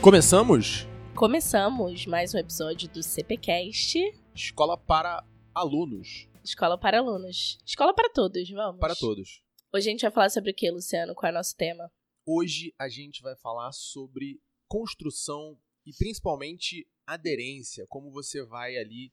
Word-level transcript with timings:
Começamos? 0.00 0.86
Começamos 1.16 2.06
mais 2.06 2.32
um 2.32 2.38
episódio 2.38 2.88
do 2.88 3.02
CPCast. 3.02 3.98
Escola 4.32 4.78
para 4.78 5.26
alunos. 5.52 6.28
Escola 6.44 6.78
para 6.78 7.00
alunos. 7.00 7.58
Escola 7.66 7.92
para 7.92 8.08
todos, 8.08 8.48
vamos. 8.48 8.80
Para 8.80 8.94
todos. 8.94 9.42
Hoje 9.74 9.88
a 9.88 9.90
gente 9.90 10.02
vai 10.02 10.12
falar 10.12 10.30
sobre 10.30 10.52
o 10.52 10.54
que, 10.54 10.70
Luciano? 10.70 11.16
Qual 11.16 11.28
é 11.28 11.32
o 11.32 11.34
nosso 11.34 11.56
tema? 11.56 11.90
Hoje 12.24 12.72
a 12.78 12.88
gente 12.88 13.20
vai 13.22 13.34
falar 13.34 13.72
sobre 13.72 14.40
construção 14.68 15.58
e 15.84 15.92
principalmente 15.92 16.88
aderência, 17.04 17.84
como 17.88 18.12
você 18.12 18.44
vai 18.44 18.76
ali 18.76 19.12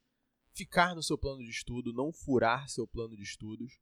ficar 0.53 0.93
no 0.93 1.01
seu 1.01 1.17
plano 1.17 1.43
de 1.43 1.49
estudo, 1.49 1.93
não 1.93 2.13
furar 2.13 2.69
seu 2.69 2.87
plano 2.87 3.17
de 3.17 3.23
estudos 3.23 3.79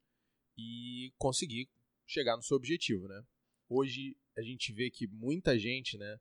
e 0.58 1.14
conseguir 1.18 1.70
chegar 2.08 2.38
no 2.38 2.44
seu 2.44 2.56
objetivo, 2.56 3.10
né? 3.10 3.24
Hoje 3.68 4.16
a 4.38 4.42
gente 4.42 4.72
vê 4.72 4.90
que 4.90 5.06
muita 5.06 5.60
gente, 5.60 5.98
né, 5.98 6.18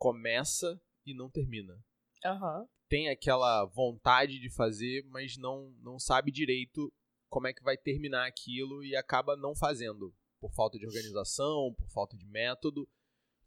começa 0.00 0.80
e 1.04 1.14
não 1.14 1.30
termina. 1.30 1.78
Aham. 2.24 2.66
Tem 2.88 3.08
aquela 3.10 3.66
vontade 3.66 4.40
de 4.40 4.50
fazer, 4.50 5.04
mas 5.04 5.36
não 5.36 5.70
não 5.82 5.98
sabe 5.98 6.32
direito 6.32 6.92
como 7.28 7.46
é 7.46 7.52
que 7.52 7.62
vai 7.62 7.76
terminar 7.76 8.26
aquilo 8.26 8.82
e 8.82 8.96
acaba 8.96 9.36
não 9.36 9.54
fazendo 9.54 10.12
por 10.40 10.52
falta 10.52 10.78
de 10.78 10.86
organização, 10.86 11.72
por 11.74 11.88
falta 11.90 12.16
de 12.16 12.26
método. 12.26 12.88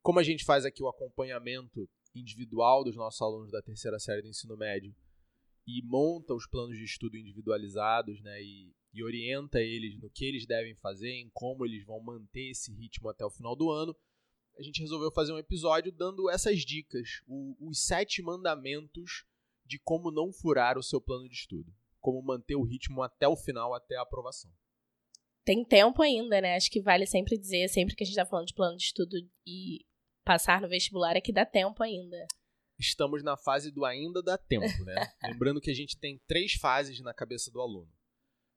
Como 0.02 0.20
a 0.20 0.24
gente 0.24 0.46
faz 0.46 0.64
aqui 0.64 0.82
o 0.82 0.88
acompanhamento 0.88 1.90
individual 2.16 2.84
dos 2.84 2.96
nossos 2.96 3.22
alunos 3.22 3.52
da 3.52 3.62
terceira 3.62 4.00
série 4.00 4.22
do 4.22 4.28
ensino 4.28 4.56
médio 4.56 4.96
e 5.66 5.82
monta 5.82 6.34
os 6.34 6.46
planos 6.46 6.78
de 6.78 6.84
estudo 6.84 7.18
individualizados, 7.18 8.22
né, 8.22 8.42
e, 8.42 8.74
e 8.94 9.04
orienta 9.04 9.60
eles 9.60 9.98
no 10.00 10.10
que 10.10 10.26
eles 10.26 10.46
devem 10.46 10.76
fazer, 10.76 11.10
em 11.10 11.30
como 11.34 11.66
eles 11.66 11.84
vão 11.84 12.00
manter 12.00 12.52
esse 12.52 12.72
ritmo 12.74 13.10
até 13.10 13.26
o 13.26 13.32
final 13.32 13.56
do 13.56 13.72
ano, 13.72 13.96
a 14.58 14.62
gente 14.62 14.82
resolveu 14.82 15.12
fazer 15.12 15.34
um 15.34 15.38
episódio 15.38 15.92
dando 15.92 16.30
essas 16.30 16.60
dicas, 16.60 17.22
o, 17.28 17.56
os 17.60 17.86
sete 17.86 18.22
mandamentos 18.22 19.26
de 19.66 19.80
como 19.80 20.12
não 20.12 20.32
furar 20.32 20.78
o 20.78 20.84
seu 20.84 21.02
plano 21.02 21.28
de 21.28 21.36
estudo, 21.36 21.74
como 22.00 22.22
manter 22.22 22.56
o 22.56 22.64
ritmo 22.64 23.02
até 23.02 23.28
o 23.28 23.36
final, 23.36 23.74
até 23.74 23.96
a 23.96 24.02
aprovação. 24.02 24.52
Tem 25.46 25.66
tempo 25.66 26.02
ainda, 26.02 26.40
né? 26.40 26.56
Acho 26.56 26.72
que 26.72 26.82
vale 26.82 27.06
sempre 27.06 27.38
dizer, 27.38 27.68
sempre 27.68 27.96
que 27.96 28.04
a 28.04 28.06
gente 28.06 28.16
tá 28.16 28.26
falando 28.26 28.48
de 28.48 28.54
plano 28.54 28.78
de 28.78 28.84
estudo 28.84 29.18
e 29.46 29.86
passar 30.24 30.62
no 30.62 30.70
vestibular, 30.70 31.16
é 31.16 31.22
que 31.22 31.34
dá 31.34 31.46
tempo 31.46 31.84
ainda. 31.84 32.26
Estamos 32.80 33.24
na 33.24 33.38
fase 33.38 33.72
do 33.72 33.86
ainda 33.86 34.22
dá 34.22 34.38
tempo, 34.38 34.84
né? 34.84 34.96
Lembrando 35.24 35.62
que 35.62 35.70
a 35.70 35.76
gente 35.76 35.98
tem 35.98 36.22
três 36.28 36.54
fases 36.54 37.00
na 37.02 37.14
cabeça 37.14 37.52
do 37.52 37.62
aluno. 37.62 37.92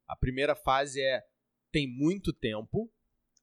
A 0.07 0.15
primeira 0.15 0.55
fase 0.55 1.01
é 1.01 1.21
tem 1.71 1.87
muito 1.87 2.31
tempo, 2.31 2.91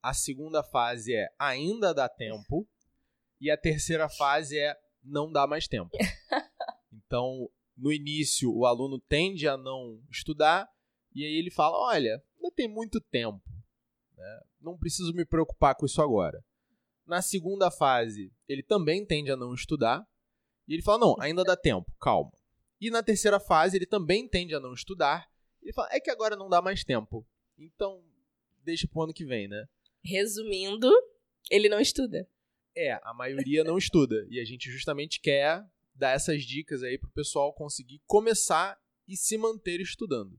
a 0.04 0.12
segunda 0.12 0.62
fase 0.62 1.14
é 1.14 1.30
ainda 1.38 1.94
dá 1.94 2.06
tempo. 2.10 2.68
E 3.40 3.50
a 3.50 3.56
terceira 3.56 4.06
fase 4.06 4.58
é 4.58 4.76
não 5.02 5.32
dá 5.32 5.46
mais 5.46 5.66
tempo. 5.66 5.90
Então, 7.06 7.50
no 7.76 7.92
início, 7.92 8.52
o 8.52 8.64
aluno 8.64 8.98
tende 8.98 9.46
a 9.46 9.56
não 9.56 10.00
estudar. 10.10 10.68
E 11.14 11.24
aí 11.24 11.34
ele 11.34 11.50
fala: 11.50 11.76
Olha, 11.76 12.22
ainda 12.36 12.50
tem 12.54 12.66
muito 12.66 13.00
tempo. 13.00 13.42
Né? 14.16 14.40
Não 14.60 14.78
preciso 14.78 15.12
me 15.12 15.24
preocupar 15.24 15.74
com 15.74 15.84
isso 15.84 16.00
agora. 16.00 16.42
Na 17.06 17.20
segunda 17.20 17.70
fase, 17.70 18.32
ele 18.48 18.62
também 18.62 19.04
tende 19.04 19.30
a 19.30 19.36
não 19.36 19.52
estudar. 19.52 20.04
E 20.66 20.72
ele 20.72 20.82
fala: 20.82 20.98
Não, 20.98 21.16
ainda 21.20 21.44
dá 21.44 21.56
tempo, 21.56 21.92
calma. 22.00 22.32
E 22.80 22.90
na 22.90 23.02
terceira 23.02 23.38
fase, 23.38 23.76
ele 23.76 23.86
também 23.86 24.26
tende 24.26 24.54
a 24.54 24.60
não 24.60 24.72
estudar. 24.72 25.28
Ele 25.62 25.72
fala: 25.72 25.88
É 25.92 26.00
que 26.00 26.10
agora 26.10 26.36
não 26.36 26.48
dá 26.48 26.62
mais 26.62 26.82
tempo. 26.84 27.26
Então, 27.58 28.02
deixa 28.64 28.88
pro 28.88 29.02
ano 29.02 29.12
que 29.12 29.26
vem, 29.26 29.46
né? 29.46 29.68
Resumindo, 30.04 30.90
ele 31.50 31.68
não 31.68 31.80
estuda. 31.80 32.28
É, 32.76 32.92
a 33.02 33.14
maioria 33.14 33.64
não 33.64 33.78
estuda. 33.78 34.26
E 34.28 34.40
a 34.40 34.44
gente 34.44 34.70
justamente 34.70 35.20
quer 35.20 35.64
dar 35.94 36.10
essas 36.10 36.42
dicas 36.42 36.82
aí 36.82 36.98
pro 36.98 37.10
pessoal 37.10 37.54
conseguir 37.54 38.02
começar 38.06 38.78
e 39.06 39.16
se 39.16 39.38
manter 39.38 39.80
estudando. 39.80 40.38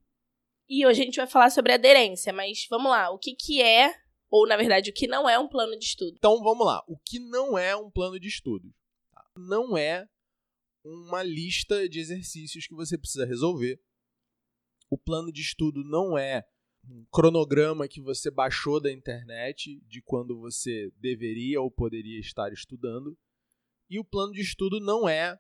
E 0.68 0.86
hoje 0.86 1.02
a 1.02 1.06
gente 1.06 1.18
vai 1.18 1.28
falar 1.28 1.50
sobre 1.50 1.74
aderência, 1.74 2.34
mas 2.34 2.66
vamos 2.70 2.90
lá, 2.90 3.12
o 3.12 3.20
que 3.20 3.36
que 3.36 3.62
é, 3.62 3.94
ou 4.30 4.48
na 4.48 4.58
verdade, 4.58 4.90
o 4.90 4.94
que 4.94 5.08
não 5.08 5.30
é 5.30 5.38
um 5.38 5.48
plano 5.48 5.78
de 5.78 5.86
estudo? 5.86 6.16
Então 6.18 6.42
vamos 6.44 6.66
lá. 6.66 6.84
O 6.88 6.98
que 6.98 7.20
não 7.20 7.58
é 7.58 7.76
um 7.76 7.90
plano 7.90 8.20
de 8.20 8.28
estudo? 8.28 8.74
Tá? 9.14 9.24
Não 9.38 9.78
é 9.78 10.08
uma 10.84 11.24
lista 11.24 11.88
de 11.88 12.00
exercícios 12.00 12.68
que 12.68 12.74
você 12.74 12.98
precisa 12.98 13.26
resolver. 13.26 13.80
O 14.90 14.98
plano 14.98 15.32
de 15.32 15.42
estudo 15.42 15.84
não 15.84 16.18
é 16.18 16.48
um 16.90 17.06
cronograma 17.12 17.88
que 17.88 18.02
você 18.02 18.30
baixou 18.30 18.80
da 18.80 18.92
internet 18.92 19.82
de 19.88 20.02
quando 20.02 20.40
você 20.40 20.92
deveria 20.98 21.62
ou 21.62 21.72
poderia 21.72 22.20
estar 22.20 22.52
estudando. 22.52 23.18
E 23.90 24.00
o 24.00 24.04
plano 24.04 24.34
de 24.34 24.42
estudo 24.42 24.80
não 24.80 25.08
é 25.08 25.40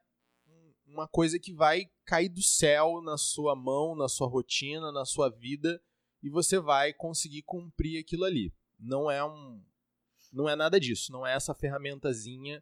uma 0.86 1.08
coisa 1.08 1.40
que 1.40 1.54
vai 1.54 1.90
cair 2.06 2.30
do 2.30 2.42
céu 2.42 3.02
na 3.02 3.18
sua 3.18 3.56
mão, 3.56 3.96
na 3.96 4.08
sua 4.08 4.28
rotina, 4.28 4.92
na 4.92 5.04
sua 5.04 5.30
vida 5.30 5.82
e 6.26 6.30
você 6.30 6.60
vai 6.60 6.92
conseguir 6.92 7.44
cumprir 7.44 8.00
aquilo 8.00 8.24
ali. 8.24 8.52
Não 8.80 9.12
é 9.12 9.24
um 9.24 9.64
não 10.34 10.50
é 10.50 10.56
nada 10.56 10.80
disso, 10.80 11.12
não 11.12 11.26
é 11.26 11.34
essa 11.34 11.54
ferramentazinha 11.54 12.62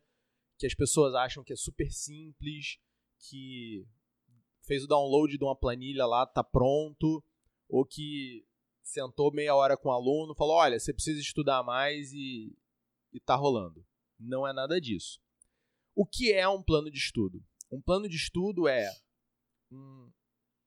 que 0.59 0.67
as 0.67 0.75
pessoas 0.75 1.15
acham 1.15 1.43
que 1.43 1.53
é 1.53 1.55
super 1.55 1.89
simples, 1.91 2.77
que 3.17 3.87
fez 4.61 4.83
o 4.83 4.87
download 4.87 5.37
de 5.37 5.43
uma 5.43 5.55
planilha 5.55 6.05
lá, 6.05 6.25
tá 6.25 6.43
pronto, 6.43 7.23
ou 7.67 7.85
que 7.85 8.45
sentou 8.83 9.33
meia 9.33 9.55
hora 9.55 9.77
com 9.77 9.89
o 9.89 9.91
aluno, 9.91 10.35
falou: 10.35 10.55
"Olha, 10.55 10.79
você 10.79 10.93
precisa 10.93 11.19
estudar 11.19 11.63
mais 11.63 12.11
e 12.13 12.55
e 13.11 13.19
tá 13.19 13.35
rolando". 13.35 13.85
Não 14.19 14.47
é 14.47 14.53
nada 14.53 14.79
disso. 14.79 15.19
O 15.95 16.05
que 16.05 16.31
é 16.31 16.47
um 16.47 16.61
plano 16.61 16.89
de 16.89 16.97
estudo? 16.97 17.43
Um 17.71 17.81
plano 17.81 18.07
de 18.07 18.15
estudo 18.15 18.67
é 18.67 18.89
um, 19.71 20.11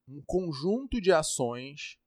um 0.09 0.23
conjunto 0.25 1.01
de 1.01 1.13
ações 1.13 1.99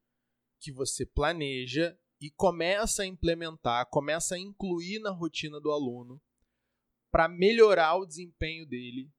que 0.59 0.72
você 0.72 1.06
planeja 1.06 1.98
e 2.22 2.30
começa 2.30 3.03
a 3.03 3.06
implementar, 3.06 3.90
começa 3.90 4.36
a 4.36 4.40
incluir 4.40 5.00
na 5.00 5.09
rotina 5.09 5.59
do 5.59 5.72
aluno 5.72 6.22
para 7.12 7.28
melhorar 7.28 7.96
o 7.96 8.06
desempenho 8.06 8.66
dele 8.66 9.12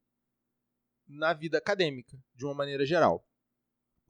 na 1.09 1.33
vida 1.33 1.59
acadêmica, 1.59 2.23
de 2.35 2.45
uma 2.45 2.55
maneira 2.55 2.87
geral. 2.87 3.27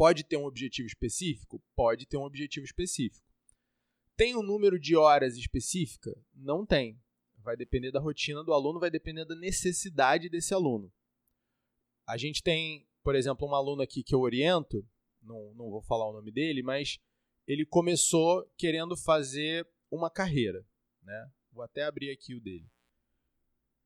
Pode 0.01 0.25
ter 0.25 0.39
um 0.39 0.47
objetivo 0.47 0.87
específico? 0.87 1.63
Pode 1.77 2.07
ter 2.07 2.17
um 2.17 2.23
objetivo 2.23 2.65
específico. 2.65 3.29
Tem 4.17 4.35
um 4.35 4.43
número 4.43 4.81
de 4.81 4.97
horas 4.97 5.37
específica? 5.37 6.11
Não 6.33 6.65
tem. 6.65 6.99
Vai 7.37 7.55
depender 7.55 7.91
da 7.93 8.01
rotina 8.01 8.43
do 8.43 8.55
aluno, 8.55 8.81
vai 8.81 8.91
depender 8.91 9.27
da 9.27 9.37
necessidade 9.37 10.31
desse 10.31 10.55
aluno. 10.55 10.91
A 12.07 12.17
gente 12.17 12.43
tem, 12.43 12.89
por 13.03 13.15
exemplo, 13.15 13.47
um 13.47 13.55
aluno 13.55 13.83
aqui 13.83 14.03
que 14.03 14.15
eu 14.15 14.21
oriento, 14.21 14.83
não, 15.21 15.53
não 15.53 15.69
vou 15.69 15.83
falar 15.83 16.09
o 16.09 16.15
nome 16.15 16.33
dele, 16.33 16.63
mas 16.63 16.99
ele 17.47 17.67
começou 17.67 18.51
querendo 18.57 18.97
fazer 18.97 19.69
uma 19.91 20.09
carreira. 20.09 20.67
Né? 21.03 21.31
Vou 21.53 21.63
até 21.63 21.83
abrir 21.83 22.11
aqui 22.11 22.35
o 22.35 22.41
dele. 22.41 22.67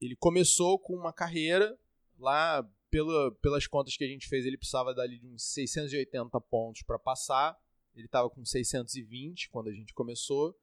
Ele 0.01 0.15
começou 0.15 0.79
com 0.79 0.95
uma 0.95 1.13
carreira 1.13 1.77
lá, 2.17 2.65
pela, 2.95 3.35
pelas 3.43 3.67
contas 3.67 3.97
que 3.97 4.05
a 4.05 4.07
gente 4.07 4.29
fez, 4.29 4.47
ele 4.47 4.57
precisava 4.57 4.95
dali 4.95 5.19
de 5.19 5.27
uns 5.27 5.43
680 5.53 6.41
pontos 6.43 6.85
para 6.85 6.97
passar. 6.97 7.59
Ele 7.93 8.07
estava 8.07 8.31
com 8.31 8.45
620 8.45 9.51
quando 9.51 9.69
a 9.69 9.73
gente 9.73 9.93
começou. 9.93 10.57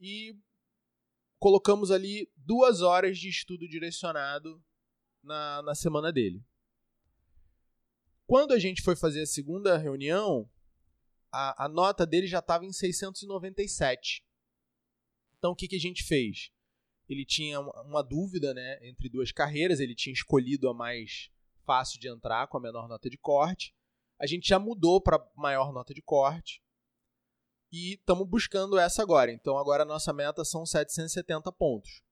E 0.00 0.34
colocamos 1.38 1.90
ali 1.90 2.32
duas 2.34 2.80
horas 2.80 3.18
de 3.18 3.28
estudo 3.28 3.68
direcionado 3.68 4.64
na, 5.22 5.60
na 5.60 5.74
semana 5.74 6.10
dele. 6.10 6.42
Quando 8.26 8.54
a 8.54 8.58
gente 8.58 8.80
foi 8.80 8.96
fazer 8.96 9.20
a 9.20 9.26
segunda 9.26 9.76
reunião, 9.76 10.50
a, 11.30 11.66
a 11.66 11.68
nota 11.68 12.06
dele 12.06 12.26
já 12.26 12.38
estava 12.38 12.64
em 12.64 12.72
697. 12.72 14.24
Então 15.36 15.52
o 15.52 15.54
que, 15.54 15.68
que 15.68 15.76
a 15.76 15.80
gente 15.80 16.02
fez? 16.02 16.50
Ele 17.06 17.26
tinha 17.26 17.60
uma 17.60 18.00
dúvida 18.00 18.54
né, 18.54 18.78
entre 18.88 19.10
duas 19.10 19.30
carreiras, 19.30 19.80
ele 19.80 19.94
tinha 19.94 20.14
escolhido 20.14 20.66
a 20.66 20.72
mais 20.72 21.30
fácil 21.64 22.00
de 22.00 22.08
entrar, 22.08 22.46
com 22.48 22.56
a 22.56 22.60
menor 22.60 22.88
nota 22.88 23.08
de 23.08 23.18
corte. 23.18 23.74
A 24.18 24.26
gente 24.26 24.48
já 24.48 24.58
mudou 24.58 25.00
para 25.00 25.24
maior 25.34 25.72
nota 25.72 25.92
de 25.92 26.02
corte 26.02 26.62
e 27.72 27.94
estamos 27.94 28.28
buscando 28.28 28.78
essa 28.78 29.02
agora. 29.02 29.32
Então 29.32 29.56
agora 29.56 29.82
a 29.82 29.86
nossa 29.86 30.12
meta 30.12 30.44
são 30.44 30.66
770 30.66 31.50
pontos. 31.52 32.02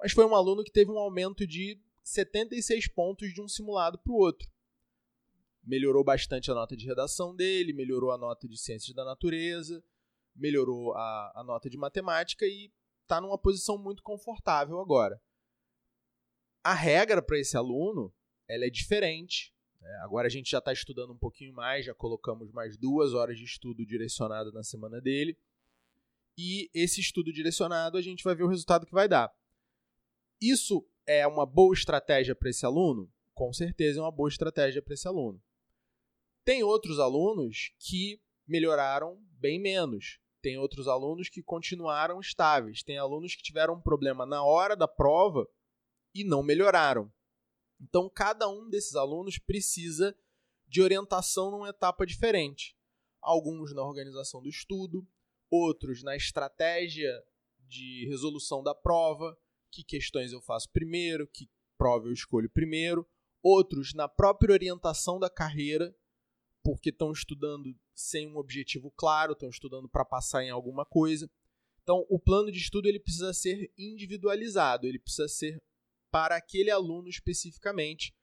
Mas 0.00 0.12
foi 0.12 0.24
um 0.24 0.34
aluno 0.34 0.64
que 0.64 0.72
teve 0.72 0.90
um 0.90 0.98
aumento 0.98 1.46
de 1.46 1.80
76 2.02 2.88
pontos 2.88 3.32
de 3.32 3.40
um 3.40 3.48
simulado 3.48 3.98
para 3.98 4.12
o 4.12 4.16
outro. 4.16 4.48
Melhorou 5.62 6.02
bastante 6.02 6.50
a 6.50 6.54
nota 6.54 6.76
de 6.76 6.86
redação 6.86 7.34
dele, 7.34 7.72
melhorou 7.72 8.10
a 8.10 8.18
nota 8.18 8.48
de 8.48 8.58
ciências 8.58 8.94
da 8.94 9.04
natureza, 9.04 9.82
melhorou 10.34 10.94
a, 10.94 11.32
a 11.36 11.44
nota 11.44 11.70
de 11.70 11.78
matemática 11.78 12.44
e 12.44 12.70
está 13.02 13.20
numa 13.20 13.38
posição 13.38 13.78
muito 13.78 14.02
confortável 14.02 14.80
agora. 14.80 15.20
A 16.62 16.74
regra 16.74 17.22
para 17.22 17.38
esse 17.38 17.56
aluno 17.56 18.12
ela 18.48 18.64
é 18.64 18.70
diferente. 18.70 19.52
Né? 19.80 19.90
Agora 20.02 20.26
a 20.26 20.30
gente 20.30 20.50
já 20.50 20.58
está 20.58 20.72
estudando 20.72 21.12
um 21.12 21.18
pouquinho 21.18 21.54
mais, 21.54 21.84
já 21.84 21.94
colocamos 21.94 22.50
mais 22.52 22.76
duas 22.76 23.14
horas 23.14 23.38
de 23.38 23.44
estudo 23.44 23.84
direcionado 23.84 24.52
na 24.52 24.62
semana 24.62 25.00
dele. 25.00 25.38
E 26.36 26.68
esse 26.74 27.00
estudo 27.00 27.32
direcionado 27.32 27.96
a 27.96 28.02
gente 28.02 28.24
vai 28.24 28.34
ver 28.34 28.42
o 28.42 28.48
resultado 28.48 28.86
que 28.86 28.92
vai 28.92 29.08
dar. 29.08 29.32
Isso 30.40 30.86
é 31.06 31.26
uma 31.26 31.46
boa 31.46 31.74
estratégia 31.74 32.34
para 32.34 32.50
esse 32.50 32.66
aluno? 32.66 33.10
Com 33.34 33.52
certeza 33.52 33.98
é 34.00 34.02
uma 34.02 34.12
boa 34.12 34.28
estratégia 34.28 34.82
para 34.82 34.94
esse 34.94 35.06
aluno. 35.06 35.42
Tem 36.44 36.62
outros 36.62 36.98
alunos 36.98 37.72
que 37.78 38.20
melhoraram 38.46 39.18
bem 39.38 39.60
menos. 39.60 40.18
Tem 40.42 40.58
outros 40.58 40.88
alunos 40.88 41.28
que 41.28 41.42
continuaram 41.42 42.20
estáveis. 42.20 42.82
Tem 42.82 42.98
alunos 42.98 43.34
que 43.34 43.42
tiveram 43.42 43.74
um 43.74 43.80
problema 43.80 44.26
na 44.26 44.44
hora 44.44 44.76
da 44.76 44.86
prova 44.86 45.48
e 46.14 46.22
não 46.22 46.42
melhoraram. 46.42 47.10
Então, 47.84 48.08
cada 48.08 48.48
um 48.48 48.68
desses 48.68 48.94
alunos 48.94 49.38
precisa 49.38 50.16
de 50.66 50.80
orientação 50.80 51.50
numa 51.50 51.68
etapa 51.68 52.06
diferente. 52.06 52.74
Alguns 53.20 53.74
na 53.74 53.82
organização 53.82 54.42
do 54.42 54.48
estudo, 54.48 55.06
outros 55.50 56.02
na 56.02 56.16
estratégia 56.16 57.12
de 57.58 58.06
resolução 58.08 58.62
da 58.62 58.74
prova, 58.74 59.38
que 59.70 59.84
questões 59.84 60.32
eu 60.32 60.40
faço 60.40 60.70
primeiro, 60.70 61.28
que 61.28 61.48
prova 61.76 62.08
eu 62.08 62.12
escolho 62.12 62.48
primeiro, 62.48 63.06
outros 63.42 63.92
na 63.92 64.08
própria 64.08 64.52
orientação 64.52 65.18
da 65.18 65.28
carreira, 65.28 65.94
porque 66.62 66.88
estão 66.88 67.12
estudando 67.12 67.78
sem 67.94 68.28
um 68.28 68.38
objetivo 68.38 68.90
claro, 68.92 69.34
estão 69.34 69.50
estudando 69.50 69.88
para 69.88 70.04
passar 70.04 70.42
em 70.42 70.50
alguma 70.50 70.86
coisa. 70.86 71.30
Então, 71.82 72.06
o 72.08 72.18
plano 72.18 72.50
de 72.50 72.58
estudo 72.58 72.88
ele 72.88 72.98
precisa 72.98 73.34
ser 73.34 73.70
individualizado, 73.76 74.86
ele 74.86 74.98
precisa 74.98 75.28
ser 75.28 75.62
para 76.14 76.36
aquele 76.36 76.70
aluno 76.70 77.08
especificamente, 77.08 78.14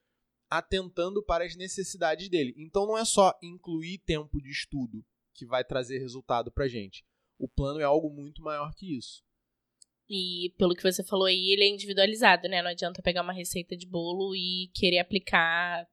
atentando 0.49 1.21
para 1.21 1.43
as 1.43 1.57
necessidades 1.57 2.29
dele. 2.29 2.53
Então, 2.55 2.87
não 2.87 2.97
é 2.97 3.03
só 3.03 3.37
incluir 3.43 3.97
tempo 3.97 4.41
de 4.41 4.49
estudo 4.49 5.05
que 5.33 5.45
vai 5.45 5.61
trazer 5.61 5.97
resultado 5.99 6.49
para 6.49 6.63
a 6.63 6.67
gente. 6.69 7.03
O 7.37 7.49
plano 7.49 7.81
é 7.81 7.83
algo 7.83 8.09
muito 8.09 8.41
maior 8.41 8.73
que 8.75 8.97
isso. 8.97 9.21
E 10.09 10.53
pelo 10.57 10.73
que 10.73 10.89
você 10.89 11.03
falou 11.03 11.25
aí, 11.25 11.51
ele 11.51 11.65
é 11.65 11.67
individualizado, 11.67 12.47
né? 12.47 12.61
Não 12.61 12.69
adianta 12.69 13.01
pegar 13.01 13.23
uma 13.23 13.33
receita 13.33 13.75
de 13.75 13.85
bolo 13.85 14.33
e 14.33 14.71
querer 14.73 14.99
aplicar 14.99 15.85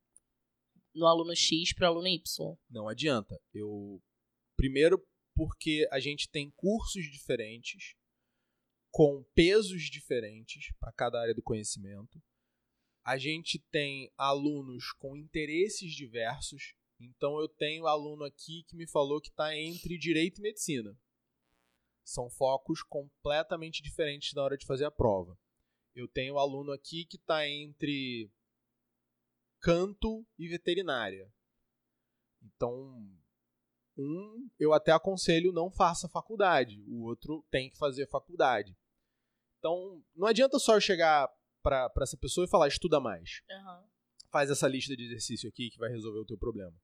no 0.95 1.05
aluno 1.05 1.35
X 1.35 1.75
para 1.75 1.89
o 1.89 1.95
aluno 1.95 2.07
Y. 2.07 2.57
Não 2.71 2.89
adianta. 2.89 3.37
Eu 3.53 4.01
primeiro 4.57 5.05
porque 5.35 5.89
a 5.91 5.99
gente 5.99 6.29
tem 6.31 6.53
cursos 6.55 7.11
diferentes 7.11 7.97
com 8.99 9.23
pesos 9.33 9.85
diferentes 9.85 10.75
para 10.81 10.91
cada 10.91 11.21
área 11.21 11.33
do 11.33 11.41
conhecimento. 11.41 12.21
A 13.05 13.17
gente 13.17 13.57
tem 13.71 14.13
alunos 14.19 14.91
com 14.91 15.17
interesses 15.17 15.93
diversos. 15.95 16.75
Então 16.99 17.39
eu 17.39 17.49
tenho 17.49 17.87
aluno 17.87 18.25
aqui 18.25 18.65
que 18.65 18.75
me 18.75 18.89
falou 18.89 19.21
que 19.21 19.29
está 19.29 19.57
entre 19.57 19.97
direito 19.97 20.41
e 20.41 20.43
medicina. 20.43 20.99
São 22.05 22.29
focos 22.29 22.83
completamente 22.83 23.85
diferentes 23.85 24.35
na 24.35 24.43
hora 24.43 24.59
de 24.59 24.67
fazer 24.67 24.87
a 24.87 24.91
prova. 24.91 25.39
Eu 25.95 26.09
tenho 26.09 26.37
aluno 26.37 26.73
aqui 26.73 27.05
que 27.05 27.19
está 27.19 27.49
entre 27.49 28.29
canto 29.61 30.27
e 30.37 30.49
veterinária. 30.49 31.33
Então, 32.43 33.09
um 33.97 34.51
eu 34.59 34.73
até 34.73 34.91
aconselho 34.91 35.53
não 35.53 35.71
faça 35.71 36.09
faculdade, 36.09 36.83
o 36.89 37.05
outro 37.05 37.47
tem 37.49 37.71
que 37.71 37.79
fazer 37.79 38.09
faculdade. 38.09 38.77
Então, 39.59 40.03
não 40.15 40.27
adianta 40.29 40.59
só 40.59 40.75
eu 40.75 40.81
chegar 40.81 41.29
para 41.63 41.91
essa 42.01 42.17
pessoa 42.17 42.45
e 42.45 42.51
falar, 42.51 42.69
estuda 42.69 43.01
mais. 43.01 43.43
Uhum. 43.51 43.89
Faz 44.31 44.51
essa 44.51 44.69
lista 44.69 44.97
de 44.97 45.05
exercício 45.05 45.49
aqui 45.49 45.71
que 45.71 45.79
vai 45.79 45.91
resolver 45.91 46.21
o 46.21 46.27
teu 46.27 46.39
problema. 46.39 46.75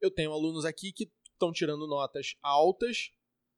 Eu 0.00 0.10
tenho 0.10 0.32
alunos 0.32 0.64
aqui 0.64 0.92
que 0.92 1.10
estão 1.32 1.52
tirando 1.52 1.86
notas 1.86 2.36
altas 2.42 3.10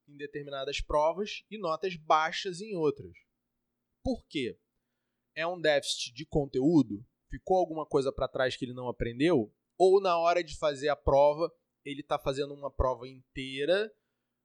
em 0.09 0.17
determinadas 0.17 0.81
provas 0.81 1.45
e 1.51 1.59
notas 1.59 1.97
baixas 1.97 2.61
em 2.61 2.77
outras. 2.77 3.13
Por 4.03 4.25
quê? 4.27 4.59
É 5.35 5.47
um 5.47 5.61
déficit 5.61 6.15
de 6.15 6.25
conteúdo? 6.25 7.05
ficou 7.31 7.59
alguma 7.59 7.87
coisa 7.87 8.13
para 8.13 8.29
trás 8.29 8.57
que 8.57 8.65
ele 8.65 8.73
não 8.73 8.89
aprendeu, 8.89 9.53
ou 9.79 10.01
na 10.01 10.19
hora 10.19 10.43
de 10.43 10.57
fazer 10.57 10.89
a 10.89 10.97
prova, 10.97 11.53
ele 11.85 12.01
está 12.01 12.19
fazendo 12.19 12.55
uma 12.55 12.71
prova 12.71 13.07
inteira, 13.07 13.93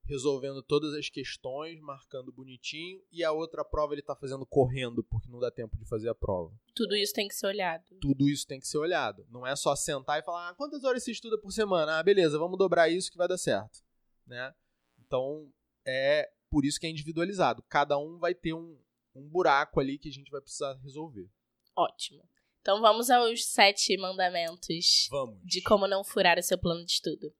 resolvendo 0.03 0.61
todas 0.61 0.93
as 0.93 1.09
questões, 1.09 1.79
marcando 1.79 2.31
bonitinho, 2.31 3.01
e 3.11 3.23
a 3.23 3.31
outra 3.31 3.63
prova 3.63 3.93
ele 3.93 4.01
está 4.01 4.15
fazendo 4.15 4.45
correndo, 4.45 5.03
porque 5.03 5.29
não 5.29 5.39
dá 5.39 5.49
tempo 5.49 5.77
de 5.77 5.85
fazer 5.85 6.09
a 6.09 6.15
prova. 6.15 6.53
Tudo 6.75 6.95
isso 6.95 7.13
tem 7.13 7.27
que 7.27 7.35
ser 7.35 7.47
olhado. 7.47 7.83
Tudo 8.01 8.27
isso 8.29 8.45
tem 8.45 8.59
que 8.59 8.67
ser 8.67 8.77
olhado. 8.77 9.25
Não 9.29 9.45
é 9.45 9.55
só 9.55 9.75
sentar 9.75 10.19
e 10.19 10.23
falar, 10.23 10.49
ah, 10.49 10.53
quantas 10.53 10.83
horas 10.83 11.03
você 11.03 11.11
estuda 11.11 11.37
por 11.37 11.51
semana? 11.51 11.99
Ah, 11.99 12.03
beleza, 12.03 12.37
vamos 12.37 12.57
dobrar 12.57 12.89
isso 12.89 13.11
que 13.11 13.17
vai 13.17 13.27
dar 13.27 13.37
certo. 13.37 13.79
Né? 14.25 14.53
Então, 14.99 15.51
é 15.85 16.29
por 16.49 16.65
isso 16.65 16.79
que 16.79 16.85
é 16.85 16.89
individualizado. 16.89 17.63
Cada 17.69 17.97
um 17.97 18.17
vai 18.17 18.35
ter 18.35 18.53
um, 18.53 18.77
um 19.15 19.27
buraco 19.27 19.79
ali 19.79 19.97
que 19.97 20.09
a 20.09 20.11
gente 20.11 20.29
vai 20.29 20.41
precisar 20.41 20.73
resolver. 20.83 21.29
Ótimo. 21.75 22.23
Então 22.61 22.79
vamos 22.79 23.09
aos 23.09 23.45
sete 23.45 23.97
mandamentos 23.97 25.07
vamos. 25.09 25.39
de 25.43 25.61
como 25.61 25.87
não 25.87 26.03
furar 26.03 26.37
o 26.37 26.43
seu 26.43 26.57
plano 26.57 26.85
de 26.85 26.91
estudo. 26.91 27.33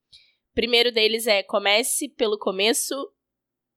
Primeiro 0.53 0.91
deles 0.91 1.27
é 1.27 1.41
comece 1.41 2.09
pelo 2.09 2.37
começo 2.37 2.93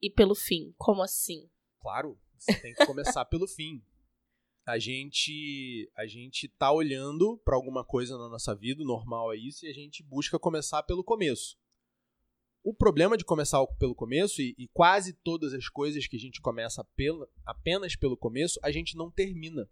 e 0.02 0.10
pelo 0.10 0.34
fim. 0.34 0.74
Como 0.76 1.02
assim? 1.02 1.48
Claro, 1.80 2.18
você 2.36 2.60
tem 2.60 2.74
que 2.74 2.84
começar 2.84 3.24
pelo 3.26 3.46
fim. 3.46 3.82
A 4.66 4.78
gente 4.78 5.90
a 5.94 6.06
gente 6.06 6.48
tá 6.48 6.72
olhando 6.72 7.38
para 7.44 7.54
alguma 7.54 7.84
coisa 7.84 8.18
na 8.18 8.28
nossa 8.28 8.54
vida, 8.54 8.82
normal 8.82 9.32
é 9.32 9.36
isso, 9.36 9.66
e 9.66 9.68
a 9.68 9.74
gente 9.74 10.02
busca 10.02 10.38
começar 10.38 10.82
pelo 10.82 11.04
começo. 11.04 11.56
O 12.62 12.74
problema 12.74 13.16
de 13.16 13.24
começar 13.24 13.64
pelo 13.78 13.94
começo, 13.94 14.40
e, 14.40 14.54
e 14.56 14.66
quase 14.68 15.12
todas 15.12 15.52
as 15.52 15.68
coisas 15.68 16.06
que 16.06 16.16
a 16.16 16.20
gente 16.20 16.40
começa 16.40 16.82
pela, 16.96 17.28
apenas 17.44 17.94
pelo 17.94 18.16
começo, 18.16 18.58
a 18.62 18.72
gente 18.72 18.96
não 18.96 19.10
termina. 19.10 19.70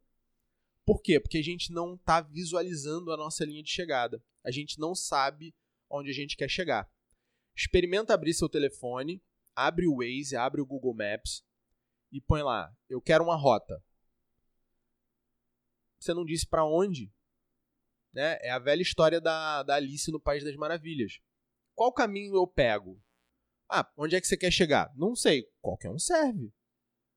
Por 0.84 1.00
quê? 1.00 1.18
Porque 1.18 1.38
a 1.38 1.42
gente 1.42 1.72
não 1.72 1.94
está 1.94 2.20
visualizando 2.20 3.10
a 3.10 3.16
nossa 3.16 3.46
linha 3.46 3.62
de 3.62 3.70
chegada. 3.70 4.22
A 4.44 4.50
gente 4.50 4.78
não 4.78 4.94
sabe 4.94 5.54
onde 5.92 6.10
a 6.10 6.14
gente 6.14 6.36
quer 6.36 6.48
chegar. 6.48 6.90
Experimenta 7.56 8.14
abrir 8.14 8.34
seu 8.34 8.48
telefone, 8.48 9.22
abre 9.54 9.86
o 9.86 9.98
Waze, 9.98 10.36
abre 10.36 10.60
o 10.60 10.66
Google 10.66 10.94
Maps 10.94 11.44
e 12.10 12.20
põe 12.20 12.42
lá: 12.42 12.74
eu 12.88 13.00
quero 13.00 13.24
uma 13.24 13.36
rota. 13.36 13.82
Você 16.00 16.12
não 16.14 16.24
disse 16.24 16.46
para 16.46 16.64
onde? 16.64 17.12
Né? 18.12 18.38
É 18.40 18.50
a 18.50 18.58
velha 18.58 18.82
história 18.82 19.20
da, 19.20 19.62
da 19.62 19.76
Alice 19.76 20.10
no 20.10 20.20
País 20.20 20.42
das 20.42 20.56
Maravilhas. 20.56 21.20
Qual 21.74 21.92
caminho 21.92 22.34
eu 22.34 22.46
pego? 22.46 23.00
Ah, 23.70 23.90
onde 23.96 24.16
é 24.16 24.20
que 24.20 24.26
você 24.26 24.36
quer 24.36 24.50
chegar? 24.50 24.92
Não 24.96 25.14
sei. 25.14 25.48
Qualquer 25.60 25.90
um 25.90 25.98
serve. 25.98 26.52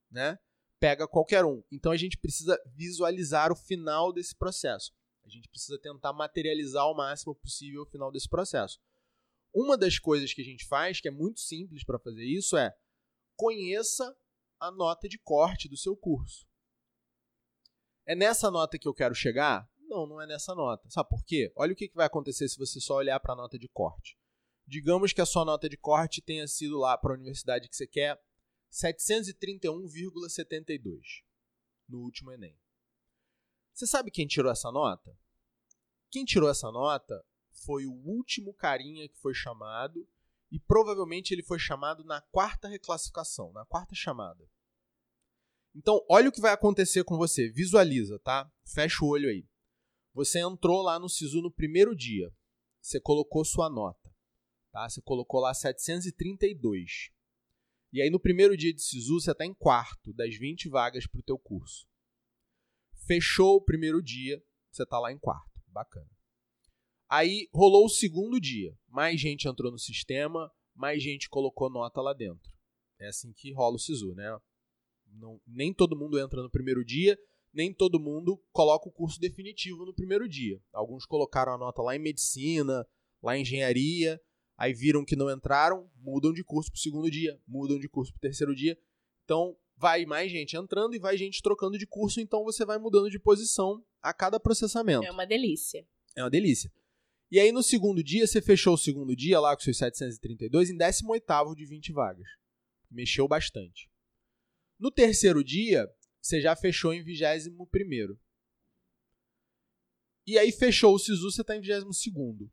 Né? 0.10 0.38
pega 0.80 1.08
qualquer 1.08 1.44
um. 1.44 1.64
Então 1.72 1.92
a 1.92 1.98
gente 1.98 2.18
precisa 2.18 2.62
visualizar 2.76 3.52
o 3.52 3.56
final 3.56 4.14
desse 4.14 4.36
processo. 4.36 4.94
A 5.26 5.30
gente 5.30 5.50
precisa 5.50 5.80
tentar 5.80 6.14
materializar 6.14 6.88
o 6.88 6.96
máximo 6.96 7.36
possível 7.36 7.82
o 7.82 7.86
final 7.86 8.12
desse 8.12 8.30
processo. 8.30 8.80
Uma 9.54 9.78
das 9.78 9.98
coisas 9.98 10.34
que 10.34 10.42
a 10.42 10.46
gente 10.46 10.68
faz, 10.68 11.02
que 11.02 11.08
é 11.08 11.12
muito 11.12 11.40
simples 11.40 11.84
para 11.84 11.98
fazer 11.98 12.26
isso, 12.26 12.58
é 12.58 12.76
conheça 13.36 14.16
a 14.60 14.72
nota 14.72 15.10
de 15.10 15.18
corte 15.18 15.68
do 15.68 15.78
seu 15.78 15.96
curso. 15.96 16.46
É 18.06 18.16
nessa 18.16 18.52
nota 18.52 18.78
que 18.78 18.88
eu 18.88 18.94
quero 18.94 19.16
chegar? 19.16 19.68
Não, 19.80 20.06
não 20.06 20.22
é 20.22 20.28
nessa 20.28 20.54
nota. 20.54 20.90
Sabe 20.90 21.10
por 21.10 21.24
quê? 21.26 21.52
Olha 21.56 21.74
o 21.74 21.76
que 21.76 21.92
vai 21.94 22.06
acontecer 22.06 22.48
se 22.48 22.58
você 22.58 22.80
só 22.80 22.96
olhar 22.96 23.20
para 23.20 23.34
a 23.34 23.36
nota 23.36 23.58
de 23.58 23.68
corte. 23.68 24.18
Digamos 24.68 25.14
que 25.14 25.22
a 25.22 25.26
sua 25.26 25.46
nota 25.46 25.70
de 25.70 25.78
corte 25.78 26.22
tenha 26.22 26.48
sido 26.48 26.78
lá 26.78 26.98
para 26.98 27.14
a 27.14 27.16
universidade 27.16 27.70
que 27.70 27.76
você 27.76 27.88
quer 27.88 28.22
731,72 28.72 31.24
no 31.88 32.00
último 32.00 32.32
Enem. 32.32 32.58
Você 33.76 33.86
sabe 33.86 34.10
quem 34.10 34.26
tirou 34.26 34.50
essa 34.50 34.72
nota? 34.72 35.14
Quem 36.10 36.24
tirou 36.24 36.50
essa 36.50 36.72
nota 36.72 37.22
foi 37.66 37.86
o 37.86 37.92
último 37.92 38.54
carinha 38.54 39.10
que 39.10 39.20
foi 39.20 39.34
chamado 39.34 40.08
e 40.50 40.58
provavelmente 40.58 41.34
ele 41.34 41.44
foi 41.44 41.60
chamado 41.60 42.02
na 42.06 42.22
quarta 42.22 42.70
reclassificação, 42.70 43.52
na 43.52 43.66
quarta 43.66 43.94
chamada. 43.94 44.50
Então, 45.76 46.02
olha 46.10 46.30
o 46.30 46.32
que 46.32 46.40
vai 46.40 46.54
acontecer 46.54 47.04
com 47.04 47.18
você. 47.18 47.50
Visualiza, 47.50 48.18
tá? 48.20 48.50
Fecha 48.66 49.04
o 49.04 49.10
olho 49.10 49.28
aí. 49.28 49.46
Você 50.14 50.40
entrou 50.40 50.82
lá 50.82 50.98
no 50.98 51.10
SISU 51.10 51.42
no 51.42 51.52
primeiro 51.52 51.94
dia. 51.94 52.34
Você 52.80 52.98
colocou 52.98 53.44
sua 53.44 53.70
nota. 53.70 54.10
Tá? 54.72 54.88
Você 54.88 55.02
colocou 55.02 55.42
lá 55.42 55.54
732. 55.54 57.12
E 57.92 58.02
aí 58.02 58.10
no 58.10 58.22
primeiro 58.22 58.56
dia 58.56 58.74
de 58.74 58.82
SISU 58.82 59.20
você 59.20 59.32
está 59.32 59.46
em 59.46 59.54
quarto 59.54 60.14
das 60.14 60.34
20 60.38 60.70
vagas 60.70 61.06
para 61.06 61.20
o 61.20 61.24
teu 61.24 61.38
curso. 61.38 61.86
Fechou 63.06 63.58
o 63.58 63.62
primeiro 63.62 64.02
dia, 64.02 64.42
você 64.72 64.84
está 64.84 65.00
lá 65.00 65.12
em 65.12 65.18
quarto. 65.18 65.52
Bacana. 65.68 66.10
Aí 67.10 67.48
rolou 67.54 67.86
o 67.86 67.90
segundo 67.90 68.40
dia. 68.40 68.78
Mais 68.88 69.20
gente 69.20 69.48
entrou 69.48 69.72
no 69.72 69.78
sistema, 69.78 70.52
mais 70.74 71.04
gente 71.04 71.30
colocou 71.30 71.70
nota 71.70 72.02
lá 72.02 72.14
dentro. 72.14 72.52
É 73.00 73.08
assim 73.08 73.32
que 73.34 73.52
rola 73.54 73.76
o 73.76 73.80
SISU, 73.80 74.14
né? 74.16 74.40
Não, 75.08 75.40
nem 75.46 75.74
todo 75.74 75.98
mundo 75.98 76.20
entra 76.20 76.42
no 76.42 76.50
primeiro 76.50 76.84
dia, 76.84 77.18
nem 77.54 77.74
todo 77.74 78.00
mundo 78.00 78.42
coloca 78.52 78.88
o 78.90 78.92
curso 78.92 79.20
definitivo 79.20 79.86
no 79.86 79.94
primeiro 79.94 80.28
dia. 80.28 80.62
Alguns 80.74 81.06
colocaram 81.06 81.54
a 81.54 81.58
nota 81.58 81.82
lá 81.82 81.96
em 81.96 82.00
medicina, 82.00 82.86
lá 83.22 83.38
em 83.38 83.42
engenharia, 83.42 84.20
Aí 84.58 84.74
viram 84.74 85.04
que 85.04 85.16
não 85.16 85.30
entraram, 85.30 85.90
mudam 85.98 86.32
de 86.32 86.44
curso 86.44 86.72
para 86.72 86.78
o 86.78 86.82
segundo 86.82 87.12
dia, 87.12 87.40
mudam 87.46 87.78
de 87.78 87.90
curso 87.90 88.14
para 88.14 88.20
o 88.20 88.22
terceiro 88.22 88.56
dia. 88.56 88.78
Então, 89.24 89.56
vai 89.78 90.06
mais 90.06 90.32
gente 90.32 90.56
entrando 90.56 90.96
e 90.96 91.00
vai 91.00 91.18
gente 91.18 91.42
trocando 91.42 91.78
de 91.78 91.86
curso, 91.86 92.20
então 92.20 92.44
você 92.44 92.66
vai 92.66 92.78
mudando 92.78 93.10
de 93.10 93.20
posição 93.20 93.84
a 94.02 94.14
cada 94.14 94.40
processamento. 94.40 95.06
É 95.06 95.12
uma 95.12 95.26
delícia. 95.26 95.86
É 96.16 96.24
uma 96.24 96.30
delícia. 96.30 96.72
E 97.32 97.40
aí 97.40 97.52
no 97.52 97.64
segundo 97.64 98.04
dia, 98.04 98.26
você 98.26 98.42
fechou 98.42 98.76
o 98.76 98.78
segundo 98.78 99.16
dia 99.16 99.40
lá 99.40 99.56
com 99.56 99.62
seus 99.62 99.78
732 99.78 100.70
em 100.70 100.78
18º 100.78 101.56
de 101.56 101.66
20 101.66 101.92
vagas. 101.92 102.28
Mexeu 102.90 103.28
bastante. 103.28 103.90
No 104.80 104.92
terceiro 104.92 105.44
dia, 105.44 105.90
você 106.22 106.40
já 106.40 106.56
fechou 106.56 106.94
em 106.94 107.04
21º. 107.04 108.18
E 110.28 110.40
aí 110.40 110.52
fechou 110.52 110.96
o 110.96 111.00
SISU, 111.00 111.32
você 111.32 111.42
está 111.42 111.56
em 111.56 111.62
22º. 111.62 112.50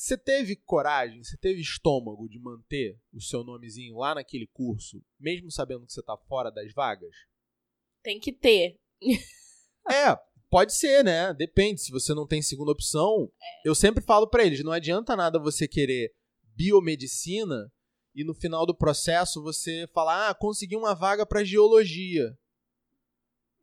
Você 0.00 0.16
teve 0.16 0.56
coragem, 0.56 1.22
você 1.22 1.36
teve 1.36 1.60
estômago 1.60 2.26
de 2.26 2.38
manter 2.38 2.98
o 3.12 3.20
seu 3.20 3.44
nomezinho 3.44 3.98
lá 3.98 4.14
naquele 4.14 4.46
curso, 4.46 5.04
mesmo 5.18 5.50
sabendo 5.50 5.84
que 5.84 5.92
você 5.92 6.00
está 6.00 6.16
fora 6.16 6.50
das 6.50 6.72
vagas? 6.72 7.14
Tem 8.02 8.18
que 8.18 8.32
ter. 8.32 8.80
é, 9.92 10.18
pode 10.48 10.72
ser, 10.72 11.04
né? 11.04 11.34
Depende. 11.34 11.82
Se 11.82 11.92
você 11.92 12.14
não 12.14 12.26
tem 12.26 12.40
segunda 12.40 12.72
opção, 12.72 13.30
é. 13.42 13.68
eu 13.68 13.74
sempre 13.74 14.02
falo 14.02 14.26
para 14.26 14.42
eles: 14.42 14.64
não 14.64 14.72
adianta 14.72 15.14
nada 15.14 15.38
você 15.38 15.68
querer 15.68 16.14
biomedicina 16.56 17.70
e 18.14 18.24
no 18.24 18.34
final 18.34 18.64
do 18.64 18.74
processo 18.74 19.42
você 19.42 19.86
falar, 19.92 20.30
ah, 20.30 20.34
consegui 20.34 20.76
uma 20.76 20.94
vaga 20.94 21.26
para 21.26 21.44
geologia. 21.44 22.34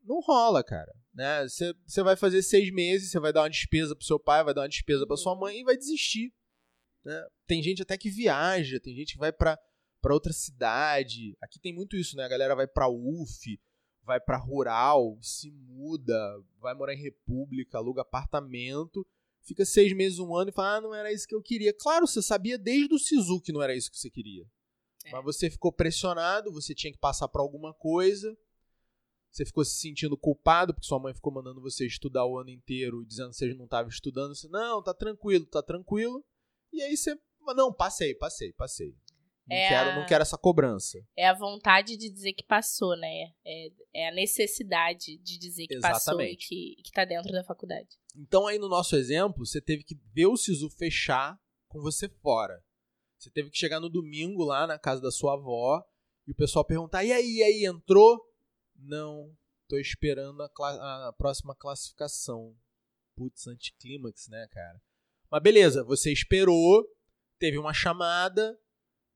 Não 0.03 0.19
rola, 0.19 0.63
cara. 0.63 0.93
Né? 1.17 1.47
Você, 1.47 2.03
vai 2.03 2.15
fazer 2.15 2.43
seis 2.43 2.71
meses, 2.71 3.09
você 3.09 3.19
vai 3.19 3.33
dar 3.33 3.41
uma 3.41 3.49
despesa 3.49 3.95
pro 3.95 4.05
seu 4.05 4.19
pai, 4.19 4.43
vai 4.43 4.53
dar 4.53 4.61
uma 4.61 4.69
despesa 4.69 5.07
pra 5.07 5.17
sua 5.17 5.35
mãe 5.35 5.59
e 5.59 5.63
vai 5.63 5.75
desistir. 5.75 6.31
Né? 7.03 7.27
Tem 7.47 7.63
gente 7.63 7.81
até 7.81 7.97
que 7.97 8.07
viaja, 8.07 8.79
tem 8.79 8.95
gente 8.95 9.13
que 9.13 9.19
vai 9.19 9.33
para 9.33 9.57
outra 10.11 10.31
cidade. 10.31 11.35
Aqui 11.41 11.59
tem 11.59 11.73
muito 11.73 11.97
isso, 11.97 12.15
né? 12.15 12.23
A 12.23 12.27
galera 12.27 12.55
vai 12.55 12.67
para 12.67 12.87
UF, 12.87 13.59
vai 14.03 14.19
para 14.19 14.37
rural, 14.37 15.17
se 15.19 15.49
muda, 15.49 16.15
vai 16.59 16.75
morar 16.75 16.93
em 16.93 17.01
república, 17.01 17.79
aluga 17.79 18.03
apartamento, 18.03 19.03
fica 19.41 19.65
seis 19.65 19.91
meses, 19.93 20.19
um 20.19 20.35
ano 20.35 20.51
e 20.51 20.53
fala: 20.53 20.75
ah, 20.75 20.81
não 20.81 20.93
era 20.93 21.11
isso 21.11 21.27
que 21.27 21.33
eu 21.33 21.41
queria. 21.41 21.73
Claro, 21.73 22.05
você 22.05 22.21
sabia 22.21 22.59
desde 22.59 22.93
o 22.93 22.99
Sisu 22.99 23.41
que 23.41 23.51
não 23.51 23.63
era 23.63 23.75
isso 23.75 23.89
que 23.89 23.97
você 23.97 24.11
queria. 24.11 24.45
É. 25.03 25.11
Mas 25.11 25.23
você 25.23 25.49
ficou 25.49 25.71
pressionado, 25.71 26.51
você 26.51 26.75
tinha 26.75 26.93
que 26.93 26.99
passar 26.99 27.27
para 27.27 27.41
alguma 27.41 27.73
coisa. 27.73 28.37
Você 29.37 29.45
ficou 29.45 29.63
se 29.63 29.79
sentindo 29.79 30.17
culpado 30.17 30.73
porque 30.73 30.87
sua 30.87 30.99
mãe 30.99 31.13
ficou 31.13 31.31
mandando 31.31 31.61
você 31.61 31.85
estudar 31.85 32.25
o 32.25 32.39
ano 32.39 32.49
inteiro, 32.49 33.05
dizendo 33.05 33.29
que 33.29 33.35
você 33.35 33.53
não 33.53 33.65
estava 33.65 33.87
estudando. 33.87 34.33
Você, 34.33 34.47
não, 34.47 34.81
tá 34.81 34.95
tranquilo, 34.95 35.45
tá 35.45 35.61
tranquilo. 35.61 36.25
E 36.73 36.81
aí 36.81 36.97
você, 36.97 37.15
não, 37.55 37.71
passei, 37.71 38.15
passei, 38.15 38.51
passei. 38.53 38.95
Não, 39.47 39.55
é 39.55 39.67
quero, 39.67 39.89
a... 39.91 39.95
não 39.95 40.05
quero 40.07 40.21
essa 40.23 40.39
cobrança. 40.39 40.97
É 41.15 41.27
a 41.27 41.35
vontade 41.35 41.95
de 41.95 42.09
dizer 42.09 42.33
que 42.33 42.43
passou, 42.43 42.97
né? 42.97 43.31
É, 43.45 43.67
é 43.93 44.09
a 44.09 44.11
necessidade 44.11 45.19
de 45.19 45.37
dizer 45.37 45.67
que 45.67 45.75
Exatamente. 45.75 46.03
passou 46.03 46.21
e 46.23 46.35
que, 46.35 46.81
que 46.83 46.91
tá 46.91 47.05
dentro 47.05 47.31
da 47.31 47.43
faculdade. 47.43 47.89
Então, 48.15 48.47
aí 48.47 48.57
no 48.57 48.67
nosso 48.67 48.95
exemplo, 48.95 49.45
você 49.45 49.61
teve 49.61 49.83
que 49.83 49.95
ver 50.15 50.25
o 50.25 50.35
SISU 50.35 50.67
fechar 50.71 51.37
com 51.67 51.79
você 51.79 52.09
fora. 52.09 52.59
Você 53.19 53.29
teve 53.29 53.51
que 53.51 53.57
chegar 53.57 53.79
no 53.79 53.89
domingo 53.89 54.43
lá 54.43 54.65
na 54.65 54.79
casa 54.79 54.99
da 54.99 55.11
sua 55.11 55.35
avó 55.35 55.83
e 56.27 56.31
o 56.31 56.35
pessoal 56.35 56.65
perguntar: 56.65 57.03
e 57.03 57.11
aí, 57.11 57.37
e 57.37 57.43
aí, 57.43 57.65
entrou? 57.65 58.19
Não, 58.77 59.35
tô 59.67 59.77
esperando 59.77 60.41
a, 60.41 61.07
a 61.07 61.13
próxima 61.13 61.55
classificação. 61.55 62.55
Putz, 63.15 63.47
anticlímax, 63.47 64.27
né, 64.27 64.47
cara? 64.51 64.81
Mas 65.29 65.43
beleza, 65.43 65.83
você 65.83 66.11
esperou, 66.11 66.87
teve 67.39 67.57
uma 67.57 67.73
chamada, 67.73 68.57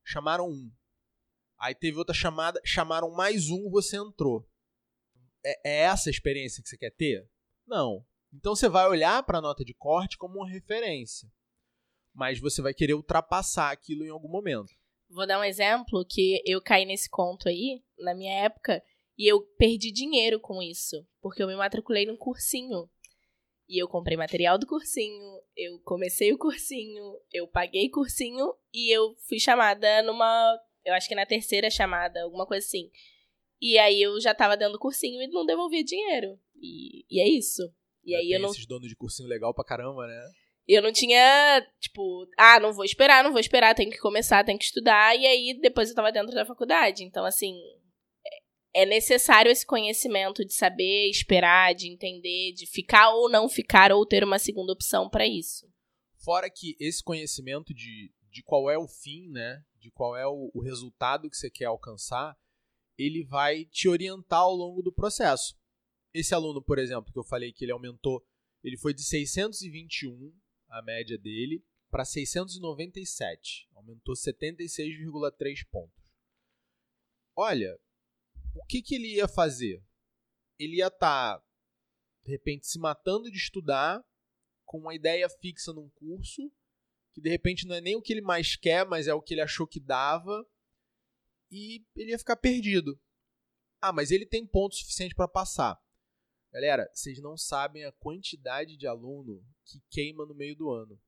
chamaram 0.04 0.50
um. 0.50 0.72
Aí 1.60 1.76
teve 1.76 1.98
outra 1.98 2.14
chamada, 2.14 2.60
chamaram 2.66 3.12
mais 3.12 3.50
um, 3.50 3.70
você 3.70 3.98
entrou. 3.98 4.48
É, 5.46 5.70
é 5.70 5.78
essa 5.84 6.10
a 6.10 6.12
experiência 6.12 6.62
que 6.62 6.70
você 6.70 6.78
quer 6.78 6.92
ter? 6.92 7.30
Não. 7.68 8.06
Então 8.34 8.56
você 8.56 8.68
vai 8.68 8.88
olhar 8.88 9.24
para 9.24 9.38
a 9.38 9.42
nota 9.42 9.64
de 9.64 9.74
corte 9.74 10.18
como 10.18 10.40
uma 10.40 10.50
referência. 10.50 11.30
Mas 12.14 12.40
você 12.40 12.62
vai 12.62 12.74
querer 12.74 12.94
ultrapassar 12.94 13.72
aquilo 13.72 14.04
em 14.04 14.10
algum 14.10 14.28
momento. 14.28 14.74
Vou 15.10 15.28
dar 15.28 15.40
um 15.40 15.44
exemplo 15.44 16.06
que 16.06 16.42
eu 16.46 16.62
caí 16.62 16.86
nesse 16.86 17.10
conto 17.10 17.48
aí. 17.48 17.84
Na 18.00 18.16
minha 18.16 18.34
época, 18.44 18.82
e 19.18 19.32
eu 19.32 19.42
perdi 19.58 19.92
dinheiro 19.92 20.40
com 20.40 20.62
isso, 20.62 21.06
porque 21.22 21.44
eu 21.44 21.48
me 21.48 21.56
matriculei 21.56 22.06
num 22.06 22.18
cursinho. 22.18 22.90
E 23.68 23.82
eu 23.82 23.88
comprei 23.88 24.18
material 24.18 24.58
do 24.58 24.68
cursinho, 24.68 25.40
eu 25.56 25.80
comecei 25.86 26.34
o 26.34 26.38
cursinho, 26.38 27.02
eu 27.32 27.48
paguei 27.48 27.90
cursinho 27.90 28.54
e 28.74 28.94
eu 28.94 29.16
fui 29.30 29.40
chamada 29.40 30.04
numa. 30.04 30.60
Eu 30.84 30.94
acho 30.94 31.08
que 31.08 31.16
na 31.16 31.26
terceira 31.26 31.70
chamada, 31.70 32.24
alguma 32.24 32.46
coisa 32.46 32.66
assim. 32.66 32.90
E 33.62 33.78
aí 33.78 34.02
eu 34.02 34.20
já 34.20 34.34
tava 34.34 34.58
dando 34.58 34.80
cursinho 34.80 35.22
e 35.22 35.28
não 35.28 35.46
devolvia 35.46 35.84
dinheiro. 35.84 36.38
E, 36.60 37.06
e 37.10 37.22
é 37.22 37.30
isso. 37.30 37.62
E 38.04 38.16
aí 38.16 38.32
eu 38.32 38.40
não. 38.40 38.50
esses 38.50 38.66
donos 38.66 38.90
de 38.90 38.96
cursinho 38.96 39.30
legal 39.30 39.54
pra 39.54 39.64
caramba, 39.64 40.08
né? 40.08 40.32
Eu 40.68 40.82
não 40.82 40.92
tinha, 40.92 41.66
tipo, 41.80 42.28
ah, 42.38 42.60
não 42.60 42.74
vou 42.74 42.86
esperar, 42.86 43.24
não 43.24 43.32
vou 43.32 43.40
esperar, 43.40 43.76
tenho 43.76 43.92
que 43.92 44.00
começar, 44.00 44.44
tenho 44.44 44.58
que 44.58 44.66
estudar. 44.66 45.16
E 45.16 45.26
aí 45.26 45.60
depois 45.62 45.90
eu 45.90 45.96
tava 45.96 46.12
dentro 46.12 46.34
da 46.34 46.46
faculdade. 46.46 47.04
Então, 47.04 47.24
assim, 47.24 47.56
é 48.74 48.86
necessário 48.86 49.52
esse 49.52 49.66
conhecimento 49.66 50.46
de 50.46 50.54
saber 50.54 51.10
esperar, 51.10 51.74
de 51.76 51.88
entender, 51.88 52.54
de 52.54 52.66
ficar 52.66 53.10
ou 53.14 53.30
não 53.30 53.50
ficar, 53.50 53.92
ou 53.92 54.06
ter 54.06 54.24
uma 54.24 54.40
segunda 54.40 54.72
opção 54.72 55.10
para 55.10 55.28
isso. 55.28 55.70
Fora 56.24 56.50
que 56.50 56.76
esse 56.80 57.04
conhecimento 57.04 57.74
de, 57.74 58.14
de 58.30 58.44
qual 58.44 58.70
é 58.70 58.78
o 58.78 58.88
fim, 58.88 59.30
né? 59.30 59.64
De 59.78 59.92
qual 59.92 60.16
é 60.16 60.26
o, 60.28 60.52
o 60.54 60.62
resultado 60.62 61.30
que 61.30 61.36
você 61.36 61.50
quer 61.50 61.66
alcançar, 61.66 62.38
ele 62.98 63.24
vai 63.24 63.66
te 63.66 63.90
orientar 63.90 64.42
ao 64.42 64.56
longo 64.56 64.82
do 64.82 64.94
processo. 64.94 65.60
Esse 66.14 66.34
aluno, 66.34 66.62
por 66.62 66.78
exemplo, 66.78 67.12
que 67.12 67.20
eu 67.20 67.24
falei 67.24 67.52
que 67.52 67.66
ele 67.66 67.72
aumentou, 67.72 68.24
ele 68.64 68.78
foi 68.78 68.94
de 68.94 69.04
621 69.04 70.34
a 70.70 70.82
média 70.82 71.18
dele 71.18 71.64
para 71.90 72.06
697, 72.06 73.68
aumentou 73.76 74.16
76,3 74.16 75.68
pontos. 75.70 76.02
Olha, 77.36 77.78
o 78.54 78.66
que, 78.66 78.82
que 78.82 78.96
ele 78.96 79.16
ia 79.16 79.28
fazer? 79.28 79.84
Ele 80.60 80.78
ia 80.78 80.88
estar, 80.88 81.38
tá, 81.38 81.46
de 82.24 82.32
repente, 82.32 82.68
se 82.68 82.78
matando 82.78 83.32
de 83.32 83.38
estudar, 83.38 84.04
com 84.66 84.80
uma 84.80 84.94
ideia 84.94 85.28
fixa 85.30 85.74
num 85.74 85.90
curso, 85.90 86.52
que 87.14 87.22
de 87.22 87.30
repente 87.30 87.66
não 87.66 87.76
é 87.76 87.82
nem 87.82 87.96
o 87.96 88.02
que 88.02 88.14
ele 88.14 88.22
mais 88.22 88.56
quer, 88.56 88.86
mas 88.86 89.08
é 89.08 89.14
o 89.14 89.22
que 89.22 89.34
ele 89.34 89.42
achou 89.42 89.68
que 89.68 89.80
dava, 89.80 90.46
e 91.50 91.86
ele 91.96 92.12
ia 92.12 92.20
ficar 92.20 92.38
perdido. 92.38 93.00
Ah, 93.82 93.92
mas 93.92 94.12
ele 94.12 94.26
tem 94.26 94.46
ponto 94.46 94.76
suficiente 94.76 95.16
para 95.16 95.28
passar. 95.28 95.82
Galera, 96.54 96.90
vocês 96.94 97.20
não 97.20 97.38
sabem 97.38 97.86
a 97.86 97.92
quantidade 97.92 98.78
de 98.78 98.86
aluno 98.86 99.44
que 99.66 99.82
queima 99.90 100.26
no 100.26 100.36
meio 100.36 100.56
do 100.56 100.70
ano. 100.70 101.02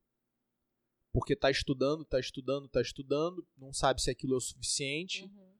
Porque 1.12 1.36
tá 1.36 1.50
estudando, 1.50 2.04
tá 2.04 2.18
estudando, 2.18 2.68
tá 2.68 2.82
estudando, 2.82 3.46
não 3.56 3.72
sabe 3.72 4.02
se 4.02 4.10
aquilo 4.10 4.34
é 4.34 4.36
o 4.36 4.40
suficiente. 4.40 5.24
Uhum 5.24 5.53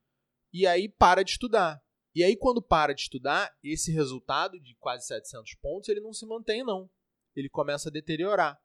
e 0.55 0.65
aí 0.65 0.87
para 0.87 1.21
de 1.21 1.31
estudar. 1.31 1.83
E 2.15 2.23
aí, 2.23 2.37
quando 2.37 2.61
para 2.61 2.93
de 2.93 3.01
estudar, 3.01 3.53
esse 3.61 3.91
resultado 3.91 4.57
de 4.57 4.73
quase 4.75 5.05
700 5.05 5.53
pontos, 5.55 5.89
ele 5.89 5.99
não 5.99 6.13
se 6.13 6.25
mantém, 6.25 6.63
não. 6.63 6.89
Ele 7.35 7.49
começa 7.49 7.89
a 7.89 7.91
deteriorar. 7.91 8.57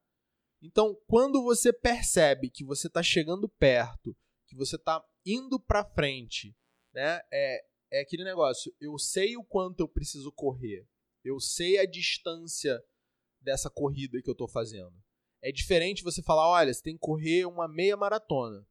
Então, 0.63 0.97
quando 1.09 1.43
você 1.43 1.73
percebe 1.73 2.49
que 2.49 2.65
você 2.65 2.87
está 2.87 3.03
chegando 3.03 3.49
perto, 3.49 4.17
que 4.47 4.55
você 4.55 4.77
está 4.77 5.05
indo 5.27 5.59
para 5.59 5.85
frente, 5.85 6.57
né, 6.95 7.21
é, 7.33 7.65
é 7.91 8.01
aquele 8.03 8.23
negócio. 8.23 8.73
Eu 8.81 8.97
sei 8.97 9.37
o 9.37 9.43
quanto 9.43 9.81
eu 9.81 9.89
preciso 9.89 10.31
correr. 10.31 10.87
Eu 11.25 11.41
sei 11.41 11.77
a 11.77 11.85
distância 11.85 12.81
dessa 13.41 13.69
corrida 13.69 14.23
que 14.23 14.31
eu 14.31 14.35
estou 14.35 14.47
fazendo. 14.47 14.95
É 15.43 15.51
diferente 15.51 16.05
você 16.05 16.23
falar, 16.23 16.49
olha, 16.49 16.73
você 16.73 16.83
tem 16.85 16.95
que 16.95 17.01
correr 17.01 17.47
uma 17.47 17.67
meia 17.67 17.97
maratona 17.97 18.65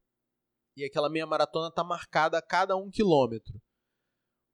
e 0.80 0.84
aquela 0.84 1.08
meia 1.08 1.26
maratona 1.26 1.68
está 1.68 1.84
marcada 1.84 2.38
a 2.38 2.42
cada 2.42 2.76
um 2.76 2.90
quilômetro. 2.90 3.60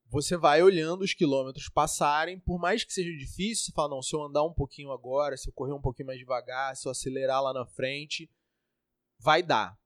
Você 0.08 0.36
vai 0.36 0.62
olhando 0.62 1.02
os 1.02 1.14
quilômetros 1.14 1.68
passarem, 1.68 2.38
por 2.38 2.58
mais 2.60 2.84
que 2.84 2.92
seja 2.92 3.10
difícil, 3.10 3.66
você 3.66 3.72
fala, 3.72 3.96
não, 3.96 4.02
se 4.02 4.14
eu 4.14 4.22
andar 4.22 4.44
um 4.44 4.52
pouquinho 4.52 4.92
agora, 4.92 5.36
se 5.36 5.48
eu 5.48 5.52
correr 5.52 5.72
um 5.72 5.80
pouquinho 5.80 6.06
mais 6.06 6.18
devagar, 6.18 6.76
se 6.76 6.86
eu 6.86 6.92
acelerar 6.92 7.42
lá 7.42 7.52
na 7.52 7.66
frente, 7.66 8.30
vai 9.18 9.42
dar. 9.42 9.76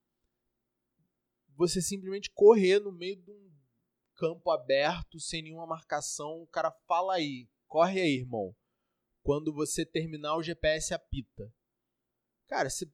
Você 1.56 1.80
simplesmente 1.80 2.30
correr 2.30 2.80
no 2.80 2.92
meio 2.92 3.16
de 3.16 3.30
um 3.30 3.50
campo 4.14 4.50
aberto, 4.50 5.18
sem 5.18 5.42
nenhuma 5.42 5.66
marcação, 5.66 6.42
o 6.42 6.46
cara 6.46 6.70
fala 6.86 7.14
aí, 7.14 7.48
corre 7.66 8.00
aí, 8.00 8.18
irmão. 8.18 8.54
Quando 9.22 9.52
você 9.52 9.84
terminar, 9.84 10.36
o 10.36 10.42
GPS 10.42 10.92
apita. 10.92 11.52
Cara, 12.46 12.68
você 12.68 12.90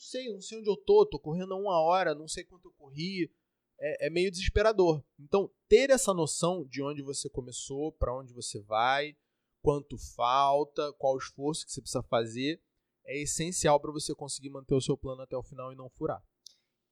sei, 0.00 0.32
não 0.32 0.40
sei 0.40 0.58
onde 0.58 0.70
eu 0.70 0.76
tô, 0.76 1.06
tô 1.06 1.18
correndo 1.18 1.54
há 1.54 1.56
uma 1.56 1.80
hora, 1.80 2.14
não 2.14 2.26
sei 2.26 2.44
quanto 2.44 2.68
eu 2.68 2.72
corri. 2.72 3.30
É, 3.78 4.06
é 4.06 4.10
meio 4.10 4.30
desesperador. 4.30 5.02
Então, 5.18 5.50
ter 5.68 5.90
essa 5.90 6.12
noção 6.12 6.66
de 6.66 6.82
onde 6.82 7.02
você 7.02 7.28
começou, 7.30 7.92
para 7.92 8.16
onde 8.16 8.32
você 8.32 8.60
vai, 8.60 9.16
quanto 9.62 9.96
falta, 10.16 10.92
qual 10.94 11.14
o 11.14 11.18
esforço 11.18 11.64
que 11.64 11.72
você 11.72 11.80
precisa 11.80 12.02
fazer, 12.02 12.62
é 13.06 13.22
essencial 13.22 13.80
para 13.80 13.92
você 13.92 14.14
conseguir 14.14 14.50
manter 14.50 14.74
o 14.74 14.80
seu 14.80 14.96
plano 14.96 15.22
até 15.22 15.36
o 15.36 15.42
final 15.42 15.72
e 15.72 15.76
não 15.76 15.88
furar. 15.88 16.22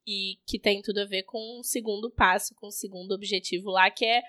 e 0.06 0.40
que 0.46 0.58
tem 0.58 0.80
tudo 0.80 1.00
a 1.00 1.04
ver 1.04 1.24
com 1.24 1.60
o 1.60 1.62
segundo 1.62 2.10
passo, 2.10 2.54
com 2.54 2.68
o 2.68 2.72
segundo 2.72 3.12
objetivo 3.12 3.68
lá, 3.70 3.90
que 3.90 4.06
é 4.06 4.22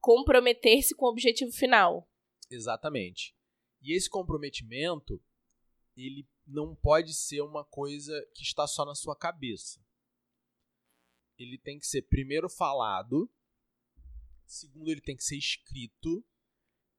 comprometer-se 0.00 0.94
com 0.94 1.06
o 1.06 1.08
objetivo 1.10 1.50
final. 1.50 2.06
Exatamente. 2.50 3.34
E 3.80 3.96
esse 3.96 4.10
comprometimento, 4.10 5.18
ele 6.06 6.28
não 6.46 6.74
pode 6.74 7.14
ser 7.14 7.40
uma 7.40 7.64
coisa 7.64 8.14
que 8.34 8.42
está 8.42 8.66
só 8.66 8.84
na 8.84 8.94
sua 8.94 9.16
cabeça. 9.16 9.84
Ele 11.38 11.58
tem 11.58 11.78
que 11.78 11.86
ser 11.86 12.02
primeiro 12.02 12.48
falado, 12.48 13.30
segundo 14.46 14.90
ele 14.90 15.00
tem 15.00 15.16
que 15.16 15.24
ser 15.24 15.36
escrito 15.36 16.24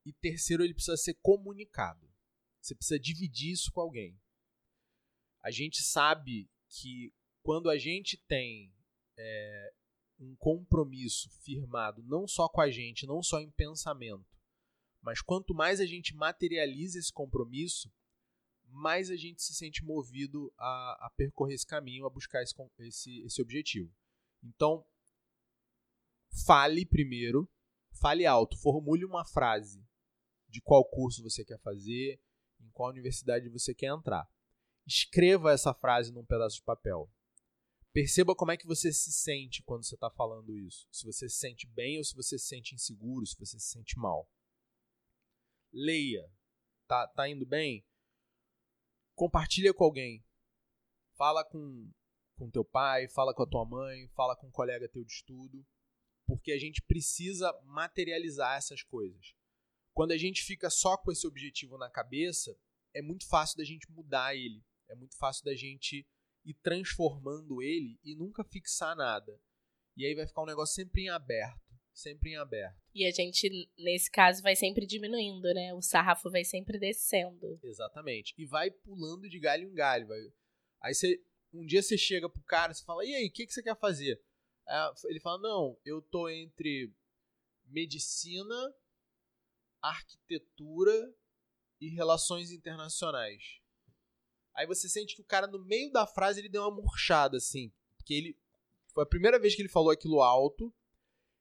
e 0.04 0.12
terceiro 0.12 0.64
ele 0.64 0.74
precisa 0.74 0.96
ser 0.96 1.14
comunicado. 1.14 2.10
Você 2.60 2.74
precisa 2.74 2.98
dividir 2.98 3.52
isso 3.52 3.72
com 3.72 3.80
alguém. 3.80 4.20
A 5.42 5.50
gente 5.50 5.82
sabe 5.82 6.50
que 6.68 7.12
quando 7.42 7.70
a 7.70 7.78
gente 7.78 8.16
tem 8.16 8.72
é, 9.16 9.74
um 10.18 10.34
compromisso 10.36 11.30
firmado 11.42 12.02
não 12.02 12.28
só 12.28 12.48
com 12.48 12.60
a 12.60 12.70
gente, 12.70 13.06
não 13.06 13.22
só 13.22 13.40
em 13.40 13.50
pensamento, 13.50 14.38
mas 15.00 15.22
quanto 15.22 15.54
mais 15.54 15.80
a 15.80 15.86
gente 15.86 16.14
materializa 16.14 16.98
esse 16.98 17.12
compromisso, 17.12 17.90
mais 18.70 19.10
a 19.10 19.16
gente 19.16 19.42
se 19.42 19.54
sente 19.54 19.84
movido 19.84 20.52
a, 20.56 21.06
a 21.06 21.10
percorrer 21.16 21.54
esse 21.54 21.66
caminho, 21.66 22.06
a 22.06 22.10
buscar 22.10 22.42
esse, 22.42 22.54
esse, 22.78 23.20
esse 23.22 23.42
objetivo. 23.42 23.92
Então, 24.42 24.86
fale 26.46 26.86
primeiro, 26.86 27.48
fale 27.92 28.24
alto, 28.24 28.56
formule 28.56 29.04
uma 29.04 29.24
frase 29.24 29.84
de 30.48 30.60
qual 30.60 30.84
curso 30.84 31.22
você 31.22 31.44
quer 31.44 31.58
fazer, 31.60 32.20
em 32.60 32.70
qual 32.70 32.90
universidade 32.90 33.48
você 33.48 33.74
quer 33.74 33.86
entrar. 33.86 34.28
Escreva 34.86 35.52
essa 35.52 35.74
frase 35.74 36.12
num 36.12 36.24
pedaço 36.24 36.56
de 36.56 36.62
papel. 36.62 37.10
Perceba 37.92 38.36
como 38.36 38.52
é 38.52 38.56
que 38.56 38.66
você 38.66 38.92
se 38.92 39.12
sente 39.12 39.62
quando 39.62 39.84
você 39.84 39.96
está 39.96 40.08
falando 40.10 40.56
isso. 40.56 40.86
Se 40.92 41.04
você 41.04 41.28
se 41.28 41.36
sente 41.36 41.66
bem 41.66 41.98
ou 41.98 42.04
se 42.04 42.14
você 42.14 42.38
se 42.38 42.46
sente 42.46 42.74
inseguro, 42.74 43.26
se 43.26 43.36
você 43.36 43.58
se 43.58 43.66
sente 43.66 43.98
mal. 43.98 44.28
Leia. 45.72 46.30
Tá, 46.86 47.06
tá 47.08 47.28
indo 47.28 47.44
bem? 47.44 47.84
Compartilha 49.14 49.74
com 49.74 49.84
alguém. 49.84 50.24
Fala 51.16 51.44
com 51.44 51.90
com 52.40 52.50
teu 52.50 52.64
pai, 52.64 53.06
fala 53.06 53.34
com 53.34 53.42
a 53.42 53.46
tua 53.46 53.66
mãe, 53.66 54.08
fala 54.16 54.34
com 54.34 54.46
um 54.46 54.50
colega 54.50 54.88
teu 54.88 55.04
de 55.04 55.12
estudo, 55.12 55.62
porque 56.26 56.52
a 56.52 56.58
gente 56.58 56.80
precisa 56.80 57.52
materializar 57.64 58.56
essas 58.56 58.82
coisas. 58.82 59.34
Quando 59.92 60.12
a 60.12 60.16
gente 60.16 60.42
fica 60.42 60.70
só 60.70 60.96
com 60.96 61.12
esse 61.12 61.26
objetivo 61.26 61.76
na 61.76 61.90
cabeça, 61.90 62.56
é 62.94 63.02
muito 63.02 63.28
fácil 63.28 63.58
da 63.58 63.64
gente 63.64 63.90
mudar 63.90 64.34
ele, 64.34 64.64
é 64.88 64.94
muito 64.94 65.18
fácil 65.18 65.44
da 65.44 65.54
gente 65.54 66.08
ir 66.42 66.54
transformando 66.62 67.60
ele 67.60 68.00
e 68.02 68.16
nunca 68.16 68.42
fixar 68.42 68.96
nada. 68.96 69.38
E 69.94 70.06
aí 70.06 70.14
vai 70.14 70.26
ficar 70.26 70.42
um 70.42 70.46
negócio 70.46 70.74
sempre 70.74 71.02
em 71.02 71.10
aberto, 71.10 71.69
sempre 71.92 72.30
em 72.30 72.36
aberto. 72.36 72.76
E 72.94 73.06
a 73.06 73.10
gente, 73.10 73.68
nesse 73.78 74.10
caso, 74.10 74.42
vai 74.42 74.56
sempre 74.56 74.86
diminuindo, 74.86 75.52
né? 75.54 75.74
O 75.74 75.82
sarrafo 75.82 76.30
vai 76.30 76.44
sempre 76.44 76.78
descendo. 76.78 77.58
Exatamente. 77.62 78.34
E 78.36 78.44
vai 78.46 78.70
pulando 78.70 79.28
de 79.28 79.38
galho 79.38 79.68
em 79.68 79.74
galho. 79.74 80.06
Vai... 80.06 80.18
Aí 80.82 80.94
você 80.94 81.22
um 81.52 81.64
dia 81.64 81.82
você 81.82 81.98
chega 81.98 82.28
pro 82.28 82.42
cara 82.42 82.72
e 82.72 82.84
fala, 82.84 83.04
e 83.04 83.14
aí, 83.14 83.26
o 83.26 83.32
que, 83.32 83.46
que 83.46 83.52
você 83.52 83.62
quer 83.62 83.76
fazer? 83.76 84.22
ele 85.06 85.18
fala, 85.18 85.40
não, 85.40 85.76
eu 85.84 86.00
tô 86.00 86.28
entre 86.28 86.94
medicina, 87.66 88.54
arquitetura 89.82 91.12
e 91.80 91.88
relações 91.88 92.52
internacionais. 92.52 93.60
Aí 94.54 94.68
você 94.68 94.88
sente 94.88 95.16
que 95.16 95.22
o 95.22 95.24
cara, 95.24 95.48
no 95.48 95.58
meio 95.64 95.90
da 95.90 96.06
frase, 96.06 96.40
ele 96.40 96.48
deu 96.48 96.62
uma 96.62 96.70
murchada, 96.70 97.36
assim. 97.36 97.72
Porque 97.96 98.14
ele. 98.14 98.38
Foi 98.94 99.02
a 99.02 99.08
primeira 99.08 99.40
vez 99.40 99.56
que 99.56 99.62
ele 99.62 99.68
falou 99.68 99.90
aquilo 99.90 100.20
alto, 100.20 100.72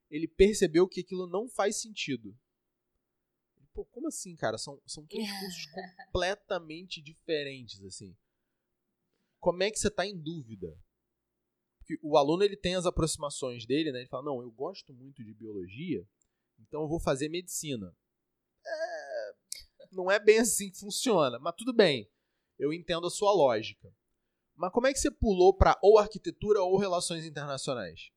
ele 0.10 0.28
percebeu 0.28 0.88
que 0.88 1.02
aquilo 1.02 1.28
não 1.28 1.48
faz 1.48 1.82
sentido. 1.82 2.36
Pô, 3.74 3.86
como 3.86 4.08
assim, 4.08 4.36
cara? 4.36 4.58
São, 4.58 4.82
são 4.86 5.06
três 5.06 5.30
cursos 5.40 5.66
completamente 5.68 7.02
diferentes, 7.02 7.84
assim 7.84 8.16
como 9.40 9.64
é 9.64 9.72
que 9.72 9.80
você 9.80 9.88
está 9.88 10.06
em 10.06 10.18
dúvida? 10.18 10.78
Porque 11.80 11.98
o 12.04 12.18
aluno 12.18 12.44
ele 12.44 12.58
tem 12.58 12.76
as 12.76 12.86
aproximações 12.86 13.66
dele, 13.66 13.92
né? 13.92 14.00
Ele 14.00 14.10
fala, 14.10 14.24
não, 14.24 14.42
eu 14.42 14.52
gosto 14.52 14.94
muito 14.94 15.24
de 15.24 15.34
biologia, 15.34 16.06
então 16.60 16.82
eu 16.82 16.88
vou 16.88 17.00
fazer 17.00 17.30
medicina. 17.30 17.96
É, 18.66 19.32
não 19.92 20.12
é 20.12 20.20
bem 20.20 20.40
assim 20.40 20.70
que 20.70 20.80
funciona, 20.80 21.40
mas 21.40 21.56
tudo 21.56 21.74
bem. 21.74 22.12
Eu 22.58 22.74
entendo 22.74 23.08
a 23.08 23.10
sua 23.10 23.32
lógica. 23.32 23.92
Mas 24.56 24.74
como 24.74 24.88
é 24.88 24.94
que 24.94 25.00
você 25.00 25.10
pulou 25.10 25.56
para 25.56 25.80
ou 25.82 25.98
arquitetura 25.98 26.62
ou 26.62 26.78
relações 26.78 27.26
internacionais? 27.26 28.12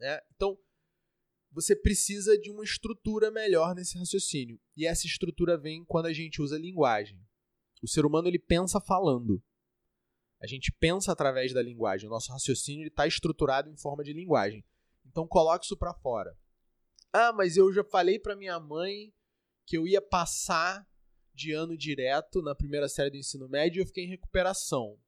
É, 0.00 0.24
então, 0.34 0.58
você 1.52 1.76
precisa 1.76 2.38
de 2.38 2.50
uma 2.50 2.64
estrutura 2.64 3.30
melhor 3.30 3.74
nesse 3.74 3.98
raciocínio. 3.98 4.58
E 4.74 4.86
essa 4.86 5.06
estrutura 5.06 5.58
vem 5.58 5.84
quando 5.84 6.06
a 6.06 6.12
gente 6.12 6.40
usa 6.40 6.58
linguagem. 6.58 7.20
O 7.82 7.88
ser 7.88 8.06
humano 8.06 8.26
ele 8.26 8.38
pensa 8.38 8.80
falando. 8.80 9.42
A 10.40 10.46
gente 10.46 10.72
pensa 10.72 11.12
através 11.12 11.52
da 11.52 11.62
linguagem. 11.62 12.08
O 12.08 12.10
nosso 12.10 12.32
raciocínio 12.32 12.88
está 12.88 13.06
estruturado 13.06 13.68
em 13.68 13.76
forma 13.76 14.02
de 14.02 14.12
linguagem. 14.12 14.64
Então 15.04 15.28
coloque 15.28 15.66
isso 15.66 15.76
para 15.76 15.92
fora. 15.92 16.36
Ah, 17.12 17.32
mas 17.32 17.56
eu 17.56 17.70
já 17.72 17.84
falei 17.84 18.18
para 18.18 18.34
minha 18.34 18.58
mãe 18.58 19.12
que 19.66 19.76
eu 19.76 19.86
ia 19.86 20.00
passar 20.00 20.88
de 21.34 21.52
ano 21.52 21.76
direto 21.76 22.40
na 22.40 22.54
primeira 22.54 22.88
série 22.88 23.10
do 23.10 23.16
ensino 23.16 23.48
médio 23.48 23.78
e 23.78 23.82
eu 23.82 23.86
fiquei 23.86 24.04
em 24.04 24.08
recuperação. 24.08 24.98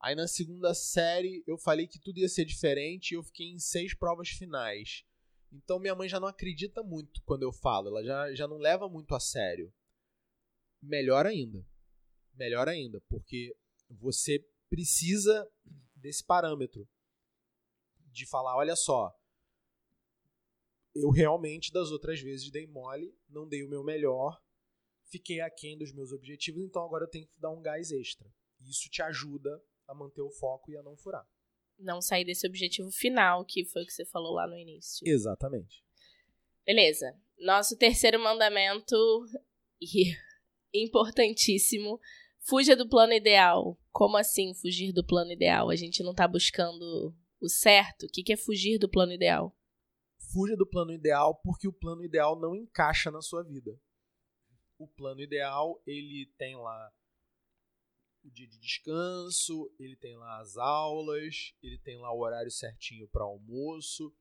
Aí 0.00 0.14
na 0.14 0.28
segunda 0.28 0.72
série 0.72 1.42
eu 1.46 1.58
falei 1.58 1.86
que 1.86 1.98
tudo 1.98 2.18
ia 2.18 2.28
ser 2.28 2.44
diferente 2.44 3.10
e 3.10 3.14
eu 3.16 3.22
fiquei 3.22 3.48
em 3.48 3.58
seis 3.58 3.94
provas 3.94 4.28
finais. 4.28 5.04
Então 5.52 5.78
minha 5.78 5.94
mãe 5.94 6.08
já 6.08 6.20
não 6.20 6.28
acredita 6.28 6.82
muito 6.82 7.22
quando 7.24 7.42
eu 7.42 7.52
falo, 7.52 7.88
ela 7.88 8.04
já, 8.04 8.34
já 8.34 8.48
não 8.48 8.58
leva 8.58 8.88
muito 8.88 9.14
a 9.14 9.20
sério. 9.20 9.72
Melhor 10.80 11.26
ainda. 11.26 11.66
Melhor 12.34 12.68
ainda, 12.68 13.00
porque 13.08 13.54
você 13.88 14.44
precisa 14.68 15.50
desse 15.96 16.24
parâmetro 16.24 16.88
de 18.06 18.26
falar, 18.26 18.56
olha 18.56 18.76
só, 18.76 19.12
eu 20.94 21.10
realmente 21.10 21.72
das 21.72 21.90
outras 21.90 22.20
vezes 22.20 22.50
dei 22.50 22.66
mole, 22.66 23.14
não 23.28 23.46
dei 23.46 23.64
o 23.64 23.68
meu 23.68 23.84
melhor, 23.84 24.40
fiquei 25.10 25.40
aquém 25.40 25.76
dos 25.76 25.92
meus 25.92 26.12
objetivos, 26.12 26.62
então 26.62 26.84
agora 26.84 27.04
eu 27.04 27.10
tenho 27.10 27.26
que 27.26 27.38
dar 27.38 27.50
um 27.50 27.60
gás 27.60 27.90
extra. 27.90 28.28
Isso 28.60 28.88
te 28.88 29.02
ajuda 29.02 29.62
a 29.86 29.94
manter 29.94 30.22
o 30.22 30.30
foco 30.30 30.70
e 30.70 30.76
a 30.76 30.82
não 30.82 30.96
furar. 30.96 31.26
Não 31.80 32.00
sair 32.00 32.24
desse 32.24 32.46
objetivo 32.46 32.90
final, 32.90 33.44
que 33.44 33.64
foi 33.64 33.82
o 33.82 33.86
que 33.86 33.92
você 33.92 34.04
falou 34.04 34.34
lá 34.34 34.46
no 34.46 34.56
início. 34.56 35.06
Exatamente. 35.06 35.82
Beleza. 36.64 37.16
Nosso 37.38 37.76
terceiro 37.76 38.22
mandamento, 38.22 38.96
e 39.80 40.14
importantíssimo, 40.74 41.98
Fuja 42.40 42.74
do 42.74 42.88
plano 42.88 43.12
ideal. 43.12 43.78
Como 43.92 44.16
assim 44.16 44.54
fugir 44.54 44.92
do 44.92 45.04
plano 45.04 45.32
ideal? 45.32 45.70
A 45.70 45.76
gente 45.76 46.02
não 46.02 46.14
tá 46.14 46.26
buscando 46.26 47.14
o 47.40 47.48
certo? 47.48 48.06
O 48.06 48.08
que, 48.08 48.22
que 48.22 48.32
é 48.32 48.36
fugir 48.36 48.78
do 48.78 48.88
plano 48.88 49.12
ideal? 49.12 49.54
Fuja 50.32 50.56
do 50.56 50.66
plano 50.66 50.92
ideal 50.92 51.34
porque 51.44 51.68
o 51.68 51.72
plano 51.72 52.04
ideal 52.04 52.38
não 52.38 52.54
encaixa 52.54 53.10
na 53.10 53.20
sua 53.20 53.42
vida. 53.42 53.78
O 54.78 54.88
plano 54.88 55.20
ideal, 55.20 55.82
ele 55.86 56.32
tem 56.38 56.56
lá 56.56 56.92
o 58.22 58.30
dia 58.30 58.46
de 58.46 58.58
descanso, 58.58 59.72
ele 59.78 59.96
tem 59.96 60.16
lá 60.16 60.40
as 60.40 60.56
aulas, 60.56 61.54
ele 61.62 61.78
tem 61.78 61.98
lá 61.98 62.12
o 62.12 62.20
horário 62.20 62.50
certinho 62.50 63.08
para 63.08 63.24
almoço, 63.24 64.14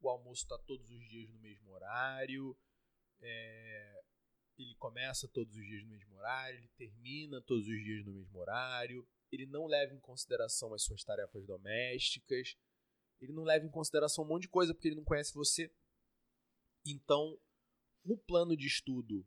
o 0.00 0.08
almoço 0.08 0.42
está 0.42 0.58
todos 0.58 0.90
os 0.90 1.08
dias 1.08 1.30
no 1.30 1.38
mesmo 1.38 1.70
horário, 1.70 2.56
é, 3.20 4.02
ele 4.58 4.74
começa 4.76 5.28
todos 5.28 5.54
os 5.54 5.64
dias 5.64 5.82
no 5.82 5.90
mesmo 5.90 6.16
horário, 6.16 6.58
ele 6.58 6.68
termina 6.76 7.40
todos 7.42 7.66
os 7.66 7.82
dias 7.82 8.04
no 8.04 8.12
mesmo 8.12 8.38
horário, 8.38 9.06
ele 9.30 9.46
não 9.46 9.66
leva 9.66 9.94
em 9.94 10.00
consideração 10.00 10.74
as 10.74 10.82
suas 10.82 11.04
tarefas 11.04 11.46
domésticas, 11.46 12.56
ele 13.20 13.32
não 13.32 13.44
leva 13.44 13.64
em 13.64 13.70
consideração 13.70 14.24
um 14.24 14.28
monte 14.28 14.42
de 14.42 14.48
coisa 14.48 14.74
porque 14.74 14.88
ele 14.88 14.96
não 14.96 15.04
conhece 15.04 15.32
você. 15.34 15.72
Então, 16.84 17.38
o 18.04 18.16
plano 18.16 18.56
de 18.56 18.66
estudo 18.66 19.24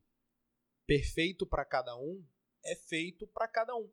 perfeito 0.85 1.47
para 1.47 1.63
cada 1.63 1.95
um 1.97 2.23
é 2.63 2.75
feito 2.75 3.25
para 3.27 3.47
cada 3.47 3.75
um. 3.75 3.89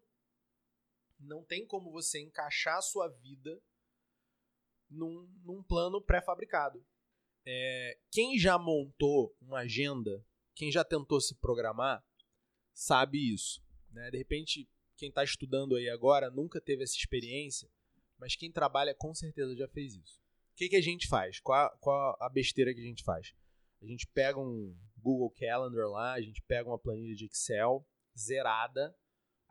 Não 1.23 1.45
tem 1.45 1.67
como 1.67 1.91
você 1.91 2.21
encaixar 2.21 2.77
a 2.77 2.83
sua 2.83 3.09
vida 3.09 3.61
num, 4.91 5.29
num 5.45 5.63
plano 5.63 6.03
pré-fabricado. 6.03 6.85
É, 7.45 7.99
quem 8.11 8.39
já 8.39 8.59
montou 8.59 9.37
uma 9.41 9.61
agenda 9.61 10.25
quem 10.55 10.71
já 10.71 10.85
tentou 10.85 11.21
se 11.21 11.35
programar 11.37 12.05
sabe 12.73 13.33
isso. 13.33 13.63
Né? 13.91 14.11
De 14.11 14.19
repente, 14.19 14.69
quem 14.97 15.09
está 15.09 15.25
estudando 15.25 15.77
aí 15.77 15.89
agora 15.89 16.31
nunca 16.31 16.61
teve 16.61 16.83
essa 16.83 16.97
experiência, 16.97 17.71
mas 18.19 18.37
quem 18.37 18.51
trabalha 18.51 18.95
com 18.95 19.15
certeza 19.15 19.57
já 19.57 19.69
fez 19.69 19.95
isso. 19.95 20.21
O 20.53 20.57
que, 20.57 20.69
que 20.69 20.77
a 20.77 20.83
gente 20.83 21.09
faz? 21.09 21.41
Qual, 21.41 21.77
qual 21.81 22.17
a 22.21 22.29
besteira 22.29 22.75
que 22.75 22.81
a 22.81 22.85
gente 22.85 23.03
faz? 23.03 23.35
A 23.81 23.87
gente 23.87 24.07
pega 24.07 24.39
um 24.39 24.77
Google 24.99 25.31
Calendar 25.31 25.89
lá, 25.89 26.13
a 26.13 26.21
gente 26.21 26.41
pega 26.43 26.69
uma 26.69 26.79
planilha 26.79 27.15
de 27.15 27.25
Excel 27.27 27.87
zerada, 28.17 28.95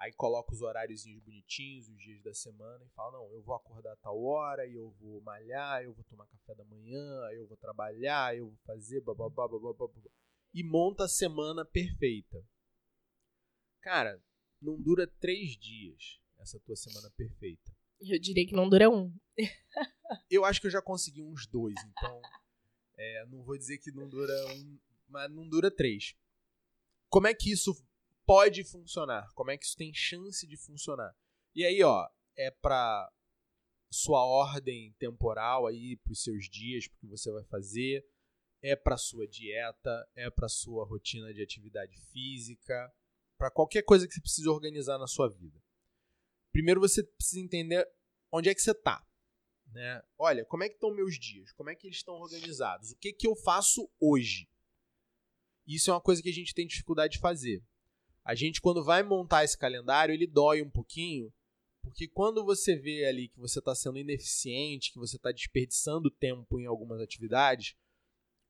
Aí 0.02 0.12
coloca 0.12 0.52
os 0.52 0.64
horáriozinhos 0.64 1.22
bonitinhos, 1.22 1.88
os 1.88 2.02
dias 2.02 2.24
da 2.24 2.34
semana, 2.34 2.84
e 2.84 2.90
fala, 2.90 3.20
não, 3.20 3.32
eu 3.34 3.44
vou 3.44 3.54
acordar 3.54 3.94
a 3.94 3.98
tal 3.98 4.20
hora, 4.24 4.66
e 4.66 4.74
eu 4.74 4.90
vou 5.00 5.22
malhar, 5.22 5.84
eu 5.84 5.94
vou 5.94 6.04
tomar 6.06 6.26
café 6.26 6.56
da 6.56 6.66
manhã, 6.66 7.30
eu 7.34 7.46
vou 7.46 7.56
trabalhar, 7.56 8.36
eu 8.36 8.48
vou 8.48 8.58
fazer 8.66 9.00
bababá, 9.02 9.48
bababá, 9.48 9.94
e 10.56 10.64
monta 10.64 11.04
a 11.04 11.08
semana 11.08 11.64
perfeita. 11.64 12.44
Cara, 13.80 14.20
não 14.60 14.82
dura 14.82 15.06
três 15.06 15.56
dias 15.56 16.20
essa 16.40 16.60
tua 16.62 16.76
semana 16.76 17.12
perfeita. 17.12 17.72
Eu 18.00 18.20
diria 18.20 18.48
que 18.48 18.56
não 18.56 18.68
dura 18.68 18.90
um. 18.90 19.16
eu 20.32 20.44
acho 20.44 20.60
que 20.60 20.66
eu 20.66 20.72
já 20.72 20.82
consegui 20.82 21.22
uns 21.22 21.46
dois, 21.46 21.76
então 21.80 22.20
é, 22.98 23.26
não 23.28 23.44
vou 23.44 23.56
dizer 23.56 23.78
que 23.78 23.92
não 23.92 24.10
dura 24.10 24.34
um, 24.56 24.80
mas 25.08 25.30
não 25.30 25.48
dura 25.48 25.70
três. 25.70 26.16
Como 27.08 27.28
é 27.28 27.36
que 27.36 27.52
isso 27.52 27.72
pode 28.32 28.64
funcionar? 28.64 29.30
Como 29.34 29.52
é 29.52 29.58
que 29.58 29.66
isso 29.66 29.76
tem 29.76 29.94
chance 29.94 30.48
de 30.48 30.56
funcionar? 30.56 31.14
E 31.54 31.66
aí, 31.66 31.84
ó, 31.84 32.08
é 32.38 32.50
para 32.50 33.12
sua 33.92 34.24
ordem 34.24 34.96
temporal 34.98 35.68
aí, 35.68 35.98
para 35.98 36.14
os 36.14 36.24
seus 36.24 36.50
dias, 36.50 36.88
porque 36.88 37.08
você 37.08 37.30
vai 37.30 37.44
fazer, 37.44 38.08
é 38.62 38.74
para 38.74 38.96
sua 38.96 39.28
dieta, 39.28 40.10
é 40.16 40.30
para 40.30 40.48
sua 40.48 40.86
rotina 40.86 41.34
de 41.34 41.44
atividade 41.44 42.00
física, 42.14 42.90
para 43.38 43.52
qualquer 43.52 43.82
coisa 43.82 44.08
que 44.08 44.14
você 44.14 44.22
precise 44.22 44.48
organizar 44.48 44.98
na 44.98 45.08
sua 45.08 45.28
vida. 45.28 45.62
Primeiro 46.54 46.80
você 46.80 47.04
precisa 47.04 47.42
entender 47.42 47.86
onde 48.32 48.48
é 48.48 48.56
que 48.56 48.62
você 48.62 48.72
está. 48.72 49.06
Né? 49.74 50.02
Olha, 50.18 50.46
como 50.46 50.64
é 50.64 50.70
que 50.70 50.76
estão 50.76 50.96
meus 50.96 51.20
dias? 51.20 51.52
Como 51.52 51.70
é 51.70 51.76
que 51.76 51.86
eles 51.86 51.98
estão 51.98 52.14
organizados? 52.14 52.92
O 52.92 52.96
que, 52.96 53.12
que 53.12 53.28
eu 53.28 53.36
faço 53.36 53.92
hoje? 54.00 54.50
Isso 55.68 55.92
é 55.92 55.94
uma 55.94 56.00
coisa 56.00 56.24
que 56.24 56.30
a 56.30 56.34
gente 56.34 56.54
tem 56.54 56.66
dificuldade 56.66 57.16
de 57.16 57.20
fazer. 57.20 57.62
A 58.24 58.36
gente, 58.36 58.62
quando 58.62 58.84
vai 58.84 59.04
montar 59.04 59.44
esse 59.44 59.58
calendário, 59.58 60.14
ele 60.14 60.28
dói 60.28 60.62
um 60.62 60.70
pouquinho, 60.70 61.34
porque 61.82 62.08
quando 62.08 62.46
você 62.46 62.76
vê 62.76 63.06
ali 63.06 63.28
que 63.28 63.40
você 63.40 63.60
está 63.60 63.74
sendo 63.74 63.98
ineficiente, 63.98 64.92
que 64.92 65.00
você 65.00 65.16
está 65.16 65.32
desperdiçando 65.32 66.12
tempo 66.12 66.60
em 66.60 66.66
algumas 66.66 67.02
atividades, 67.02 67.76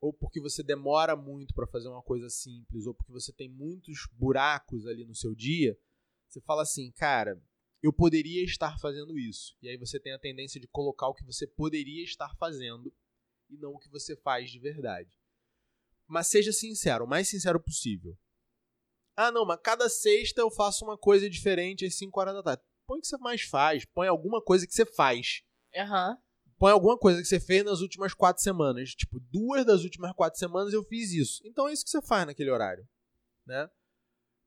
ou 0.02 0.12
porque 0.12 0.42
você 0.42 0.62
demora 0.64 1.16
muito 1.16 1.54
para 1.54 1.68
fazer 1.68 1.88
uma 1.88 2.02
coisa 2.02 2.30
simples, 2.30 2.86
ou 2.86 2.94
porque 2.94 3.12
você 3.12 3.32
tem 3.32 3.48
muitos 3.48 4.08
buracos 4.14 4.86
ali 4.88 5.06
no 5.06 5.16
seu 5.16 5.34
dia, 5.34 5.78
você 6.28 6.42
fala 6.42 6.64
assim, 6.64 6.92
cara, 6.92 7.42
eu 7.82 7.94
poderia 7.94 8.44
estar 8.44 8.78
fazendo 8.80 9.18
isso. 9.18 9.56
E 9.62 9.70
aí 9.70 9.78
você 9.78 10.00
tem 10.00 10.14
a 10.14 10.20
tendência 10.20 10.60
de 10.60 10.68
colocar 10.68 11.08
o 11.08 11.14
que 11.14 11.24
você 11.24 11.48
poderia 11.48 12.04
estar 12.04 12.36
fazendo 12.36 12.94
e 13.50 13.58
não 13.58 13.74
o 13.74 13.80
que 13.80 13.90
você 13.90 14.16
faz 14.16 14.50
de 14.50 14.60
verdade. 14.60 15.20
Mas 16.08 16.28
seja 16.28 16.52
sincero, 16.52 17.06
o 17.06 17.08
mais 17.08 17.28
sincero 17.28 17.60
possível. 17.60 18.18
Ah, 19.16 19.32
não, 19.32 19.46
mas 19.46 19.60
cada 19.62 19.90
sexta 19.90 20.42
eu 20.42 20.50
faço 20.50 20.86
uma 20.86 20.98
coisa 20.98 21.30
diferente 21.30 21.86
às 21.86 21.96
5 21.96 22.20
horas 22.20 22.34
da 22.34 22.44
tarde. 22.44 22.64
Põe 22.88 23.00
o 23.00 23.02
que 23.02 23.08
você 23.08 23.18
mais 23.18 23.42
faz. 23.42 23.86
Põe 23.86 24.08
alguma 24.08 24.42
coisa 24.42 24.66
que 24.66 24.74
você 24.74 24.86
faz. 24.86 25.44
Aham. 25.76 26.12
Uhum. 26.12 26.18
Põe 26.58 26.72
alguma 26.72 26.96
coisa 26.98 27.20
que 27.20 27.28
você 27.28 27.40
fez 27.40 27.64
nas 27.64 27.82
últimas 27.82 28.14
quatro 28.14 28.44
semanas. 28.44 28.92
Tipo, 28.92 29.20
duas 29.20 29.66
das 29.66 29.84
últimas 29.84 30.14
quatro 30.14 30.38
semanas 30.38 30.74
eu 30.74 30.84
fiz 30.84 31.12
isso. 31.12 31.42
Então 31.44 31.68
é 31.68 31.74
isso 31.74 31.84
que 31.84 31.90
você 31.90 32.02
faz 32.04 32.28
naquele 32.28 32.52
horário. 32.52 32.88
Né? 33.48 33.68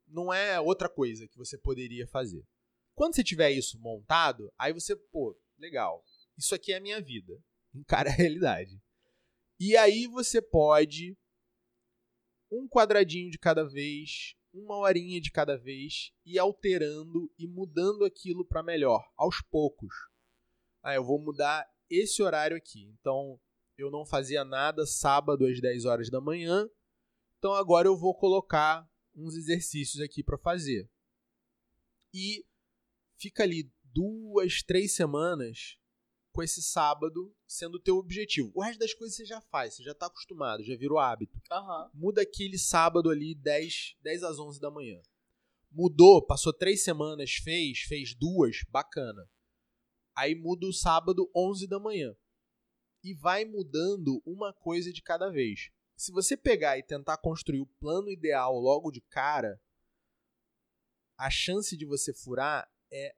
Não 0.07 0.33
é 0.33 0.59
outra 0.59 0.87
coisa 0.87 1.27
que 1.27 1.37
você 1.37 1.57
poderia 1.57 2.07
fazer. 2.07 2.45
Quando 2.93 3.15
você 3.15 3.23
tiver 3.23 3.51
isso 3.51 3.77
montado, 3.79 4.51
aí 4.57 4.71
você, 4.71 4.95
pô, 4.95 5.37
legal. 5.57 6.05
Isso 6.37 6.55
aqui 6.55 6.71
é 6.71 6.77
a 6.77 6.81
minha 6.81 7.01
vida. 7.01 7.37
Encara 7.73 8.09
a 8.09 8.13
realidade. 8.13 8.81
E 9.59 9.75
aí 9.75 10.07
você 10.07 10.41
pode 10.41 11.17
um 12.51 12.67
quadradinho 12.67 13.29
de 13.29 13.37
cada 13.37 13.67
vez, 13.67 14.35
uma 14.55 14.77
horinha 14.77 15.19
de 15.19 15.31
cada 15.31 15.57
vez 15.57 16.13
e 16.25 16.39
alterando 16.39 17.29
e 17.37 17.45
mudando 17.45 18.05
aquilo 18.05 18.45
para 18.45 18.63
melhor, 18.63 19.03
aos 19.17 19.41
poucos. 19.41 19.93
Ah, 20.81 20.95
eu 20.95 21.03
vou 21.03 21.19
mudar 21.19 21.67
esse 21.89 22.23
horário 22.23 22.55
aqui. 22.55 22.85
Então, 22.99 23.39
eu 23.77 23.91
não 23.91 24.05
fazia 24.05 24.45
nada 24.45 24.85
sábado 24.85 25.45
às 25.45 25.59
10 25.59 25.85
horas 25.85 26.09
da 26.09 26.21
manhã. 26.21 26.69
Então, 27.37 27.53
agora 27.53 27.87
eu 27.87 27.97
vou 27.97 28.15
colocar 28.15 28.89
uns 29.13 29.35
exercícios 29.35 30.01
aqui 30.01 30.23
para 30.23 30.37
fazer. 30.37 30.89
E 32.13 32.45
fica 33.17 33.43
ali 33.43 33.69
duas, 33.83 34.63
três 34.63 34.95
semanas 34.95 35.77
com 36.35 36.43
esse 36.43 36.61
sábado 36.61 37.33
sendo 37.47 37.75
o 37.75 37.79
teu 37.79 37.95
objetivo. 37.95 38.51
O 38.53 38.61
resto 38.61 38.77
das 38.77 38.93
coisas 38.93 39.15
você 39.15 39.25
já 39.25 39.39
faz, 39.39 39.75
você 39.75 39.83
já 39.83 39.95
tá 39.95 40.07
acostumado, 40.07 40.65
já 40.65 40.75
virou 40.75 40.99
hábito. 40.99 41.39
Uhum. 41.49 41.89
Muda 41.93 42.23
aquele 42.23 42.59
sábado 42.59 43.09
ali, 43.09 43.33
10, 43.33 43.95
10 44.01 44.23
às 44.23 44.37
11 44.37 44.59
da 44.59 44.69
manhã. 44.69 45.01
Mudou, 45.71 46.25
passou 46.25 46.51
três 46.51 46.83
semanas, 46.83 47.31
fez, 47.35 47.79
fez 47.87 48.13
duas, 48.13 48.57
bacana. 48.69 49.25
Aí 50.13 50.35
muda 50.35 50.67
o 50.67 50.73
sábado, 50.73 51.31
11 51.33 51.67
da 51.67 51.79
manhã. 51.79 52.13
E 53.01 53.13
vai 53.13 53.45
mudando 53.45 54.21
uma 54.25 54.53
coisa 54.53 54.91
de 54.91 55.01
cada 55.01 55.29
vez. 55.29 55.69
Se 55.95 56.11
você 56.11 56.35
pegar 56.35 56.77
e 56.77 56.83
tentar 56.83 57.17
construir 57.17 57.61
o 57.61 57.69
plano 57.79 58.09
ideal 58.09 58.59
logo 58.59 58.91
de 58.91 58.99
cara, 58.99 59.57
a 61.17 61.29
chance 61.29 61.77
de 61.77 61.85
você 61.85 62.13
furar 62.13 62.69
é 62.91 63.15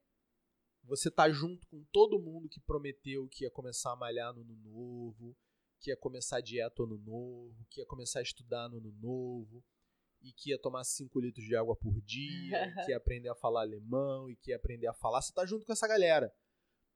você 0.87 1.11
tá 1.11 1.29
junto 1.29 1.67
com 1.67 1.83
todo 1.91 2.19
mundo 2.19 2.47
que 2.47 2.59
prometeu 2.61 3.27
que 3.27 3.43
ia 3.43 3.51
começar 3.51 3.91
a 3.91 3.95
malhar 3.95 4.33
no 4.33 4.41
ano 4.41 4.55
novo, 4.55 5.35
que 5.79 5.91
ia 5.91 5.97
começar 5.97 6.37
a 6.37 6.41
dieta 6.41 6.83
no 6.83 6.95
ano 6.95 6.97
novo, 6.97 7.65
que 7.69 7.81
ia 7.81 7.85
começar 7.85 8.19
a 8.19 8.23
estudar 8.23 8.69
no 8.69 8.77
ano 8.77 8.91
novo, 8.93 9.63
e 10.21 10.31
que 10.31 10.49
ia 10.49 10.59
tomar 10.59 10.83
5 10.83 11.19
litros 11.19 11.45
de 11.45 11.55
água 11.55 11.75
por 11.75 12.01
dia, 12.01 12.73
que 12.85 12.91
ia 12.91 12.97
aprender 12.97 13.29
a 13.29 13.35
falar 13.35 13.61
alemão, 13.61 14.29
e 14.29 14.35
que 14.35 14.51
ia 14.51 14.55
aprender 14.55 14.87
a 14.87 14.93
falar. 14.93 15.21
Você 15.21 15.33
tá 15.33 15.45
junto 15.45 15.65
com 15.65 15.73
essa 15.73 15.87
galera. 15.87 16.33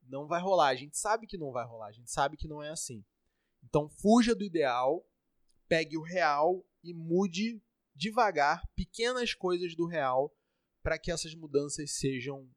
Não 0.02 0.26
vai 0.26 0.40
rolar. 0.40 0.68
A 0.68 0.74
gente 0.74 0.98
sabe 0.98 1.26
que 1.26 1.38
não 1.38 1.52
vai 1.52 1.64
rolar. 1.64 1.86
A 1.86 1.92
gente 1.92 2.10
sabe 2.10 2.36
que 2.36 2.48
não 2.48 2.62
é 2.62 2.70
assim. 2.70 3.04
Então, 3.62 3.88
fuja 3.88 4.34
do 4.34 4.42
ideal, 4.42 5.06
pegue 5.68 5.96
o 5.96 6.02
real 6.02 6.66
e 6.82 6.92
mude 6.92 7.62
devagar 7.94 8.66
pequenas 8.74 9.34
coisas 9.34 9.76
do 9.76 9.86
real 9.86 10.34
para 10.82 10.98
que 10.98 11.12
essas 11.12 11.34
mudanças 11.34 11.92
sejam 11.92 12.50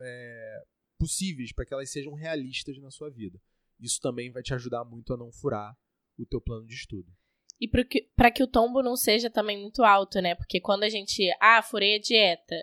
é, 0.00 0.62
possíveis, 0.98 1.52
para 1.52 1.64
que 1.64 1.74
elas 1.74 1.90
sejam 1.90 2.14
realistas 2.14 2.78
na 2.78 2.90
sua 2.90 3.10
vida. 3.10 3.40
Isso 3.78 4.00
também 4.00 4.30
vai 4.30 4.42
te 4.42 4.54
ajudar 4.54 4.84
muito 4.84 5.12
a 5.12 5.16
não 5.16 5.30
furar 5.30 5.76
o 6.18 6.26
teu 6.26 6.40
plano 6.40 6.66
de 6.66 6.74
estudo. 6.74 7.12
E 7.60 7.68
para 7.68 7.84
que, 7.84 8.08
que 8.34 8.42
o 8.42 8.46
tombo 8.46 8.82
não 8.82 8.96
seja 8.96 9.30
também 9.30 9.60
muito 9.60 9.82
alto, 9.82 10.20
né? 10.20 10.34
Porque 10.34 10.60
quando 10.60 10.82
a 10.82 10.88
gente, 10.88 11.30
ah, 11.40 11.62
furei 11.62 11.96
a 11.96 12.00
dieta, 12.00 12.54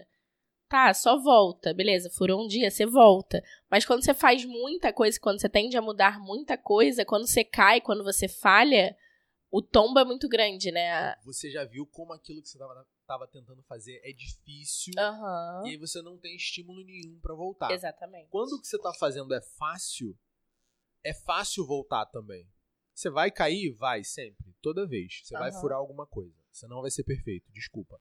tá, 0.69 0.93
só 0.93 1.19
volta, 1.19 1.73
beleza, 1.73 2.09
furou 2.11 2.43
um 2.43 2.47
dia, 2.47 2.69
você 2.69 2.85
volta. 2.85 3.43
Mas 3.69 3.85
quando 3.85 4.03
você 4.03 4.13
faz 4.13 4.45
muita 4.45 4.93
coisa, 4.93 5.19
quando 5.19 5.39
você 5.39 5.49
tende 5.49 5.77
a 5.77 5.81
mudar 5.81 6.19
muita 6.19 6.57
coisa, 6.57 7.05
quando 7.05 7.27
você 7.27 7.43
cai, 7.43 7.81
quando 7.81 8.03
você 8.03 8.27
falha, 8.27 8.95
o 9.51 9.61
tombo 9.61 9.99
é 9.99 10.05
muito 10.05 10.27
grande, 10.27 10.71
né? 10.71 11.15
Você 11.25 11.49
já 11.49 11.63
viu 11.63 11.85
como 11.87 12.13
aquilo 12.13 12.41
que 12.41 12.49
você 12.49 12.57
estava 12.57 12.73
estava 13.03 13.27
tentando 13.27 13.61
fazer 13.63 14.01
é 14.03 14.11
difícil 14.11 14.93
uhum. 14.97 15.67
e 15.67 15.71
aí 15.71 15.77
você 15.77 16.01
não 16.01 16.17
tem 16.17 16.35
estímulo 16.35 16.83
nenhum 16.83 17.19
para 17.19 17.35
voltar. 17.35 17.71
Exatamente. 17.71 18.29
Quando 18.29 18.53
o 18.53 18.61
que 18.61 18.67
você 18.67 18.77
está 18.77 18.93
fazendo 18.93 19.33
é 19.33 19.41
fácil, 19.41 20.17
é 21.03 21.13
fácil 21.13 21.65
voltar 21.65 22.05
também. 22.07 22.49
Você 22.93 23.09
vai 23.09 23.31
cair? 23.31 23.71
Vai, 23.71 24.03
sempre. 24.03 24.53
Toda 24.61 24.87
vez. 24.87 25.21
Você 25.23 25.35
uhum. 25.35 25.41
vai 25.41 25.51
furar 25.51 25.77
alguma 25.77 26.05
coisa. 26.05 26.35
Você 26.51 26.67
não 26.67 26.81
vai 26.81 26.91
ser 26.91 27.03
perfeito, 27.03 27.51
desculpa. 27.51 27.99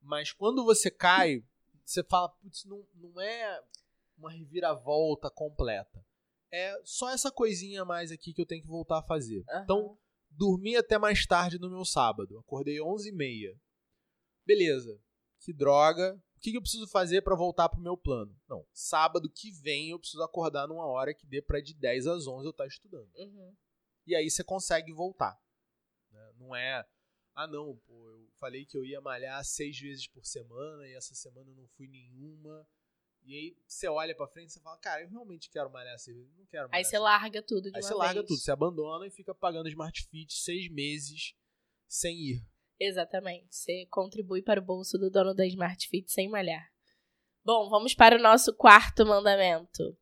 Mas 0.00 0.32
quando 0.32 0.64
você 0.64 0.90
cai, 0.90 1.44
você 1.84 2.02
fala, 2.02 2.28
putz, 2.28 2.64
não, 2.64 2.84
não 2.94 3.20
é 3.20 3.62
uma 4.18 4.30
reviravolta 4.30 5.30
completa. 5.30 6.04
É 6.50 6.78
só 6.84 7.10
essa 7.10 7.30
coisinha 7.30 7.82
a 7.82 7.84
mais 7.84 8.10
aqui 8.10 8.34
que 8.34 8.40
eu 8.40 8.46
tenho 8.46 8.62
que 8.62 8.68
voltar 8.68 8.98
a 8.98 9.02
fazer. 9.02 9.44
Uhum. 9.48 9.62
Então, 9.62 9.98
dormi 10.30 10.76
até 10.76 10.98
mais 10.98 11.24
tarde 11.24 11.58
no 11.58 11.70
meu 11.70 11.84
sábado. 11.84 12.38
Acordei 12.38 12.78
11h30. 12.78 13.56
Beleza. 14.44 15.00
Que 15.40 15.52
droga. 15.52 16.20
O 16.36 16.40
que, 16.40 16.56
eu 16.56 16.60
preciso 16.60 16.88
fazer 16.88 17.22
para 17.22 17.36
voltar 17.36 17.68
pro 17.68 17.80
meu 17.80 17.96
plano? 17.96 18.36
Não, 18.48 18.66
sábado 18.72 19.30
que 19.30 19.52
vem 19.52 19.90
eu 19.90 19.98
preciso 19.98 20.22
acordar 20.22 20.66
numa 20.66 20.86
hora 20.86 21.14
que 21.14 21.26
dê 21.26 21.40
para 21.40 21.60
de 21.60 21.72
10 21.72 22.06
às 22.08 22.26
11 22.26 22.46
eu 22.46 22.50
estar 22.50 22.64
tá 22.64 22.68
estudando. 22.68 23.08
Uhum. 23.16 23.54
E 24.06 24.16
aí 24.16 24.28
você 24.28 24.42
consegue 24.42 24.92
voltar. 24.92 25.40
Né? 26.10 26.32
Não 26.36 26.54
é, 26.54 26.84
ah 27.34 27.46
não, 27.46 27.76
pô, 27.86 28.10
eu 28.10 28.28
falei 28.38 28.66
que 28.66 28.76
eu 28.76 28.84
ia 28.84 29.00
malhar 29.00 29.44
seis 29.44 29.78
vezes 29.78 30.06
por 30.06 30.24
semana 30.24 30.86
e 30.86 30.94
essa 30.94 31.14
semana 31.14 31.50
eu 31.50 31.54
não 31.54 31.68
fui 31.68 31.86
nenhuma. 31.86 32.66
E 33.24 33.34
aí 33.34 33.56
você 33.64 33.86
olha 33.88 34.14
pra 34.14 34.26
frente 34.26 34.50
e 34.50 34.60
fala, 34.60 34.76
cara, 34.78 35.02
eu 35.02 35.08
realmente 35.08 35.48
quero 35.48 35.70
malhar 35.70 35.96
seis 35.98 36.16
vezes, 36.16 36.34
não 36.36 36.44
quero 36.46 36.68
malhar. 36.68 36.78
Aí 36.78 36.84
você 36.84 36.98
larga 36.98 37.40
tudo 37.40 37.70
de 37.70 37.76
Aí 37.76 37.82
uma 37.82 37.88
você 37.88 37.94
vez. 37.94 37.98
larga 37.98 38.22
tudo, 38.24 38.38
você 38.38 38.50
abandona 38.50 39.06
e 39.06 39.10
fica 39.10 39.34
pagando 39.34 39.68
Smart 39.68 40.02
Fit 40.08 40.34
seis 40.34 40.68
meses 40.68 41.34
sem 41.86 42.16
ir. 42.16 42.51
Exatamente. 42.84 43.54
Você 43.54 43.86
contribui 43.86 44.42
para 44.42 44.60
o 44.60 44.64
bolso 44.64 44.98
do 44.98 45.08
dono 45.08 45.32
da 45.32 45.46
Smart 45.46 45.88
Fit 45.88 46.10
sem 46.10 46.28
malhar. 46.28 46.68
Bom, 47.44 47.70
vamos 47.70 47.94
para 47.94 48.16
o 48.16 48.20
nosso 48.20 48.52
quarto 48.56 49.06
mandamento: 49.06 49.96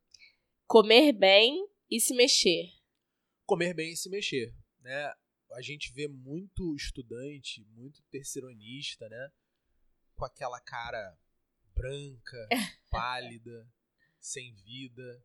comer 0.67 1.13
bem 1.13 1.69
e 1.91 2.01
se 2.01 2.15
mexer. 2.15 2.71
Comer 3.45 3.75
bem 3.75 3.93
e 3.93 3.97
se 3.97 4.09
mexer, 4.09 4.55
né? 4.81 5.13
A 5.53 5.61
gente 5.61 5.93
vê 5.93 6.09
muito 6.09 6.75
estudante, 6.75 7.67
muito 7.73 8.03
terceironista, 8.05 9.07
né? 9.11 9.31
Com 10.15 10.25
aquela 10.25 10.61
cara 10.61 11.19
branca, 11.75 12.49
pálida, 12.89 13.71
sem 14.19 14.55
vida, 14.55 15.23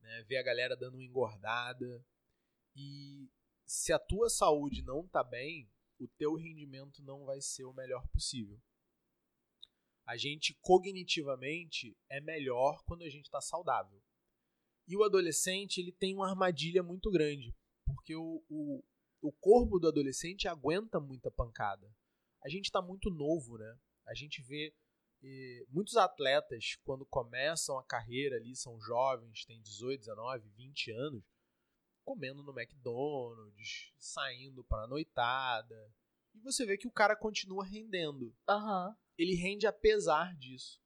né? 0.00 0.24
Ver 0.28 0.36
a 0.36 0.44
galera 0.44 0.76
dando 0.76 0.94
uma 0.94 1.04
engordada. 1.04 2.06
E 2.76 3.28
se 3.66 3.92
a 3.92 3.98
tua 3.98 4.28
saúde 4.28 4.80
não 4.82 5.08
tá 5.08 5.24
bem, 5.24 5.68
o 5.98 6.08
teu 6.08 6.34
rendimento 6.34 7.02
não 7.02 7.24
vai 7.24 7.40
ser 7.40 7.64
o 7.64 7.72
melhor 7.72 8.06
possível. 8.08 8.60
A 10.06 10.16
gente 10.16 10.54
cognitivamente 10.60 11.96
é 12.10 12.20
melhor 12.20 12.82
quando 12.84 13.02
a 13.02 13.08
gente 13.08 13.24
está 13.24 13.40
saudável. 13.40 14.02
E 14.86 14.96
o 14.96 15.02
adolescente 15.02 15.78
ele 15.78 15.92
tem 15.92 16.14
uma 16.14 16.28
armadilha 16.28 16.82
muito 16.82 17.10
grande, 17.10 17.56
porque 17.86 18.14
o, 18.14 18.44
o, 18.50 18.84
o 19.22 19.32
corpo 19.32 19.78
do 19.78 19.88
adolescente 19.88 20.46
aguenta 20.46 21.00
muita 21.00 21.30
pancada. 21.30 21.90
A 22.44 22.48
gente 22.50 22.66
está 22.66 22.82
muito 22.82 23.08
novo, 23.10 23.56
né? 23.56 23.78
A 24.06 24.14
gente 24.14 24.42
vê 24.42 24.74
muitos 25.70 25.96
atletas, 25.96 26.76
quando 26.84 27.06
começam 27.06 27.78
a 27.78 27.84
carreira 27.84 28.36
ali, 28.36 28.54
são 28.54 28.78
jovens, 28.80 29.44
têm 29.44 29.60
18, 29.62 30.00
19, 30.00 30.48
20 30.50 30.90
anos, 30.92 31.24
comendo 32.04 32.42
no 32.42 32.52
McDonald's, 32.58 33.92
saindo 33.98 34.62
para 34.64 34.84
a 34.84 34.86
noitada. 34.86 35.92
E 36.34 36.40
você 36.40 36.66
vê 36.66 36.76
que 36.76 36.88
o 36.88 36.92
cara 36.92 37.16
continua 37.16 37.64
rendendo. 37.64 38.34
Uhum. 38.48 38.94
Ele 39.16 39.34
rende 39.34 39.66
apesar 39.66 40.36
disso. 40.36 40.82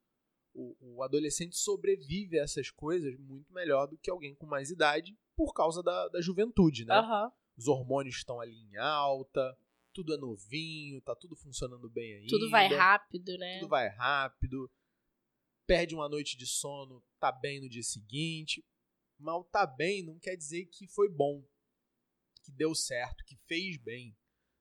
O, 0.54 0.76
o, 0.80 1.02
adolescente 1.02 1.56
sobrevive 1.56 2.38
a 2.38 2.42
essas 2.42 2.70
coisas 2.70 3.16
muito 3.18 3.52
melhor 3.52 3.86
do 3.86 3.98
que 3.98 4.10
alguém 4.10 4.34
com 4.34 4.46
mais 4.46 4.70
idade 4.70 5.16
por 5.36 5.52
causa 5.52 5.82
da, 5.82 6.08
da 6.08 6.20
juventude, 6.20 6.84
né? 6.84 6.98
Uhum. 6.98 7.30
Os 7.56 7.68
hormônios 7.68 8.16
estão 8.16 8.40
ali 8.40 8.56
em 8.56 8.76
alta, 8.76 9.56
tudo 9.92 10.14
é 10.14 10.16
novinho, 10.16 11.00
tá 11.00 11.14
tudo 11.14 11.36
funcionando 11.36 11.88
bem 11.88 12.14
ainda. 12.14 12.28
Tudo 12.28 12.50
vai 12.50 12.68
rápido, 12.68 13.36
né? 13.38 13.58
Tudo 13.58 13.68
vai 13.68 13.88
rápido. 13.88 14.70
Perde 15.66 15.94
uma 15.94 16.08
noite 16.08 16.36
de 16.36 16.46
sono, 16.46 17.04
tá 17.20 17.30
bem 17.30 17.60
no 17.60 17.68
dia 17.68 17.82
seguinte. 17.82 18.64
Mal 19.18 19.44
tá 19.44 19.66
bem 19.66 20.04
não 20.04 20.18
quer 20.18 20.36
dizer 20.36 20.66
que 20.66 20.86
foi 20.86 21.08
bom, 21.08 21.44
que 22.44 22.52
deu 22.52 22.74
certo, 22.74 23.24
que 23.24 23.36
fez 23.46 23.76
bem. 23.76 24.16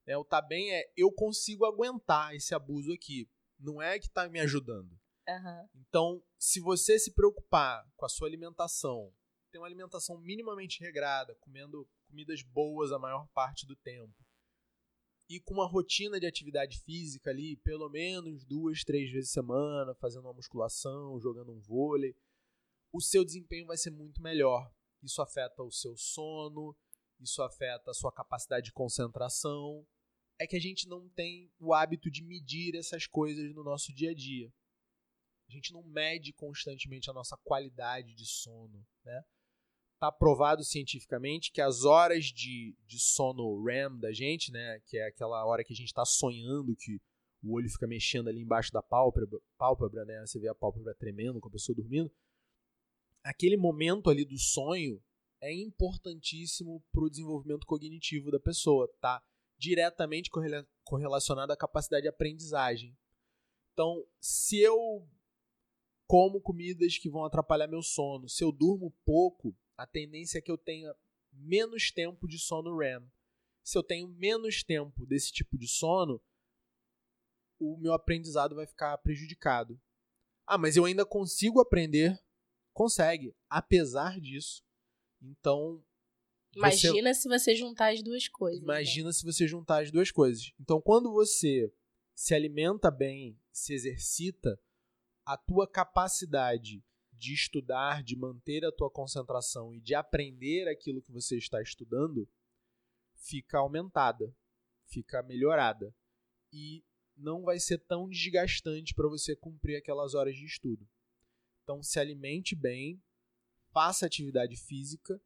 É, 0.06 0.18
o 0.18 0.24
tá 0.24 0.42
bem 0.42 0.74
é 0.74 0.92
eu 0.96 1.12
consigo 1.12 1.66
aguentar 1.66 2.34
esse 2.36 2.56
abuso 2.56 2.92
aqui. 2.94 3.30
Não 3.60 3.82
é 3.82 4.00
que 4.00 4.10
tá 4.10 4.28
me 4.30 4.40
ajudando. 4.40 4.92
Uhum. 5.28 5.70
Então, 5.76 6.24
se 6.40 6.60
você 6.60 6.98
se 6.98 7.14
preocupar 7.14 7.86
com 7.96 8.06
a 8.06 8.10
sua 8.10 8.28
alimentação, 8.28 9.14
ter 9.52 9.58
uma 9.58 9.68
alimentação 9.68 10.18
minimamente 10.18 10.80
regrada, 10.80 11.36
comendo 11.36 11.88
comidas 12.08 12.42
boas 12.42 12.92
a 12.92 13.00
maior 13.00 13.28
parte 13.34 13.66
do 13.66 13.76
tempo, 13.76 14.16
e 15.30 15.42
com 15.42 15.56
uma 15.56 15.68
rotina 15.68 16.20
de 16.20 16.26
atividade 16.26 16.80
física 16.80 17.30
ali, 17.30 17.58
pelo 17.58 17.90
menos 17.90 18.46
duas, 18.46 18.84
três 18.84 19.12
vezes 19.12 19.30
por 19.30 19.34
semana, 19.34 19.96
fazendo 19.96 20.24
uma 20.24 20.34
musculação, 20.34 21.20
jogando 21.20 21.52
um 21.52 21.60
vôlei, 21.60 22.16
o 22.92 23.02
seu 23.02 23.24
desempenho 23.24 23.66
vai 23.66 23.78
ser 23.78 23.92
muito 23.92 24.22
melhor. 24.22 24.72
Isso 25.04 25.22
afeta 25.22 25.64
o 25.64 25.72
seu 25.72 25.96
sono, 25.96 26.76
isso 27.20 27.42
afeta 27.42 27.92
a 27.92 27.94
sua 27.94 28.12
capacidade 28.12 28.66
de 28.66 28.74
concentração. 28.74 29.86
É 30.40 30.46
que 30.46 30.56
a 30.56 30.62
gente 30.62 30.88
não 30.88 31.10
tem 31.10 31.52
o 31.60 31.74
hábito 31.74 32.12
de 32.12 32.24
medir 32.24 32.76
essas 32.76 33.08
coisas 33.08 33.54
no 33.54 33.64
nosso 33.64 33.94
dia 33.94 34.12
a 34.12 34.14
dia. 34.14 34.52
A 35.50 35.52
gente 35.52 35.72
não 35.72 35.82
mede 35.84 36.34
constantemente 36.34 37.10
a 37.10 37.14
nossa 37.14 37.38
qualidade 37.38 38.14
de 38.14 38.26
sono, 38.26 38.86
né? 39.04 39.24
Tá 40.00 40.12
provado 40.12 40.64
cientificamente 40.64 41.52
que 41.52 41.62
as 41.62 41.84
horas 41.84 42.26
de, 42.26 42.78
de 42.86 43.00
sono 43.00 43.64
REM 43.64 43.98
da 43.98 44.12
gente, 44.12 44.52
né, 44.52 44.80
que 44.86 44.96
é 44.98 45.08
aquela 45.08 45.44
hora 45.44 45.64
que 45.64 45.74
a 45.74 45.76
gente 45.76 45.88
está 45.88 46.06
sonhando, 46.06 46.76
que 46.76 47.02
o 47.42 47.54
olho 47.54 47.68
fica 47.68 47.88
mexendo 47.88 48.28
ali 48.28 48.42
embaixo 48.42 48.72
da 48.72 48.84
pálpebra, 48.84 49.40
pálpebra, 49.58 50.06
né, 50.06 50.24
você 50.24 50.40
vê 50.40 50.50
a 50.50 50.54
pálpebra 50.54 50.94
tremendo 50.94 51.40
com 51.40 51.48
a 51.48 51.52
pessoa 51.52 51.76
dormindo, 51.76 52.12
aquele 53.24 53.58
momento 53.58 54.10
ali 54.10 54.26
do 54.26 54.38
sonho 54.38 55.04
é 55.42 55.54
importantíssimo 55.54 56.84
para 56.92 57.04
o 57.04 57.10
desenvolvimento 57.10 57.66
cognitivo 57.66 58.32
da 58.32 58.40
pessoa, 58.40 58.92
tá? 59.00 59.24
Diretamente 59.58 60.30
correlacionado 60.84 61.52
à 61.52 61.58
capacidade 61.58 62.04
de 62.04 62.10
aprendizagem. 62.10 62.98
Então, 63.74 64.04
se 64.20 64.60
eu 64.60 65.08
como 66.08 66.40
comidas 66.42 66.98
que 66.98 67.10
vão 67.10 67.26
atrapalhar 67.26 67.68
meu 67.68 67.84
sono, 67.84 68.30
se 68.30 68.44
eu 68.44 68.52
durmo 68.52 68.96
pouco, 69.06 69.56
a 69.76 69.86
tendência 69.86 70.40
é 70.40 70.42
que 70.42 70.50
eu 70.50 70.58
tenha 70.58 70.96
menos 71.32 71.92
tempo 71.92 72.28
de 72.28 72.40
sono 72.40 72.78
REM. 72.78 73.06
Se 73.64 73.78
eu 73.78 73.84
tenho 73.84 74.08
menos 74.08 74.64
tempo 74.64 75.06
desse 75.06 75.32
tipo 75.32 75.58
de 75.58 75.68
sono, 75.68 76.22
o 77.60 77.78
meu 77.78 77.94
aprendizado 77.94 78.56
vai 78.56 78.66
ficar 78.66 78.98
prejudicado. 79.00 79.80
Ah, 80.46 80.58
mas 80.58 80.78
eu 80.78 80.86
ainda 80.86 81.06
consigo 81.06 81.60
aprender 81.60 82.18
consegue, 82.78 83.36
apesar 83.50 84.20
disso. 84.20 84.64
Então. 85.20 85.84
Imagina 86.56 87.14
você... 87.14 87.22
se 87.22 87.28
você 87.28 87.56
juntar 87.56 87.92
as 87.92 88.04
duas 88.04 88.28
coisas. 88.28 88.60
Né? 88.60 88.66
Imagina 88.66 89.08
né? 89.08 89.14
se 89.14 89.26
você 89.26 89.48
juntar 89.48 89.82
as 89.82 89.92
duas 89.92 90.12
coisas. 90.12 90.52
Então, 90.60 90.80
quando 90.80 91.12
você 91.12 91.74
se 92.16 92.36
alimenta 92.36 92.92
bem, 92.92 93.40
se 93.52 93.74
exercita, 93.74 94.60
a 95.26 95.36
tua 95.36 95.68
capacidade 95.68 96.84
de 97.12 97.34
estudar, 97.34 98.04
de 98.04 98.16
manter 98.16 98.64
a 98.64 98.72
tua 98.72 98.92
concentração 98.92 99.74
e 99.74 99.82
de 99.82 99.96
aprender 99.96 100.68
aquilo 100.68 101.02
que 101.02 101.12
você 101.12 101.36
está 101.36 101.62
estudando 101.62 102.30
fica 103.16 103.58
aumentada, 103.58 104.34
fica 104.86 105.24
melhorada. 105.24 105.94
E 106.54 106.84
não 107.16 107.42
vai 107.42 107.60
ser 107.60 107.80
tão 107.80 108.08
desgastante 108.08 108.94
para 108.94 109.10
você 109.10 109.36
cumprir 109.36 109.76
aquelas 109.76 110.14
horas 110.14 110.36
de 110.36 110.46
estudo. 110.46 110.88
Então, 111.68 111.84
se 111.84 112.00
alimente 112.00 112.56
bem, 112.56 112.98
faça 113.74 114.06
atividade 114.06 114.56
física. 114.56 115.22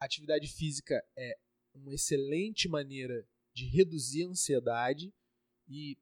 Atividade 0.00 0.48
física 0.48 1.04
é 1.14 1.38
uma 1.74 1.92
excelente 1.92 2.66
maneira 2.66 3.28
de 3.52 3.66
reduzir 3.66 4.24
a 4.24 4.28
ansiedade 4.28 5.12
e 5.68 5.98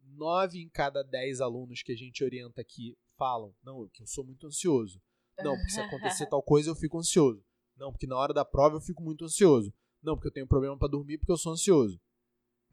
nove 0.00 0.58
em 0.58 0.68
cada 0.68 1.04
dez 1.04 1.40
alunos 1.40 1.84
que 1.84 1.92
a 1.92 1.96
gente 1.96 2.24
orienta 2.24 2.62
aqui 2.62 2.98
falam: 3.16 3.54
não, 3.62 3.88
que 3.90 4.02
eu 4.02 4.08
sou 4.08 4.24
muito 4.24 4.48
ansioso. 4.48 5.00
Não, 5.38 5.54
porque 5.54 5.70
se 5.70 5.78
acontecer 5.80 6.26
tal 6.26 6.42
coisa 6.42 6.70
eu 6.70 6.74
fico 6.74 6.98
ansioso. 6.98 7.44
Não, 7.76 7.92
porque 7.92 8.08
na 8.08 8.16
hora 8.16 8.34
da 8.34 8.44
prova 8.44 8.78
eu 8.78 8.80
fico 8.80 9.04
muito 9.04 9.24
ansioso. 9.24 9.72
Não, 10.02 10.16
porque 10.16 10.26
eu 10.26 10.32
tenho 10.32 10.48
problema 10.48 10.76
para 10.76 10.88
dormir 10.88 11.18
porque 11.18 11.30
eu 11.30 11.38
sou 11.38 11.52
ansioso. 11.52 12.00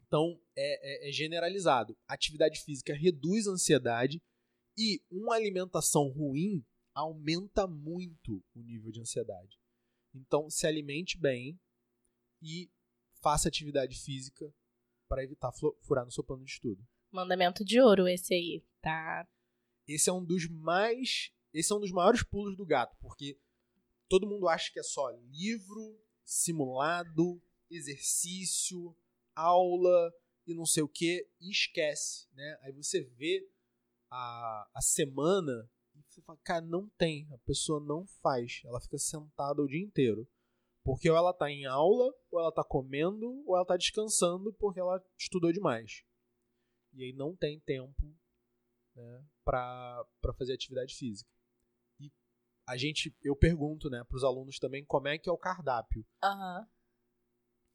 Então 0.04 0.36
é, 0.56 1.06
é, 1.06 1.08
é 1.10 1.12
generalizado. 1.12 1.96
Atividade 2.08 2.58
física 2.64 2.92
reduz 2.92 3.46
a 3.46 3.52
ansiedade 3.52 4.20
e 4.80 5.02
uma 5.10 5.34
alimentação 5.34 6.08
ruim 6.08 6.64
aumenta 6.94 7.66
muito 7.66 8.42
o 8.54 8.62
nível 8.62 8.90
de 8.90 8.98
ansiedade. 9.02 9.60
Então, 10.14 10.48
se 10.48 10.66
alimente 10.66 11.18
bem 11.18 11.60
e 12.40 12.70
faça 13.20 13.46
atividade 13.46 14.00
física 14.00 14.50
para 15.06 15.22
evitar 15.22 15.52
furar 15.82 16.06
no 16.06 16.10
seu 16.10 16.24
plano 16.24 16.42
de 16.46 16.52
estudo. 16.52 16.82
Mandamento 17.12 17.62
de 17.62 17.78
ouro 17.78 18.08
esse 18.08 18.32
aí, 18.32 18.64
tá? 18.80 19.28
Esse 19.86 20.08
é 20.08 20.12
um 20.14 20.24
dos 20.24 20.48
mais, 20.48 21.30
esse 21.52 21.70
é 21.70 21.76
um 21.76 21.80
dos 21.80 21.92
maiores 21.92 22.22
pulos 22.22 22.56
do 22.56 22.64
gato, 22.64 22.96
porque 23.02 23.38
todo 24.08 24.26
mundo 24.26 24.48
acha 24.48 24.72
que 24.72 24.80
é 24.80 24.82
só 24.82 25.10
livro, 25.30 26.00
simulado, 26.24 27.42
exercício, 27.70 28.96
aula 29.34 30.10
e 30.46 30.54
não 30.54 30.64
sei 30.64 30.82
o 30.82 30.88
que, 30.88 31.28
e 31.38 31.50
esquece, 31.50 32.26
né? 32.32 32.58
Aí 32.62 32.72
você 32.72 33.02
vê 33.02 33.46
a, 34.10 34.70
a 34.74 34.80
semana 34.80 35.68
você 36.10 36.20
fala, 36.22 36.38
cara, 36.42 36.64
não 36.64 36.88
tem, 36.98 37.28
a 37.32 37.38
pessoa 37.38 37.80
não 37.80 38.06
faz, 38.20 38.62
ela 38.64 38.80
fica 38.80 38.98
sentada 38.98 39.62
o 39.62 39.66
dia 39.68 39.80
inteiro. 39.80 40.28
Porque 40.82 41.10
ou 41.10 41.16
ela 41.16 41.32
tá 41.32 41.50
em 41.50 41.66
aula, 41.66 42.12
ou 42.30 42.40
ela 42.40 42.52
tá 42.52 42.64
comendo, 42.64 43.44
ou 43.46 43.54
ela 43.54 43.66
tá 43.66 43.76
descansando 43.76 44.52
porque 44.54 44.80
ela 44.80 45.02
estudou 45.18 45.52
demais. 45.52 46.02
E 46.94 47.04
aí 47.04 47.12
não 47.12 47.36
tem 47.36 47.60
tempo 47.60 48.16
né, 48.96 49.24
para 49.44 50.04
fazer 50.36 50.54
atividade 50.54 50.94
física. 50.94 51.30
E 52.00 52.10
a 52.66 52.76
gente, 52.76 53.14
eu 53.22 53.36
pergunto 53.36 53.88
né, 53.90 54.02
para 54.04 54.16
os 54.16 54.24
alunos 54.24 54.58
também 54.58 54.84
como 54.84 55.06
é 55.08 55.18
que 55.18 55.28
é 55.28 55.32
o 55.32 55.38
cardápio. 55.38 56.04
Uhum. 56.24 56.66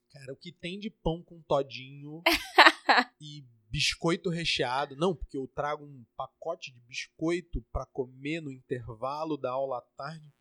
Cara, 0.10 0.34
o 0.34 0.38
que 0.38 0.52
tem 0.52 0.80
de 0.80 0.90
pão 0.90 1.22
com 1.22 1.42
todinho 1.44 2.22
e 3.22 3.46
biscoito 3.70 4.30
recheado. 4.30 4.96
Não, 4.96 5.16
porque 5.16 5.38
eu 5.38 5.48
trago 5.48 5.86
um 5.86 6.06
pacote 6.16 6.72
de 6.72 6.80
biscoito 6.82 7.62
para 7.72 7.86
comer 7.86 8.42
no 8.42 8.52
intervalo 8.52 9.38
da 9.38 9.52
aula 9.52 9.80
à 9.80 9.82
tarde. 9.82 10.34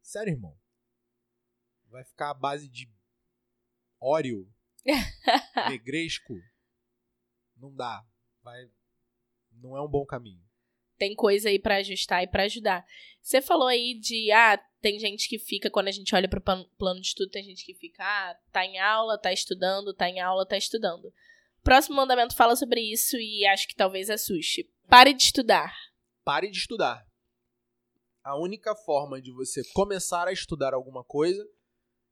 Sério, 0.00 0.32
irmão? 0.32 0.56
Vai 1.88 2.04
ficar 2.04 2.30
a 2.30 2.34
base 2.34 2.68
de 2.68 2.90
Oreo, 4.00 4.50
negresco? 5.68 6.34
Não 7.56 7.72
dá. 7.74 8.04
Vai 8.42 8.68
não 9.60 9.76
é 9.76 9.82
um 9.82 9.88
bom 9.88 10.04
caminho. 10.04 10.42
Tem 10.98 11.14
coisa 11.14 11.48
aí 11.48 11.58
para 11.58 11.76
ajustar 11.76 12.22
e 12.22 12.26
para 12.26 12.44
ajudar. 12.44 12.86
Você 13.20 13.40
falou 13.40 13.66
aí 13.66 13.94
de 13.98 14.30
ah, 14.30 14.56
tem 14.80 14.98
gente 14.98 15.28
que 15.28 15.38
fica 15.38 15.70
quando 15.70 15.88
a 15.88 15.92
gente 15.92 16.14
olha 16.14 16.28
para 16.28 16.38
o 16.38 16.64
plano 16.76 17.00
de 17.00 17.08
estudo, 17.08 17.30
tem 17.30 17.44
gente 17.44 17.64
que 17.64 17.74
fica, 17.74 18.02
ah, 18.04 18.36
tá 18.52 18.64
em 18.64 18.78
aula, 18.78 19.18
tá 19.18 19.32
estudando, 19.32 19.92
tá 19.92 20.08
em 20.08 20.20
aula, 20.20 20.46
tá 20.46 20.56
estudando. 20.56 21.12
Próximo 21.62 21.96
mandamento 21.96 22.34
fala 22.34 22.56
sobre 22.56 22.80
isso 22.80 23.16
e 23.16 23.46
acho 23.46 23.68
que 23.68 23.74
talvez 23.74 24.10
assuste. 24.10 24.68
Pare 24.88 25.14
de 25.14 25.22
estudar. 25.22 25.72
pare 26.24 26.50
de 26.50 26.58
estudar. 26.58 27.06
A 28.24 28.36
única 28.38 28.74
forma 28.74 29.20
de 29.20 29.32
você 29.32 29.62
começar 29.72 30.28
a 30.28 30.32
estudar 30.32 30.74
alguma 30.74 31.02
coisa 31.02 31.44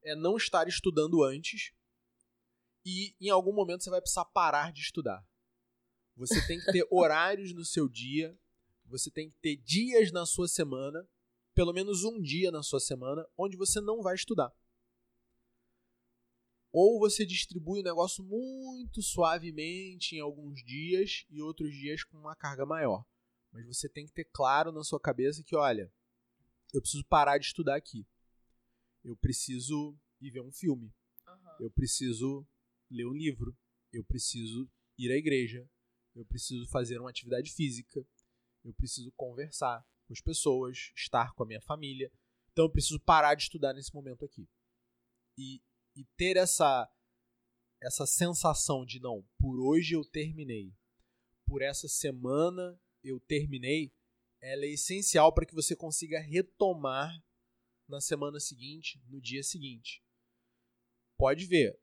é 0.02 0.14
não 0.16 0.36
estar 0.36 0.66
estudando 0.66 1.22
antes 1.22 1.72
e 2.84 3.14
em 3.20 3.28
algum 3.28 3.52
momento 3.52 3.84
você 3.84 3.90
vai 3.90 4.00
precisar 4.00 4.24
parar 4.24 4.72
de 4.72 4.80
estudar. 4.80 5.24
Você 6.16 6.44
tem 6.46 6.58
que 6.58 6.72
ter 6.72 6.86
horários 6.90 7.54
no 7.54 7.64
seu 7.64 7.88
dia, 7.88 8.36
você 8.84 9.10
tem 9.10 9.30
que 9.30 9.36
ter 9.40 9.56
dias 9.56 10.10
na 10.10 10.26
sua 10.26 10.48
semana, 10.48 11.06
pelo 11.54 11.72
menos 11.72 12.04
um 12.04 12.20
dia 12.20 12.50
na 12.50 12.62
sua 12.62 12.80
semana, 12.80 13.24
onde 13.36 13.56
você 13.56 13.80
não 13.80 14.02
vai 14.02 14.14
estudar. 14.14 14.52
Ou 16.72 17.00
você 17.00 17.26
distribui 17.26 17.80
o 17.80 17.84
negócio 17.84 18.22
muito 18.22 19.02
suavemente 19.02 20.16
em 20.16 20.20
alguns 20.20 20.62
dias 20.64 21.26
e 21.28 21.42
outros 21.42 21.74
dias 21.74 22.04
com 22.04 22.16
uma 22.16 22.36
carga 22.36 22.64
maior. 22.64 23.04
Mas 23.52 23.66
você 23.66 23.88
tem 23.88 24.06
que 24.06 24.12
ter 24.12 24.26
claro 24.32 24.70
na 24.70 24.84
sua 24.84 25.00
cabeça 25.00 25.42
que, 25.42 25.56
olha, 25.56 25.92
eu 26.72 26.80
preciso 26.80 27.04
parar 27.04 27.38
de 27.38 27.46
estudar 27.46 27.74
aqui. 27.74 28.06
Eu 29.02 29.16
preciso 29.16 29.98
ir 30.20 30.30
ver 30.30 30.42
um 30.42 30.52
filme. 30.52 30.92
Uhum. 31.26 31.56
Eu 31.58 31.70
preciso 31.70 32.46
ler 32.88 33.06
um 33.06 33.12
livro. 33.12 33.56
Eu 33.92 34.04
preciso 34.04 34.70
ir 34.96 35.10
à 35.10 35.16
igreja. 35.16 35.68
Eu 36.14 36.24
preciso 36.24 36.68
fazer 36.68 37.00
uma 37.00 37.10
atividade 37.10 37.52
física. 37.52 38.06
Eu 38.64 38.72
preciso 38.74 39.10
conversar 39.12 39.84
com 40.06 40.12
as 40.12 40.20
pessoas, 40.20 40.92
estar 40.94 41.32
com 41.34 41.42
a 41.42 41.46
minha 41.46 41.60
família. 41.60 42.12
Então 42.52 42.64
eu 42.64 42.70
preciso 42.70 43.00
parar 43.00 43.34
de 43.34 43.44
estudar 43.44 43.72
nesse 43.72 43.94
momento 43.94 44.24
aqui. 44.24 44.48
E, 45.38 45.62
e 46.00 46.04
ter 46.16 46.38
essa 46.38 46.90
essa 47.82 48.06
sensação 48.06 48.84
de 48.84 49.00
não, 49.00 49.24
por 49.38 49.58
hoje 49.58 49.94
eu 49.94 50.04
terminei. 50.04 50.74
Por 51.46 51.62
essa 51.62 51.88
semana 51.88 52.78
eu 53.02 53.18
terminei, 53.20 53.90
ela 54.38 54.66
é 54.66 54.68
essencial 54.68 55.32
para 55.32 55.46
que 55.46 55.54
você 55.54 55.74
consiga 55.74 56.20
retomar 56.20 57.10
na 57.88 58.00
semana 58.00 58.38
seguinte, 58.38 59.02
no 59.08 59.18
dia 59.20 59.42
seguinte. 59.42 60.04
Pode 61.16 61.46
ver, 61.46 61.78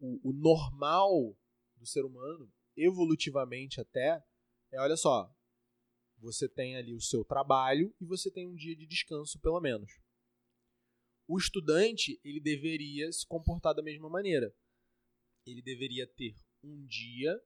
o, 0.00 0.30
o 0.30 0.32
normal 0.32 1.36
do 1.76 1.86
ser 1.86 2.04
humano, 2.04 2.52
evolutivamente 2.76 3.80
até, 3.80 4.20
é 4.72 4.80
olha 4.80 4.96
só, 4.96 5.32
você 6.18 6.48
tem 6.48 6.76
ali 6.76 6.92
o 6.92 7.00
seu 7.00 7.24
trabalho 7.24 7.94
e 8.00 8.04
você 8.04 8.28
tem 8.28 8.46
um 8.46 8.56
dia 8.56 8.74
de 8.74 8.86
descanso, 8.86 9.38
pelo 9.38 9.60
menos. 9.60 10.00
O 11.28 11.36
estudante, 11.36 12.18
ele 12.24 12.40
deveria 12.40 13.12
se 13.12 13.26
comportar 13.26 13.74
da 13.74 13.82
mesma 13.82 14.08
maneira. 14.08 14.50
Ele 15.46 15.60
deveria 15.60 16.06
ter 16.06 16.34
um 16.64 16.86
dia, 16.86 17.38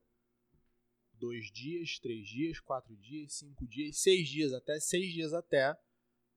dois 1.11 1.51
dias, 1.51 1.99
três 1.99 2.25
dias, 2.25 2.61
quatro 2.61 2.95
dias, 2.95 3.33
cinco 3.33 3.67
dias, 3.67 3.97
seis 3.97 4.29
dias 4.29 4.53
até, 4.53 4.79
seis 4.79 5.11
dias 5.11 5.33
até, 5.33 5.77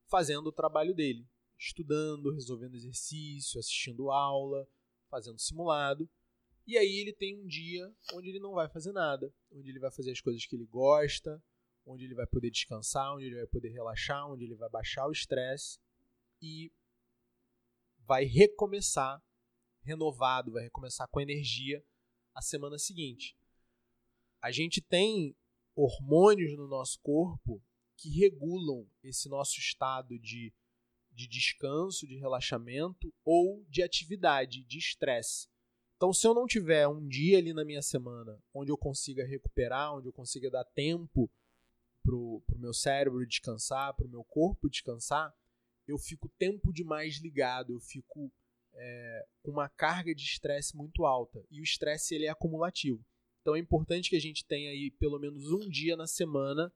fazendo 0.08 0.48
o 0.48 0.52
trabalho 0.52 0.92
dele. 0.92 1.24
Estudando, 1.56 2.32
resolvendo 2.32 2.74
exercício, 2.74 3.60
assistindo 3.60 4.10
aula, 4.10 4.68
fazendo 5.08 5.38
simulado. 5.38 6.10
E 6.66 6.76
aí 6.76 6.96
ele 6.96 7.12
tem 7.12 7.40
um 7.40 7.46
dia 7.46 7.94
onde 8.12 8.28
ele 8.28 8.40
não 8.40 8.54
vai 8.54 8.68
fazer 8.68 8.90
nada, 8.90 9.32
onde 9.52 9.70
ele 9.70 9.78
vai 9.78 9.92
fazer 9.92 10.10
as 10.10 10.20
coisas 10.20 10.44
que 10.44 10.56
ele 10.56 10.66
gosta, 10.66 11.40
onde 11.86 12.04
ele 12.04 12.14
vai 12.14 12.26
poder 12.26 12.50
descansar, 12.50 13.14
onde 13.14 13.26
ele 13.26 13.36
vai 13.36 13.46
poder 13.46 13.68
relaxar, 13.68 14.28
onde 14.28 14.42
ele 14.42 14.56
vai 14.56 14.68
baixar 14.68 15.06
o 15.06 15.12
estresse 15.12 15.78
e 16.42 16.72
vai 18.06 18.24
recomeçar 18.24 19.22
renovado, 19.82 20.52
vai 20.52 20.64
recomeçar 20.64 21.08
com 21.08 21.20
energia 21.20 21.84
a 22.34 22.40
semana 22.40 22.78
seguinte. 22.78 23.36
A 24.40 24.50
gente 24.50 24.80
tem 24.80 25.36
hormônios 25.74 26.56
no 26.56 26.66
nosso 26.66 27.00
corpo 27.00 27.62
que 27.96 28.10
regulam 28.10 28.86
esse 29.02 29.28
nosso 29.28 29.58
estado 29.58 30.18
de, 30.18 30.52
de 31.12 31.26
descanso, 31.26 32.06
de 32.06 32.16
relaxamento 32.16 33.12
ou 33.24 33.64
de 33.68 33.82
atividade, 33.82 34.62
de 34.64 34.78
estresse. 34.78 35.48
Então, 35.96 36.12
se 36.12 36.26
eu 36.26 36.34
não 36.34 36.46
tiver 36.46 36.86
um 36.86 37.06
dia 37.06 37.38
ali 37.38 37.54
na 37.54 37.64
minha 37.64 37.80
semana 37.80 38.38
onde 38.52 38.70
eu 38.70 38.76
consiga 38.76 39.24
recuperar, 39.24 39.94
onde 39.94 40.08
eu 40.08 40.12
consiga 40.12 40.50
dar 40.50 40.64
tempo 40.64 41.30
pro, 42.02 42.42
pro 42.46 42.58
meu 42.58 42.74
cérebro 42.74 43.26
descansar, 43.26 43.94
pro 43.94 44.08
meu 44.08 44.22
corpo 44.22 44.68
descansar, 44.68 45.34
eu 45.86 45.98
fico 45.98 46.28
tempo 46.38 46.72
demais 46.72 47.16
ligado, 47.18 47.72
eu 47.72 47.80
fico 47.80 48.32
é, 48.74 49.26
com 49.42 49.50
uma 49.50 49.68
carga 49.68 50.14
de 50.14 50.22
estresse 50.22 50.76
muito 50.76 51.04
alta. 51.04 51.44
E 51.50 51.60
o 51.60 51.64
estresse 51.64 52.14
ele 52.14 52.26
é 52.26 52.30
acumulativo. 52.30 53.04
Então 53.40 53.54
é 53.54 53.58
importante 53.58 54.10
que 54.10 54.16
a 54.16 54.20
gente 54.20 54.44
tenha 54.44 54.70
aí 54.70 54.90
pelo 54.90 55.18
menos 55.18 55.50
um 55.52 55.68
dia 55.68 55.96
na 55.96 56.06
semana 56.06 56.72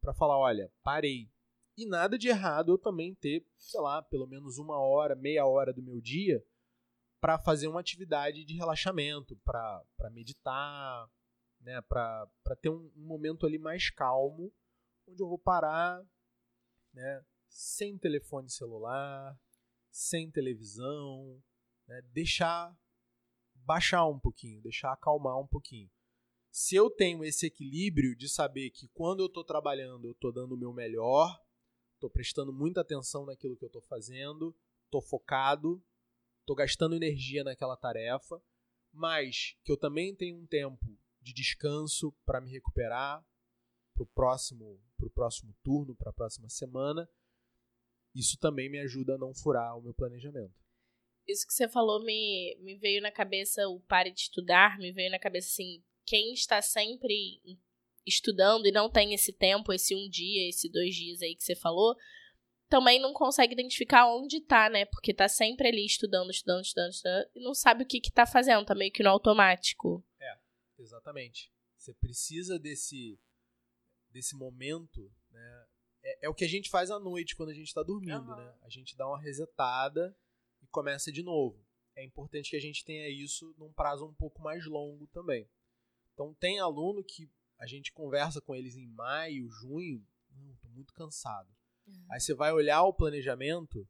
para 0.00 0.14
falar, 0.14 0.38
olha, 0.38 0.72
parei. 0.82 1.30
E 1.76 1.86
nada 1.86 2.18
de 2.18 2.28
errado 2.28 2.72
eu 2.72 2.78
também 2.78 3.14
ter, 3.14 3.46
sei 3.56 3.80
lá, 3.80 4.02
pelo 4.02 4.26
menos 4.26 4.58
uma 4.58 4.78
hora, 4.78 5.14
meia 5.14 5.46
hora 5.46 5.72
do 5.72 5.82
meu 5.82 6.00
dia 6.00 6.44
para 7.20 7.38
fazer 7.38 7.68
uma 7.68 7.80
atividade 7.80 8.44
de 8.44 8.54
relaxamento, 8.54 9.36
para 9.44 9.84
meditar, 10.10 11.08
né, 11.60 11.80
para 11.82 12.28
ter 12.60 12.68
um, 12.68 12.90
um, 12.96 13.06
momento 13.06 13.44
ali 13.44 13.58
mais 13.58 13.90
calmo, 13.90 14.52
onde 15.06 15.22
eu 15.22 15.28
vou 15.28 15.38
parar, 15.38 16.02
né, 16.92 17.24
sem 17.48 17.98
telefone 17.98 18.50
celular, 18.50 19.38
sem 19.90 20.30
televisão, 20.30 21.42
né, 21.86 22.02
deixar 22.12 22.76
baixar 23.54 24.06
um 24.06 24.18
pouquinho, 24.18 24.62
deixar 24.62 24.92
acalmar 24.92 25.38
um 25.38 25.46
pouquinho. 25.46 25.90
Se 26.50 26.74
eu 26.74 26.90
tenho 26.90 27.24
esse 27.24 27.46
equilíbrio 27.46 28.16
de 28.16 28.28
saber 28.28 28.70
que 28.70 28.88
quando 28.88 29.20
eu 29.20 29.26
estou 29.26 29.44
trabalhando 29.44 30.06
eu 30.06 30.12
estou 30.12 30.32
dando 30.32 30.54
o 30.54 30.58
meu 30.58 30.72
melhor, 30.72 31.38
estou 31.94 32.08
prestando 32.08 32.52
muita 32.52 32.80
atenção 32.80 33.26
naquilo 33.26 33.56
que 33.56 33.64
eu 33.64 33.68
estou 33.68 33.82
fazendo, 33.82 34.56
estou 34.84 35.02
focado, 35.02 35.82
estou 36.40 36.56
gastando 36.56 36.94
energia 36.94 37.44
naquela 37.44 37.76
tarefa, 37.76 38.42
mas 38.92 39.56
que 39.62 39.70
eu 39.70 39.76
também 39.76 40.14
tenho 40.14 40.38
um 40.38 40.46
tempo 40.46 40.98
de 41.20 41.32
descanso 41.32 42.12
para 42.24 42.40
me 42.40 42.50
recuperar 42.50 43.24
para 43.94 44.04
o 44.04 44.06
próximo, 44.06 44.80
próximo 45.14 45.54
turno, 45.62 45.94
para 45.94 46.10
a 46.10 46.12
próxima 46.12 46.48
semana. 46.48 47.08
Isso 48.18 48.36
também 48.36 48.68
me 48.68 48.80
ajuda 48.80 49.14
a 49.14 49.18
não 49.18 49.32
furar 49.32 49.78
o 49.78 49.80
meu 49.80 49.94
planejamento. 49.94 50.52
Isso 51.24 51.46
que 51.46 51.52
você 51.52 51.68
falou 51.68 52.02
me, 52.02 52.58
me 52.60 52.74
veio 52.74 53.00
na 53.00 53.12
cabeça 53.12 53.68
o 53.68 53.78
pare 53.78 54.10
de 54.10 54.22
estudar, 54.22 54.76
me 54.78 54.90
veio 54.90 55.08
na 55.08 55.20
cabeça 55.20 55.46
assim, 55.46 55.84
quem 56.04 56.32
está 56.32 56.60
sempre 56.60 57.40
estudando 58.04 58.66
e 58.66 58.72
não 58.72 58.90
tem 58.90 59.14
esse 59.14 59.32
tempo, 59.32 59.72
esse 59.72 59.94
um 59.94 60.08
dia, 60.08 60.48
esse 60.48 60.68
dois 60.68 60.96
dias 60.96 61.22
aí 61.22 61.36
que 61.36 61.44
você 61.44 61.54
falou, 61.54 61.94
também 62.68 63.00
não 63.00 63.12
consegue 63.12 63.52
identificar 63.52 64.12
onde 64.12 64.40
tá, 64.40 64.68
né? 64.68 64.84
Porque 64.86 65.14
tá 65.14 65.28
sempre 65.28 65.68
ali 65.68 65.86
estudando, 65.86 66.30
estudando, 66.30 66.64
estudando, 66.64 66.90
estudando 66.90 67.30
e 67.36 67.40
não 67.40 67.54
sabe 67.54 67.84
o 67.84 67.86
que 67.86 68.00
que 68.00 68.10
tá 68.10 68.26
fazendo, 68.26 68.64
tá 68.64 68.74
meio 68.74 68.90
que 68.90 69.02
no 69.04 69.10
automático. 69.10 70.04
É, 70.18 70.38
exatamente. 70.76 71.52
Você 71.76 71.94
precisa 71.94 72.58
desse 72.58 73.16
desse 74.10 74.34
momento, 74.34 75.08
né? 75.30 75.66
É, 76.08 76.26
é 76.26 76.28
o 76.28 76.34
que 76.34 76.44
a 76.44 76.48
gente 76.48 76.70
faz 76.70 76.90
à 76.90 76.98
noite 76.98 77.36
quando 77.36 77.50
a 77.50 77.54
gente 77.54 77.72
tá 77.72 77.82
dormindo, 77.82 78.30
uhum. 78.30 78.36
né? 78.36 78.54
A 78.62 78.68
gente 78.68 78.96
dá 78.96 79.06
uma 79.06 79.20
resetada 79.20 80.16
e 80.62 80.66
começa 80.68 81.10
de 81.12 81.22
novo. 81.22 81.64
É 81.96 82.04
importante 82.04 82.50
que 82.50 82.56
a 82.56 82.60
gente 82.60 82.84
tenha 82.84 83.08
isso 83.08 83.54
num 83.58 83.72
prazo 83.72 84.06
um 84.06 84.14
pouco 84.14 84.40
mais 84.40 84.64
longo 84.66 85.06
também. 85.08 85.48
Então 86.14 86.34
tem 86.34 86.58
aluno 86.58 87.02
que 87.02 87.30
a 87.58 87.66
gente 87.66 87.92
conversa 87.92 88.40
com 88.40 88.54
eles 88.54 88.76
em 88.76 88.86
maio, 88.86 89.48
junho, 89.50 90.06
não, 90.30 90.56
tô 90.56 90.68
muito 90.68 90.94
cansado 90.94 91.52
Uhum. 91.88 92.06
Aí 92.10 92.20
você 92.20 92.34
vai 92.34 92.52
olhar 92.52 92.82
o 92.82 92.92
planejamento, 92.92 93.88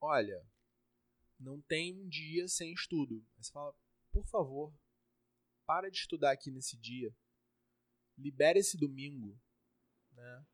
olha, 0.00 0.44
não 1.38 1.60
tem 1.60 1.94
um 1.94 2.08
dia 2.08 2.48
sem 2.48 2.72
estudo. 2.72 3.24
Aí 3.36 3.44
você 3.44 3.52
fala, 3.52 3.74
por 4.10 4.26
favor, 4.26 4.74
para 5.66 5.90
de 5.90 5.98
estudar 5.98 6.32
aqui 6.32 6.50
nesse 6.50 6.76
dia. 6.76 7.14
Libera 8.16 8.58
esse 8.58 8.76
domingo, 8.76 9.38
né? 10.12 10.46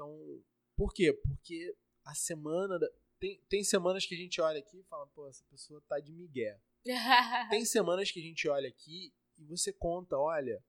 Então, 0.00 0.42
por 0.74 0.94
quê? 0.94 1.12
Porque 1.12 1.76
a 2.06 2.14
semana 2.14 2.78
da... 2.78 2.88
tem, 3.18 3.38
tem 3.50 3.62
semanas 3.62 4.06
que 4.06 4.14
a 4.14 4.18
gente 4.18 4.40
olha 4.40 4.58
aqui 4.58 4.78
e 4.78 4.84
fala, 4.84 5.06
pô, 5.08 5.28
essa 5.28 5.44
pessoa 5.44 5.82
tá 5.86 6.00
de 6.00 6.10
migué. 6.10 6.58
tem 7.50 7.66
semanas 7.66 8.10
que 8.10 8.18
a 8.18 8.22
gente 8.22 8.48
olha 8.48 8.66
aqui 8.66 9.12
e 9.36 9.44
você 9.44 9.70
conta, 9.74 10.16
olha, 10.16 10.64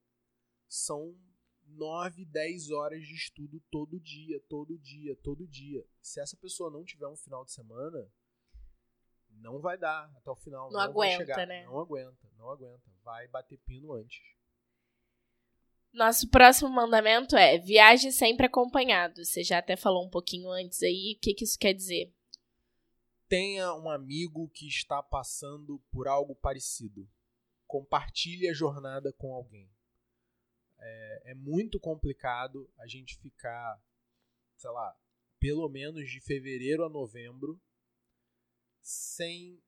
são 0.67 1.17
9, 1.65 2.25
10 2.25 2.71
horas 2.71 3.07
de 3.07 3.15
estudo 3.15 3.61
todo 3.71 3.97
dia, 4.01 4.38
todo 4.49 4.77
dia, 4.77 5.15
todo 5.15 5.47
dia. 5.47 5.86
Se 6.01 6.19
essa 6.19 6.36
pessoa 6.36 6.69
não 6.69 6.84
tiver 6.84 7.07
um 7.07 7.15
final 7.15 7.45
de 7.45 7.53
semana, 7.53 8.11
não 9.29 9.61
vai 9.61 9.77
dar 9.77 10.11
até 10.17 10.29
o 10.29 10.36
final. 10.36 10.69
Não, 10.69 10.73
não 10.73 10.82
aguenta, 10.82 11.17
chegar, 11.19 11.47
né? 11.47 11.63
Não 11.63 11.79
aguenta, 11.79 12.29
não 12.38 12.49
aguenta. 12.49 12.91
Vai 13.01 13.29
bater 13.29 13.57
pino 13.59 13.93
antes. 13.93 14.21
Nosso 15.93 16.29
próximo 16.29 16.69
mandamento 16.69 17.35
é 17.35 17.57
viaje 17.57 18.11
sempre 18.11 18.45
acompanhado. 18.45 19.25
Você 19.25 19.43
já 19.43 19.57
até 19.57 19.75
falou 19.75 20.05
um 20.05 20.09
pouquinho 20.09 20.49
antes 20.49 20.81
aí. 20.81 21.15
O 21.17 21.19
que, 21.21 21.33
que 21.33 21.43
isso 21.43 21.59
quer 21.59 21.73
dizer? 21.73 22.13
Tenha 23.27 23.73
um 23.75 23.89
amigo 23.89 24.49
que 24.49 24.67
está 24.67 25.03
passando 25.03 25.81
por 25.91 26.07
algo 26.07 26.33
parecido. 26.35 27.09
Compartilhe 27.67 28.47
a 28.49 28.53
jornada 28.53 29.13
com 29.13 29.33
alguém 29.33 29.69
É, 30.79 31.31
é 31.31 31.35
muito 31.35 31.79
complicado 31.79 32.69
a 32.79 32.87
gente 32.87 33.17
ficar, 33.17 33.81
sei 34.57 34.71
lá, 34.71 34.97
pelo 35.39 35.69
menos 35.69 36.09
de 36.09 36.19
fevereiro 36.21 36.83
a 36.85 36.89
novembro 36.89 37.61
sem 38.81 39.61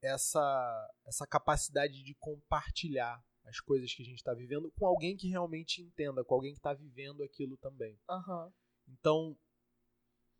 essa, 0.00 0.94
essa 1.04 1.26
capacidade 1.26 2.02
de 2.02 2.14
compartilhar 2.14 3.22
as 3.48 3.60
coisas 3.60 3.92
que 3.92 4.02
a 4.02 4.04
gente 4.04 4.18
está 4.18 4.34
vivendo 4.34 4.70
com 4.72 4.86
alguém 4.86 5.16
que 5.16 5.28
realmente 5.28 5.80
entenda, 5.82 6.22
com 6.22 6.34
alguém 6.34 6.52
que 6.52 6.58
está 6.58 6.74
vivendo 6.74 7.22
aquilo 7.22 7.56
também. 7.56 7.98
Uhum. 8.08 8.52
Então, 8.88 9.38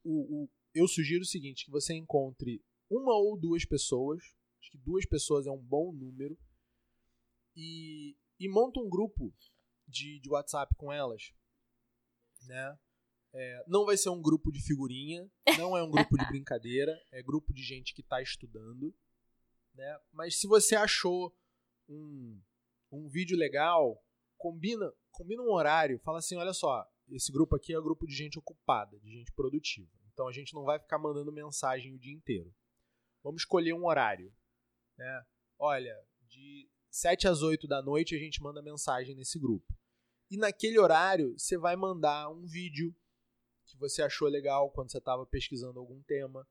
o, 0.05 0.45
o, 0.45 0.51
eu 0.75 0.87
sugiro 0.87 1.23
o 1.23 1.27
seguinte: 1.27 1.65
que 1.65 1.71
você 1.71 1.95
encontre 1.95 2.63
uma 2.91 3.15
ou 3.15 3.39
duas 3.39 3.65
pessoas, 3.65 4.23
acho 4.61 4.71
que 4.71 4.79
duas 4.79 5.07
pessoas 5.07 5.47
é 5.47 5.51
um 5.51 5.63
bom 5.63 5.93
número, 5.93 6.39
e, 7.57 8.17
e 8.39 8.49
monta 8.49 8.79
um 8.81 8.89
grupo 8.89 9.35
de, 9.87 10.21
de 10.21 10.29
WhatsApp 10.31 10.75
com 10.77 10.93
elas. 10.93 11.33
Né? 12.43 12.79
É, 13.33 13.65
não 13.67 13.85
vai 13.85 13.97
ser 13.97 14.11
um 14.11 14.23
grupo 14.23 14.53
de 14.53 14.63
figurinha, 14.63 15.29
não 15.59 15.77
é 15.77 15.83
um 15.83 15.91
grupo 15.91 16.17
de 16.17 16.25
brincadeira, 16.29 16.93
é 17.11 17.23
grupo 17.23 17.53
de 17.53 17.63
gente 17.63 17.95
que 17.95 18.01
está 18.01 18.23
estudando. 18.23 18.95
Né? 19.75 20.01
Mas 20.13 20.39
se 20.39 20.47
você 20.47 20.77
achou 20.77 21.35
um, 21.89 22.41
um 22.91 23.09
vídeo 23.09 23.37
legal, 23.37 24.03
combina, 24.37 24.93
combina 25.11 25.43
um 25.43 25.53
horário, 25.53 25.99
fala 26.01 26.19
assim, 26.19 26.37
olha 26.37 26.53
só, 26.53 26.89
esse 27.11 27.33
grupo 27.33 27.57
aqui 27.57 27.73
é 27.73 27.79
um 27.79 27.83
grupo 27.83 28.07
de 28.07 28.15
gente 28.15 28.39
ocupada, 28.39 28.99
de 29.01 29.11
gente 29.11 29.33
produtiva. 29.33 29.89
Então 30.13 30.27
a 30.27 30.33
gente 30.33 30.55
não 30.55 30.65
vai 30.65 30.79
ficar 30.79 30.99
mandando 30.99 31.33
mensagem 31.33 31.95
o 31.95 31.99
dia 31.99 32.13
inteiro. 32.13 32.53
Vamos 33.23 33.43
escolher 33.43 33.73
um 33.73 33.87
horário. 33.87 34.33
Né? 34.97 35.27
Olha, 35.59 35.97
de 36.23 36.69
7 36.91 37.29
às 37.29 37.43
8 37.43 37.67
da 37.69 37.83
noite 37.83 38.15
a 38.15 38.19
gente 38.19 38.43
manda 38.43 38.63
mensagem 38.63 39.15
nesse 39.15 39.39
grupo. 39.39 39.73
E 40.31 40.37
naquele 40.37 40.79
horário 40.79 41.39
você 41.39 41.57
vai 41.57 41.77
mandar 41.77 42.29
um 42.31 42.45
vídeo 42.47 42.95
que 43.65 43.77
você 43.77 44.03
achou 44.03 44.29
legal 44.29 44.71
quando 44.71 44.91
você 44.91 44.99
estava 44.99 45.25
pesquisando 45.27 45.79
algum 45.79 46.03
tema. 46.03 46.47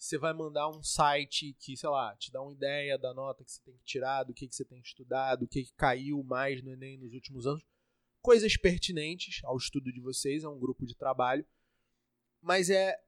Você 0.00 0.16
vai 0.16 0.32
mandar 0.32 0.68
um 0.68 0.82
site 0.82 1.54
que, 1.60 1.76
sei 1.76 1.88
lá, 1.88 2.16
te 2.16 2.32
dá 2.32 2.40
uma 2.40 2.52
ideia 2.52 2.96
da 2.96 3.12
nota 3.12 3.44
que 3.44 3.52
você 3.52 3.60
tem 3.62 3.76
que 3.76 3.84
tirar, 3.84 4.24
do 4.24 4.32
que, 4.32 4.48
que 4.48 4.54
você 4.54 4.64
tem 4.64 4.80
que 4.80 4.88
estudar, 4.88 5.36
do 5.36 5.46
que, 5.46 5.64
que 5.64 5.72
caiu 5.74 6.22
mais 6.22 6.62
no 6.62 6.70
Enem 6.72 6.96
nos 6.96 7.12
últimos 7.12 7.46
anos. 7.46 7.62
Coisas 8.22 8.56
pertinentes 8.56 9.44
ao 9.44 9.56
estudo 9.56 9.92
de 9.92 10.00
vocês, 10.00 10.42
é 10.42 10.48
um 10.48 10.58
grupo 10.58 10.86
de 10.86 10.96
trabalho. 10.96 11.46
Mas 12.40 12.70
é, 12.70 12.98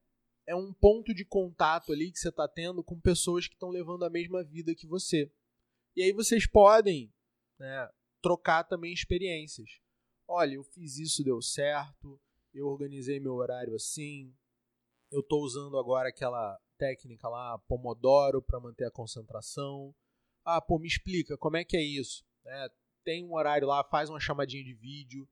é 0.46 0.54
um 0.54 0.72
ponto 0.72 1.14
de 1.14 1.24
contato 1.24 1.92
ali 1.92 2.12
que 2.12 2.18
você 2.18 2.28
está 2.28 2.46
tendo 2.46 2.84
com 2.84 3.00
pessoas 3.00 3.48
que 3.48 3.54
estão 3.54 3.70
levando 3.70 4.04
a 4.04 4.10
mesma 4.10 4.44
vida 4.44 4.74
que 4.74 4.86
você. 4.86 5.32
E 5.96 6.02
aí 6.02 6.12
vocês 6.12 6.46
podem 6.46 7.10
né, 7.58 7.88
trocar 8.20 8.64
também 8.64 8.92
experiências. 8.92 9.80
Olha, 10.28 10.54
eu 10.54 10.64
fiz 10.64 10.98
isso, 10.98 11.24
deu 11.24 11.40
certo 11.40 12.20
eu 12.54 12.66
organizei 12.66 13.18
meu 13.18 13.34
horário 13.34 13.74
assim, 13.74 14.34
eu 15.10 15.20
estou 15.20 15.42
usando 15.42 15.78
agora 15.78 16.08
aquela 16.08 16.58
técnica 16.82 17.28
lá, 17.28 17.56
Pomodoro, 17.68 18.42
para 18.42 18.58
manter 18.58 18.84
a 18.84 18.90
concentração. 18.90 19.94
Ah, 20.44 20.60
pô, 20.60 20.80
me 20.80 20.88
explica, 20.88 21.38
como 21.38 21.56
é 21.56 21.64
que 21.64 21.76
é 21.76 21.82
isso? 21.82 22.26
É, 22.44 22.68
tem 23.04 23.24
um 23.24 23.34
horário 23.34 23.68
lá, 23.68 23.84
faz 23.84 24.10
uma 24.10 24.18
chamadinha 24.18 24.64
de 24.64 24.74
vídeo 24.74 25.28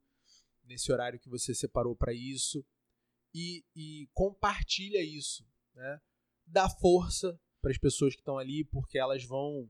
nesse 0.62 0.92
horário 0.92 1.18
que 1.18 1.28
você 1.28 1.52
separou 1.52 1.96
para 1.96 2.12
isso 2.12 2.64
e, 3.34 3.64
e, 3.74 4.08
compartilha 4.14 5.02
isso, 5.02 5.44
né? 5.74 6.00
Dá 6.46 6.68
força 6.68 7.38
para 7.60 7.72
as 7.72 7.78
pessoas 7.78 8.14
que 8.14 8.20
estão 8.20 8.38
ali, 8.38 8.64
porque 8.64 8.96
elas 8.96 9.24
vão, 9.24 9.68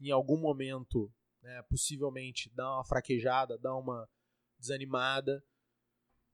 em 0.00 0.10
algum 0.10 0.38
momento, 0.38 1.12
né, 1.42 1.62
possivelmente, 1.68 2.50
dar 2.54 2.76
uma 2.76 2.84
fraquejada, 2.84 3.58
dar 3.58 3.76
uma 3.76 4.08
desanimada 4.58 5.44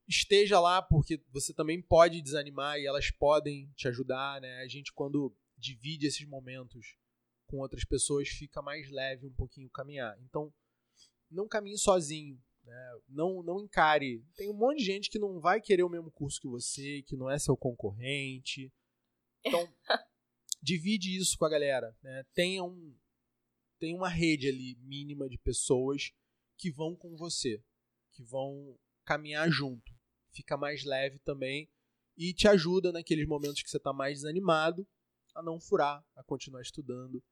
esteja 0.08 0.60
lá, 0.60 0.82
porque 0.82 1.22
você 1.30 1.52
também 1.52 1.80
pode 1.80 2.20
desanimar 2.20 2.78
e 2.78 2.86
elas 2.86 3.10
podem 3.10 3.70
te 3.74 3.88
ajudar, 3.88 4.40
né? 4.40 4.60
A 4.62 4.68
gente, 4.68 4.92
quando 4.92 5.34
divide 5.56 6.06
esses 6.06 6.26
momentos 6.26 6.96
com 7.46 7.58
outras 7.58 7.84
pessoas, 7.84 8.28
fica 8.28 8.60
mais 8.60 8.90
leve 8.90 9.26
um 9.26 9.32
pouquinho 9.32 9.70
caminhar. 9.70 10.16
Então, 10.22 10.52
não 11.30 11.48
caminhe 11.48 11.78
sozinho, 11.78 12.40
né? 12.64 13.00
Não, 13.08 13.42
não 13.42 13.60
encare. 13.60 14.24
Tem 14.36 14.48
um 14.50 14.54
monte 14.54 14.78
de 14.78 14.84
gente 14.84 15.10
que 15.10 15.18
não 15.18 15.40
vai 15.40 15.60
querer 15.60 15.82
o 15.82 15.88
mesmo 15.88 16.10
curso 16.10 16.40
que 16.40 16.48
você, 16.48 17.02
que 17.02 17.16
não 17.16 17.30
é 17.30 17.38
seu 17.38 17.56
concorrente. 17.56 18.72
Então, 19.44 19.72
divide 20.62 21.16
isso 21.16 21.36
com 21.38 21.44
a 21.44 21.50
galera, 21.50 21.96
né? 22.02 22.24
Tenha 22.34 22.62
um, 22.62 22.94
tem 23.78 23.94
uma 23.94 24.08
rede 24.08 24.48
ali 24.48 24.76
mínima 24.80 25.28
de 25.28 25.38
pessoas 25.38 26.12
que 26.56 26.70
vão 26.70 26.94
com 26.94 27.16
você, 27.16 27.62
que 28.12 28.22
vão 28.22 28.78
caminhar 29.04 29.50
junto 29.50 29.93
fica 30.34 30.56
mais 30.56 30.84
leve 30.84 31.18
também 31.20 31.68
e 32.16 32.32
te 32.32 32.46
ajuda 32.48 32.92
naqueles 32.92 33.26
momentos 33.26 33.62
que 33.62 33.70
você 33.70 33.76
está 33.76 33.92
mais 33.92 34.18
desanimado 34.18 34.86
a 35.34 35.42
não 35.42 35.60
furar, 35.60 36.04
a 36.14 36.22
continuar 36.22 36.62
estudando, 36.62 37.22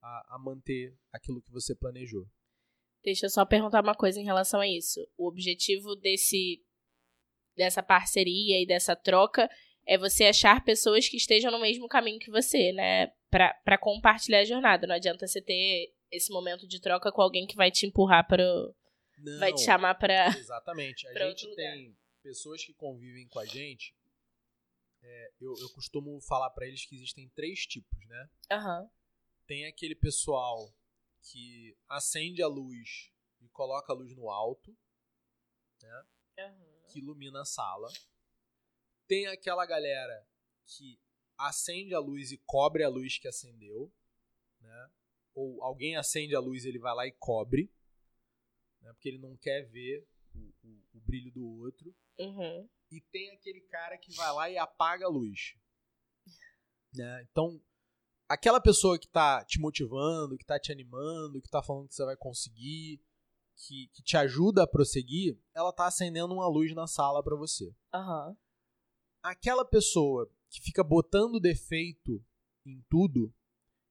a, 0.00 0.36
a 0.36 0.38
manter 0.38 0.96
aquilo 1.12 1.42
que 1.42 1.50
você 1.50 1.74
planejou. 1.74 2.26
Deixa 3.02 3.26
eu 3.26 3.30
só 3.30 3.44
perguntar 3.44 3.82
uma 3.82 3.94
coisa 3.94 4.20
em 4.20 4.24
relação 4.24 4.60
a 4.60 4.68
isso. 4.68 5.00
O 5.16 5.28
objetivo 5.28 5.96
desse 5.96 6.62
dessa 7.56 7.82
parceria 7.82 8.62
e 8.62 8.66
dessa 8.66 8.94
troca 8.94 9.50
é 9.84 9.98
você 9.98 10.26
achar 10.26 10.64
pessoas 10.64 11.08
que 11.08 11.16
estejam 11.16 11.50
no 11.50 11.60
mesmo 11.60 11.88
caminho 11.88 12.20
que 12.20 12.30
você, 12.30 12.72
né? 12.72 13.08
Para 13.30 13.78
compartilhar 13.78 14.40
a 14.40 14.44
jornada. 14.44 14.86
Não 14.86 14.94
adianta 14.94 15.26
você 15.26 15.40
ter 15.42 15.92
esse 16.10 16.32
momento 16.32 16.68
de 16.68 16.80
troca 16.80 17.10
com 17.10 17.20
alguém 17.20 17.46
que 17.46 17.56
vai 17.56 17.70
te 17.70 17.86
empurrar 17.86 18.26
para. 18.26 18.44
Vai 19.40 19.52
te 19.52 19.64
chamar 19.64 19.94
para. 19.96 20.28
Exatamente. 20.28 21.08
A 21.08 21.28
gente 21.28 21.54
tem 21.56 21.96
pessoas 22.28 22.62
que 22.62 22.74
convivem 22.74 23.26
com 23.26 23.38
a 23.38 23.46
gente, 23.46 23.96
é, 25.02 25.32
eu, 25.40 25.54
eu 25.60 25.70
costumo 25.70 26.20
falar 26.20 26.50
para 26.50 26.66
eles 26.66 26.84
que 26.84 26.94
existem 26.94 27.26
três 27.30 27.66
tipos, 27.66 28.04
né? 28.04 28.30
Uhum. 28.52 28.90
Tem 29.46 29.66
aquele 29.66 29.94
pessoal 29.94 30.70
que 31.22 31.74
acende 31.88 32.42
a 32.42 32.46
luz 32.46 33.10
e 33.40 33.48
coloca 33.48 33.94
a 33.94 33.96
luz 33.96 34.14
no 34.14 34.28
alto, 34.28 34.76
né? 35.80 36.04
Uhum. 36.40 36.86
Que 36.88 36.98
ilumina 36.98 37.40
a 37.40 37.46
sala. 37.46 37.90
Tem 39.06 39.26
aquela 39.26 39.64
galera 39.64 40.28
que 40.66 41.00
acende 41.38 41.94
a 41.94 41.98
luz 41.98 42.30
e 42.30 42.36
cobre 42.44 42.84
a 42.84 42.90
luz 42.90 43.18
que 43.18 43.26
acendeu, 43.26 43.90
né? 44.60 44.90
Ou 45.34 45.62
alguém 45.62 45.96
acende 45.96 46.34
a 46.34 46.40
luz, 46.40 46.66
ele 46.66 46.78
vai 46.78 46.94
lá 46.94 47.06
e 47.06 47.12
cobre, 47.12 47.72
né? 48.82 48.92
Porque 48.92 49.08
ele 49.08 49.18
não 49.18 49.34
quer 49.34 49.62
ver 49.62 50.06
o, 50.34 50.52
o, 50.62 50.84
o 50.92 51.00
brilho 51.00 51.32
do 51.32 51.42
outro. 51.62 51.96
Uhum. 52.18 52.68
E 52.90 53.00
tem 53.12 53.30
aquele 53.30 53.60
cara 53.62 53.98
que 53.98 54.14
vai 54.14 54.32
lá 54.32 54.50
e 54.50 54.58
apaga 54.58 55.06
a 55.06 55.08
luz. 55.08 55.54
Né? 56.94 57.26
Então, 57.30 57.60
aquela 58.28 58.60
pessoa 58.60 58.98
que 58.98 59.08
tá 59.08 59.44
te 59.44 59.60
motivando, 59.60 60.36
que 60.36 60.44
tá 60.44 60.58
te 60.58 60.72
animando, 60.72 61.40
que 61.40 61.50
tá 61.50 61.62
falando 61.62 61.88
que 61.88 61.94
você 61.94 62.04
vai 62.04 62.16
conseguir, 62.16 63.00
que, 63.56 63.88
que 63.88 64.02
te 64.02 64.16
ajuda 64.16 64.62
a 64.62 64.66
prosseguir, 64.66 65.38
ela 65.54 65.72
tá 65.72 65.86
acendendo 65.86 66.34
uma 66.34 66.48
luz 66.48 66.74
na 66.74 66.86
sala 66.86 67.22
para 67.22 67.36
você. 67.36 67.74
Uhum. 67.94 68.36
Aquela 69.22 69.64
pessoa 69.64 70.30
que 70.48 70.60
fica 70.60 70.82
botando 70.82 71.40
defeito 71.40 72.24
em 72.64 72.82
tudo, 72.88 73.34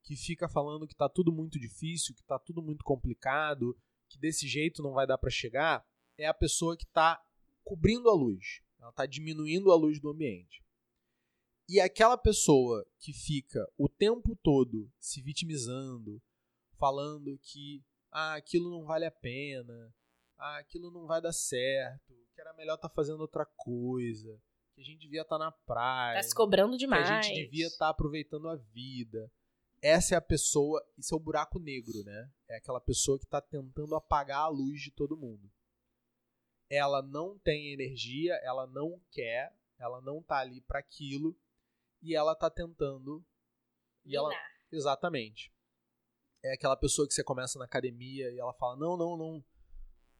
que 0.04 0.16
fica 0.16 0.48
falando 0.48 0.88
que 0.88 0.96
tá 0.96 1.10
tudo 1.10 1.32
muito 1.32 1.60
difícil, 1.60 2.16
que 2.16 2.24
tá 2.24 2.40
tudo 2.40 2.62
muito 2.62 2.84
complicado, 2.84 3.78
que 4.10 4.18
desse 4.18 4.48
jeito 4.48 4.82
não 4.82 4.94
vai 4.94 5.06
dar 5.06 5.18
para 5.18 5.30
chegar, 5.30 5.86
é 6.18 6.26
a 6.26 6.34
pessoa 6.34 6.78
que 6.78 6.86
tá 6.88 7.22
cobrindo 7.68 8.10
a 8.10 8.14
luz, 8.14 8.62
ela 8.80 8.90
está 8.92 9.06
diminuindo 9.06 9.72
a 9.72 9.76
luz 9.76 10.00
do 10.00 10.10
ambiente. 10.10 10.64
E 11.68 11.82
aquela 11.82 12.18
pessoa 12.18 12.88
que 12.98 13.12
fica 13.12 13.70
o 13.78 13.90
tempo 13.90 14.38
todo 14.42 14.90
se 14.98 15.22
vitimizando, 15.22 16.22
falando 16.80 17.38
que 17.40 17.84
ah, 18.10 18.36
aquilo 18.36 18.70
não 18.70 18.86
vale 18.86 19.04
a 19.06 19.12
pena, 19.12 19.94
ah, 20.38 20.60
aquilo 20.60 20.90
não 20.90 21.06
vai 21.06 21.22
dar 21.22 21.34
certo, 21.34 22.16
que 22.34 22.40
era 22.40 22.54
melhor 22.54 22.76
estar 22.76 22.88
tá 22.88 22.96
fazendo 22.96 23.20
outra 23.20 23.46
coisa, 23.46 24.42
que 24.74 24.80
a 24.80 24.84
gente 24.86 25.02
devia 25.02 25.24
estar 25.24 25.38
tá 25.38 25.46
na 25.46 25.52
praia. 25.52 26.16
Tá 26.16 26.24
se 26.24 26.34
cobrando 26.34 26.78
demais. 26.78 27.06
Que 27.06 27.14
a 27.14 27.22
gente 27.22 27.44
devia 27.44 27.68
estar 27.68 27.88
tá 27.88 27.90
aproveitando 27.90 28.48
a 28.48 28.56
vida. 28.56 29.30
Essa 29.82 30.16
é 30.16 30.18
a 30.18 30.22
pessoa, 30.22 30.82
isso 30.98 31.14
é 31.14 31.18
o 31.18 31.20
buraco 31.20 31.60
negro, 31.60 32.02
né? 32.06 32.32
É 32.48 32.56
aquela 32.56 32.80
pessoa 32.80 33.20
que 33.20 33.26
está 33.26 33.42
tentando 33.42 33.94
apagar 33.94 34.44
a 34.44 34.48
luz 34.48 34.82
de 34.82 34.92
todo 34.92 35.18
mundo 35.18 35.52
ela 36.70 37.02
não 37.02 37.38
tem 37.40 37.72
energia, 37.72 38.36
ela 38.44 38.68
não 38.68 39.02
quer, 39.12 39.56
ela 39.78 40.02
não 40.02 40.22
tá 40.22 40.38
ali 40.40 40.62
para 40.62 40.80
aquilo 40.80 41.38
e 42.02 42.16
ela 42.16 42.36
tá 42.36 42.50
tentando 42.50 43.26
e 44.06 44.16
ela 44.16 44.32
exatamente. 44.72 45.54
É 46.44 46.54
aquela 46.54 46.78
pessoa 46.78 47.08
que 47.08 47.14
você 47.14 47.24
começa 47.24 47.58
na 47.58 47.66
academia 47.66 48.32
e 48.32 48.40
ela 48.40 48.54
fala: 48.54 48.76
"Não, 48.78 48.96
não, 48.96 49.18
não. 49.18 49.44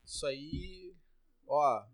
Isso 0.04 0.26
aí, 0.26 0.96
ó, 1.46 1.86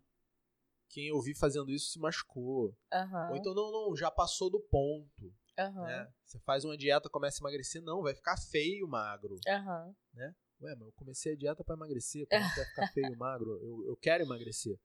quem 0.94 1.08
eu 1.08 1.20
vi 1.20 1.34
fazendo 1.34 1.72
isso 1.72 1.92
se 1.92 2.00
machucou. 2.00 2.78
Uhum. 2.94 3.30
Ou 3.32 3.36
então, 3.36 3.54
não, 3.54 3.72
não, 3.72 3.96
já 3.96 4.12
passou 4.12 4.50
do 4.50 4.60
ponto. 4.60 5.34
Uhum. 5.58 5.86
Né? 5.86 6.14
Você 6.24 6.40
faz 6.40 6.64
uma 6.64 6.78
dieta, 6.78 7.10
começa 7.10 7.40
a 7.40 7.42
emagrecer, 7.44 7.82
não, 7.82 8.04
vai 8.04 8.14
ficar 8.14 8.38
feio 8.38 8.88
magro. 8.88 9.40
Uhum. 9.48 9.96
Né? 10.14 10.36
Ué, 10.64 10.76
mas 10.76 10.88
eu 10.88 10.94
comecei 10.94 11.34
a 11.34 11.36
dieta 11.36 11.64
para 11.64 11.76
emagrecer, 11.76 12.26
como 12.28 12.42
quer 12.56 12.66
ficar 12.70 12.88
feio 12.94 13.14
e 13.14 13.16
magro? 13.18 13.52
Eu, 13.62 13.86
eu 13.88 13.98
quero 13.98 14.24
emagrecer. 14.24 14.80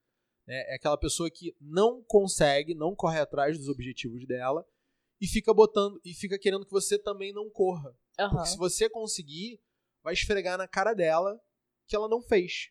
É, 0.46 0.72
é 0.72 0.76
aquela 0.76 0.96
pessoa 0.96 1.30
que 1.30 1.54
não 1.60 2.02
consegue, 2.02 2.74
não 2.74 2.94
corre 2.94 3.20
atrás 3.20 3.56
dos 3.58 3.68
objetivos 3.68 4.26
dela 4.26 4.66
e 5.20 5.26
fica 5.26 5.52
botando 5.54 6.00
e 6.04 6.14
fica 6.14 6.38
querendo 6.38 6.64
que 6.64 6.72
você 6.72 6.98
também 6.98 7.32
não 7.32 7.48
corra. 7.50 7.94
Aham. 8.18 8.30
Porque 8.30 8.48
se 8.48 8.56
você 8.56 8.88
conseguir, 8.88 9.60
vai 10.02 10.14
esfregar 10.14 10.56
na 10.58 10.66
cara 10.66 10.94
dela 10.94 11.38
que 11.86 11.94
ela 11.94 12.08
não 12.08 12.20
fez. 12.22 12.70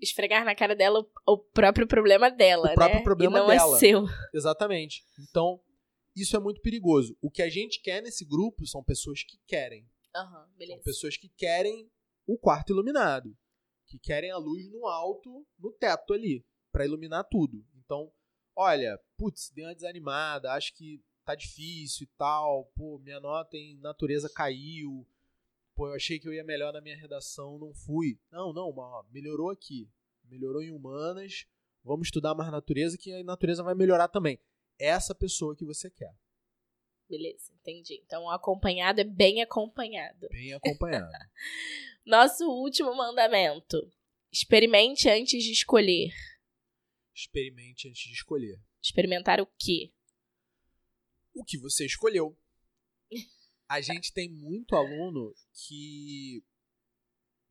Esfregar 0.00 0.44
na 0.44 0.54
cara 0.54 0.76
dela 0.76 1.00
o- 1.00 1.32
o 1.32 1.38
próprio 1.38 1.86
problema 1.86 2.30
dela, 2.30 2.70
O 2.72 2.74
próprio 2.74 2.98
né? 2.98 3.04
problema 3.04 3.38
e 3.38 3.40
não 3.40 3.46
dela. 3.48 3.76
é 3.76 3.78
seu. 3.78 4.04
Exatamente. 4.32 5.04
Então, 5.28 5.60
isso 6.14 6.36
é 6.36 6.38
muito 6.40 6.60
perigoso. 6.60 7.16
O 7.20 7.30
que 7.30 7.42
a 7.42 7.48
gente 7.48 7.80
quer 7.80 8.00
nesse 8.02 8.24
grupo 8.24 8.66
são 8.66 8.82
pessoas 8.82 9.22
que 9.24 9.38
querem. 9.46 9.88
Aham, 10.14 10.46
São 10.46 10.56
beleza. 10.56 10.82
pessoas 10.82 11.16
que 11.16 11.28
querem 11.28 11.90
o 12.28 12.36
quarto 12.36 12.74
iluminado, 12.74 13.34
que 13.86 13.98
querem 13.98 14.30
a 14.30 14.36
luz 14.36 14.70
no 14.70 14.86
alto, 14.86 15.46
no 15.58 15.72
teto 15.72 16.12
ali, 16.12 16.44
pra 16.70 16.84
iluminar 16.84 17.24
tudo. 17.24 17.64
Então, 17.74 18.12
olha, 18.54 19.00
putz, 19.16 19.50
dei 19.50 19.64
uma 19.64 19.74
desanimada, 19.74 20.52
acho 20.52 20.74
que 20.74 21.02
tá 21.24 21.34
difícil 21.34 22.04
e 22.04 22.10
tal, 22.18 22.66
pô, 22.76 22.98
minha 22.98 23.18
nota 23.18 23.56
em 23.56 23.78
natureza 23.78 24.28
caiu, 24.28 25.08
pô, 25.74 25.88
eu 25.88 25.94
achei 25.94 26.18
que 26.18 26.28
eu 26.28 26.34
ia 26.34 26.44
melhor 26.44 26.70
na 26.70 26.82
minha 26.82 26.96
redação, 26.96 27.58
não 27.58 27.72
fui. 27.72 28.20
Não, 28.30 28.52
não, 28.52 28.70
mas, 28.72 28.84
ó, 28.84 29.06
melhorou 29.10 29.48
aqui, 29.48 29.90
melhorou 30.24 30.62
em 30.62 30.70
humanas, 30.70 31.46
vamos 31.82 32.08
estudar 32.08 32.34
mais 32.34 32.52
natureza 32.52 32.98
que 32.98 33.10
a 33.10 33.24
natureza 33.24 33.62
vai 33.62 33.74
melhorar 33.74 34.08
também. 34.08 34.38
Essa 34.78 35.14
pessoa 35.14 35.56
que 35.56 35.64
você 35.64 35.90
quer, 35.90 36.14
Beleza, 37.08 37.50
entendi. 37.54 38.02
Então, 38.04 38.28
acompanhado 38.28 39.00
é 39.00 39.04
bem 39.04 39.40
acompanhado. 39.40 40.28
bem 40.30 40.52
acompanhado. 40.52 41.10
Nosso 42.08 42.44
último 42.44 42.92
mandamento. 42.96 43.92
Experimente 44.32 45.08
antes 45.08 45.44
de 45.44 45.52
escolher. 45.52 46.10
Experimente 47.14 47.88
antes 47.88 48.02
de 48.02 48.12
escolher. 48.12 48.60
Experimentar 48.82 49.40
o 49.40 49.46
quê? 49.46 49.92
o 51.38 51.44
que 51.44 51.56
você 51.56 51.86
escolheu. 51.86 52.36
A 53.68 53.80
gente 53.80 54.12
tem 54.12 54.28
muito 54.28 54.74
aluno 54.74 55.34
que, 55.52 56.42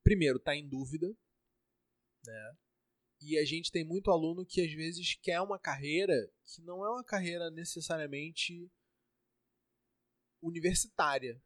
primeiro, 0.03 0.38
está 0.38 0.55
em 0.55 0.68
dúvida, 0.68 1.08
né? 2.26 2.58
E 3.22 3.38
a 3.38 3.45
gente 3.45 3.72
tem 3.72 3.84
muito 3.84 4.12
aluno 4.12 4.45
que 4.45 4.62
às 4.62 4.72
vezes 4.74 5.16
quer 5.16 5.39
uma 5.41 5.58
carreira 5.58 6.14
que 6.45 6.62
não 6.62 6.86
é 6.86 6.89
uma 6.89 7.03
carreira 7.03 7.49
necessariamente 7.49 8.70
universitária. 10.41 11.41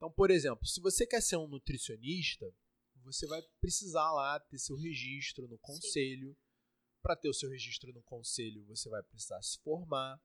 Então, 0.00 0.10
por 0.10 0.30
exemplo, 0.30 0.66
se 0.66 0.80
você 0.80 1.06
quer 1.06 1.20
ser 1.20 1.36
um 1.36 1.46
nutricionista, 1.46 2.50
você 3.04 3.26
vai 3.26 3.42
precisar 3.60 4.10
lá 4.12 4.40
ter 4.40 4.58
seu 4.58 4.76
registro 4.76 5.46
no 5.46 5.58
conselho. 5.58 6.34
Para 7.02 7.16
ter 7.16 7.28
o 7.28 7.34
seu 7.34 7.48
registro 7.48 7.92
no 7.92 8.02
conselho, 8.02 8.64
você 8.66 8.88
vai 8.88 9.02
precisar 9.02 9.40
se 9.42 9.58
formar 9.62 10.20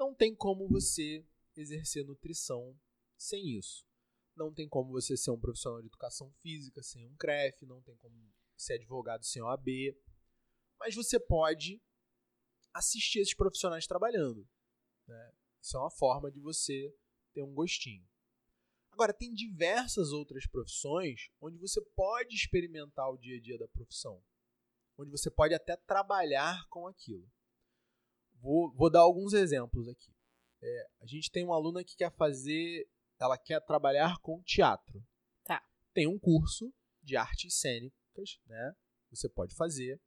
não 0.00 0.14
tem 0.14 0.34
como 0.34 0.66
você 0.66 1.26
exercer 1.54 2.06
nutrição 2.06 2.74
sem 3.18 3.58
isso. 3.58 3.86
Não 4.34 4.50
tem 4.50 4.66
como 4.66 4.90
você 4.92 5.14
ser 5.14 5.30
um 5.30 5.38
profissional 5.38 5.82
de 5.82 5.88
educação 5.88 6.32
física 6.40 6.82
sem 6.82 7.06
um 7.06 7.14
CREF, 7.16 7.66
não 7.66 7.82
tem 7.82 7.94
como 7.98 8.16
ser 8.56 8.74
advogado 8.74 9.22
sem 9.24 9.42
OAB. 9.42 9.68
Mas 10.78 10.94
você 10.94 11.20
pode 11.20 11.82
assistir 12.72 13.18
esses 13.18 13.34
profissionais 13.34 13.86
trabalhando. 13.86 14.48
Né? 15.06 15.32
Isso 15.60 15.76
é 15.76 15.80
uma 15.80 15.90
forma 15.90 16.32
de 16.32 16.40
você 16.40 16.96
ter 17.34 17.42
um 17.42 17.52
gostinho. 17.52 18.08
Agora, 18.92 19.12
tem 19.12 19.32
diversas 19.32 20.12
outras 20.12 20.46
profissões 20.46 21.30
onde 21.40 21.56
você 21.58 21.80
pode 21.96 22.34
experimentar 22.34 23.08
o 23.10 23.16
dia 23.16 23.38
a 23.38 23.40
dia 23.40 23.58
da 23.58 23.68
profissão. 23.68 24.22
Onde 24.98 25.10
você 25.10 25.30
pode 25.30 25.54
até 25.54 25.76
trabalhar 25.76 26.66
com 26.68 26.86
aquilo. 26.86 27.26
Vou, 28.40 28.72
vou 28.74 28.90
dar 28.90 29.00
alguns 29.00 29.32
exemplos 29.32 29.88
aqui. 29.88 30.12
É, 30.62 30.88
a 31.00 31.06
gente 31.06 31.30
tem 31.30 31.44
uma 31.44 31.54
aluna 31.54 31.82
que 31.82 31.96
quer 31.96 32.12
fazer, 32.12 32.88
ela 33.18 33.38
quer 33.38 33.60
trabalhar 33.64 34.18
com 34.18 34.42
teatro. 34.42 35.02
Tá. 35.44 35.62
Tem 35.94 36.06
um 36.06 36.18
curso 36.18 36.72
de 37.02 37.16
artes 37.16 37.54
cênicas, 37.54 38.38
né? 38.46 38.74
Você 39.10 39.28
pode 39.28 39.54
fazer. 39.54 40.00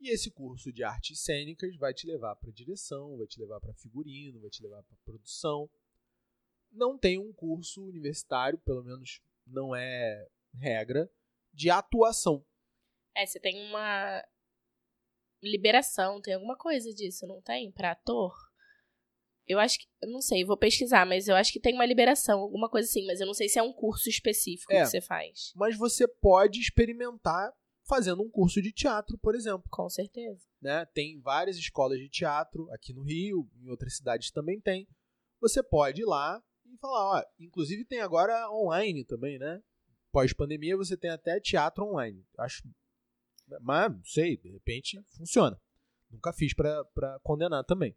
E 0.00 0.10
esse 0.10 0.30
curso 0.30 0.72
de 0.72 0.82
artes 0.82 1.20
cênicas 1.20 1.76
vai 1.76 1.92
te 1.92 2.06
levar 2.06 2.34
para 2.36 2.50
direção, 2.50 3.16
vai 3.18 3.26
te 3.26 3.38
levar 3.38 3.60
para 3.60 3.74
figurino, 3.74 4.40
vai 4.40 4.50
te 4.50 4.62
levar 4.62 4.82
para 4.82 4.96
produção. 5.04 5.70
Não 6.70 6.96
tem 6.98 7.18
um 7.18 7.32
curso 7.32 7.84
universitário, 7.84 8.58
pelo 8.58 8.82
menos 8.84 9.20
não 9.46 9.74
é 9.74 10.26
regra, 10.54 11.10
de 11.52 11.68
atuação. 11.70 12.44
É, 13.16 13.26
você 13.26 13.40
tem 13.40 13.60
uma 13.68 14.24
liberação, 15.42 16.20
tem 16.20 16.34
alguma 16.34 16.56
coisa 16.56 16.92
disso, 16.92 17.26
não 17.26 17.40
tem? 17.42 17.72
Pra 17.72 17.92
ator? 17.92 18.34
Eu 19.46 19.58
acho 19.58 19.78
que. 19.78 19.86
Eu 20.00 20.10
não 20.10 20.20
sei, 20.20 20.44
vou 20.44 20.56
pesquisar, 20.56 21.04
mas 21.06 21.26
eu 21.26 21.34
acho 21.34 21.52
que 21.52 21.58
tem 21.60 21.74
uma 21.74 21.86
liberação, 21.86 22.38
alguma 22.40 22.68
coisa 22.70 22.86
assim, 22.88 23.04
mas 23.06 23.20
eu 23.20 23.26
não 23.26 23.34
sei 23.34 23.48
se 23.48 23.58
é 23.58 23.62
um 23.62 23.72
curso 23.72 24.08
específico 24.08 24.72
É. 24.72 24.82
que 24.82 24.86
você 24.86 25.00
faz. 25.00 25.52
Mas 25.56 25.76
você 25.76 26.06
pode 26.06 26.60
experimentar 26.60 27.52
fazendo 27.88 28.22
um 28.22 28.30
curso 28.30 28.62
de 28.62 28.72
teatro, 28.72 29.18
por 29.18 29.34
exemplo. 29.34 29.64
Com 29.70 29.88
certeza. 29.88 30.46
né? 30.62 30.86
Tem 30.94 31.20
várias 31.20 31.56
escolas 31.56 31.98
de 31.98 32.08
teatro 32.08 32.70
aqui 32.70 32.92
no 32.92 33.02
Rio, 33.02 33.50
em 33.60 33.68
outras 33.68 33.96
cidades 33.96 34.30
também 34.30 34.60
tem. 34.60 34.86
Você 35.40 35.62
pode 35.62 36.02
ir 36.02 36.04
lá 36.04 36.40
e 36.74 36.78
falar, 36.78 37.18
ó, 37.18 37.24
inclusive 37.38 37.84
tem 37.84 38.00
agora 38.00 38.50
online 38.50 39.04
também, 39.04 39.38
né? 39.38 39.62
Pós-pandemia 40.12 40.76
você 40.76 40.96
tem 40.96 41.10
até 41.10 41.38
teatro 41.40 41.84
online. 41.84 42.24
Acho, 42.38 42.62
mas 43.60 43.92
não 43.92 44.04
sei, 44.04 44.36
de 44.36 44.50
repente 44.50 45.00
funciona. 45.16 45.60
Nunca 46.10 46.32
fiz 46.32 46.54
pra 46.54 46.84
pra 46.86 47.18
condenar 47.20 47.64
também. 47.64 47.96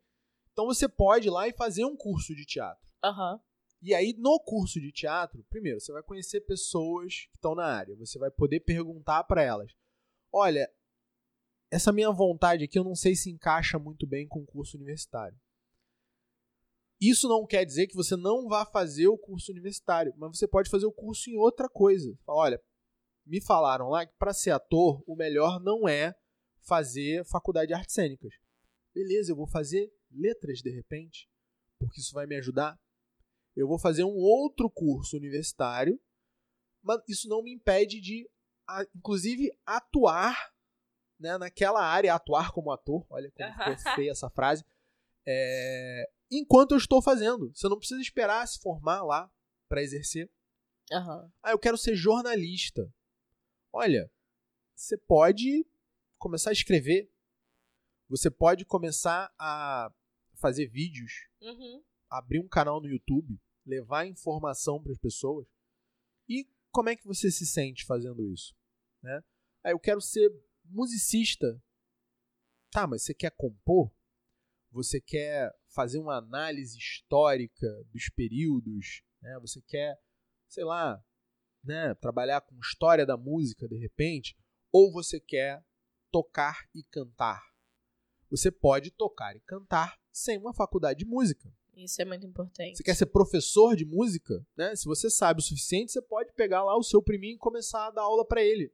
Então 0.51 0.65
você 0.65 0.87
pode 0.87 1.27
ir 1.27 1.31
lá 1.31 1.47
e 1.47 1.53
fazer 1.53 1.85
um 1.85 1.97
curso 1.97 2.35
de 2.35 2.45
teatro. 2.45 2.91
Aham. 3.03 3.39
E 3.81 3.93
aí, 3.93 4.15
no 4.17 4.39
curso 4.39 4.79
de 4.79 4.93
teatro, 4.93 5.43
primeiro, 5.49 5.79
você 5.79 5.91
vai 5.91 6.01
conhecer 6.01 6.39
pessoas 6.41 7.25
que 7.29 7.35
estão 7.35 7.53
na 7.53 7.65
área. 7.65 7.95
Você 7.97 8.17
vai 8.17 8.31
poder 8.31 8.61
perguntar 8.61 9.25
para 9.25 9.43
elas: 9.43 9.73
olha, 10.31 10.71
essa 11.69 11.91
minha 11.91 12.09
vontade 12.11 12.63
aqui 12.63 12.79
eu 12.79 12.83
não 12.83 12.95
sei 12.95 13.15
se 13.15 13.29
encaixa 13.29 13.77
muito 13.77 14.07
bem 14.07 14.27
com 14.27 14.39
o 14.39 14.45
curso 14.45 14.77
universitário. 14.77 15.37
Isso 17.09 17.27
não 17.27 17.45
quer 17.45 17.65
dizer 17.65 17.87
que 17.87 17.95
você 17.95 18.15
não 18.15 18.47
vá 18.47 18.65
fazer 18.65 19.07
o 19.07 19.17
curso 19.17 19.51
universitário, 19.51 20.13
mas 20.17 20.37
você 20.37 20.47
pode 20.47 20.69
fazer 20.69 20.85
o 20.85 20.91
curso 20.91 21.29
em 21.29 21.37
outra 21.37 21.67
coisa. 21.67 22.17
Olha, 22.27 22.61
me 23.25 23.41
falaram 23.41 23.89
lá 23.89 24.05
que 24.05 24.13
para 24.17 24.33
ser 24.33 24.51
ator, 24.51 25.03
o 25.05 25.15
melhor 25.15 25.59
não 25.59 25.87
é 25.87 26.15
fazer 26.61 27.25
faculdade 27.25 27.67
de 27.67 27.73
artes 27.73 27.93
cênicas. 27.93 28.33
Beleza, 28.93 29.31
eu 29.31 29.35
vou 29.35 29.47
fazer 29.47 29.91
letras 30.11 30.59
de 30.59 30.69
repente, 30.69 31.27
porque 31.79 31.99
isso 31.99 32.13
vai 32.13 32.25
me 32.25 32.37
ajudar 32.37 32.77
eu 33.55 33.67
vou 33.67 33.77
fazer 33.77 34.03
um 34.03 34.15
outro 34.15 34.69
curso 34.69 35.15
universitário, 35.15 35.99
mas 36.81 37.01
isso 37.07 37.29
não 37.29 37.43
me 37.43 37.53
impede 37.53 38.01
de, 38.01 38.27
inclusive, 38.95 39.51
atuar 39.65 40.51
né, 41.19 41.37
naquela 41.37 41.83
área, 41.83 42.13
atuar 42.13 42.51
como 42.51 42.71
ator. 42.71 43.05
Olha 43.09 43.31
como 43.31 43.53
ficou 43.77 43.95
feia 43.95 44.11
essa 44.11 44.29
frase. 44.29 44.65
É, 45.25 46.09
enquanto 46.37 46.71
eu 46.71 46.77
estou 46.77 47.01
fazendo. 47.01 47.51
Você 47.53 47.67
não 47.67 47.77
precisa 47.77 48.01
esperar 48.01 48.47
se 48.47 48.59
formar 48.59 49.03
lá 49.03 49.31
para 49.67 49.81
exercer. 49.81 50.29
Aham. 50.91 51.31
Ah, 51.41 51.51
eu 51.51 51.59
quero 51.59 51.77
ser 51.77 51.95
jornalista. 51.95 52.91
Olha, 53.71 54.11
você 54.75 54.97
pode 54.97 55.65
começar 56.17 56.49
a 56.49 56.53
escrever. 56.53 57.11
Você 58.09 58.29
pode 58.29 58.65
começar 58.65 59.33
a 59.39 59.91
fazer 60.35 60.67
vídeos 60.67 61.27
Uhum. 61.41 61.81
abrir 62.09 62.39
um 62.39 62.47
canal 62.47 62.79
no 62.81 62.87
YouTube, 62.87 63.39
levar 63.65 64.05
informação 64.05 64.81
para 64.81 64.91
as 64.91 64.97
pessoas. 64.99 65.47
E 66.27 66.47
como 66.71 66.89
é 66.89 66.95
que 66.95 67.05
você 67.07 67.31
se 67.31 67.45
sente 67.45 67.85
fazendo 67.85 68.27
isso? 68.27 68.53
Né? 69.01 69.23
Ah, 69.63 69.71
eu 69.71 69.79
quero 69.79 70.01
ser 70.01 70.31
musicista. 70.65 71.61
Tá, 72.69 72.85
mas 72.87 73.03
você 73.03 73.13
quer 73.13 73.31
compor? 73.31 73.91
Você 74.73 74.99
quer 74.99 75.53
fazer 75.69 75.99
uma 75.99 76.17
análise 76.17 76.75
histórica 76.79 77.67
dos 77.91 78.09
períodos? 78.09 79.03
Né? 79.21 79.37
Você 79.39 79.61
quer, 79.61 79.95
sei 80.49 80.63
lá, 80.63 80.99
né, 81.63 81.93
trabalhar 81.93 82.41
com 82.41 82.59
história 82.59 83.05
da 83.05 83.15
música 83.15 83.67
de 83.67 83.77
repente? 83.77 84.35
Ou 84.71 84.91
você 84.91 85.19
quer 85.19 85.63
tocar 86.11 86.67
e 86.73 86.83
cantar? 86.85 87.39
Você 88.31 88.51
pode 88.51 88.89
tocar 88.89 89.35
e 89.35 89.41
cantar 89.41 89.95
sem 90.11 90.39
uma 90.39 90.55
faculdade 90.55 90.99
de 90.99 91.05
música. 91.05 91.53
Isso 91.75 92.01
é 92.01 92.05
muito 92.05 92.25
importante. 92.25 92.77
Você 92.77 92.83
quer 92.83 92.95
ser 92.95 93.05
professor 93.05 93.75
de 93.75 93.85
música, 93.85 94.43
né? 94.57 94.75
Se 94.75 94.85
você 94.85 95.07
sabe 95.07 95.39
o 95.39 95.43
suficiente, 95.43 95.91
você 95.91 96.01
pode 96.01 96.33
pegar 96.33 96.63
lá 96.63 96.75
o 96.75 96.83
seu 96.83 97.01
priminho 97.01 97.35
e 97.35 97.39
começar 97.39 97.87
a 97.87 97.91
dar 97.91 98.01
aula 98.01 98.25
para 98.25 98.43
ele. 98.43 98.73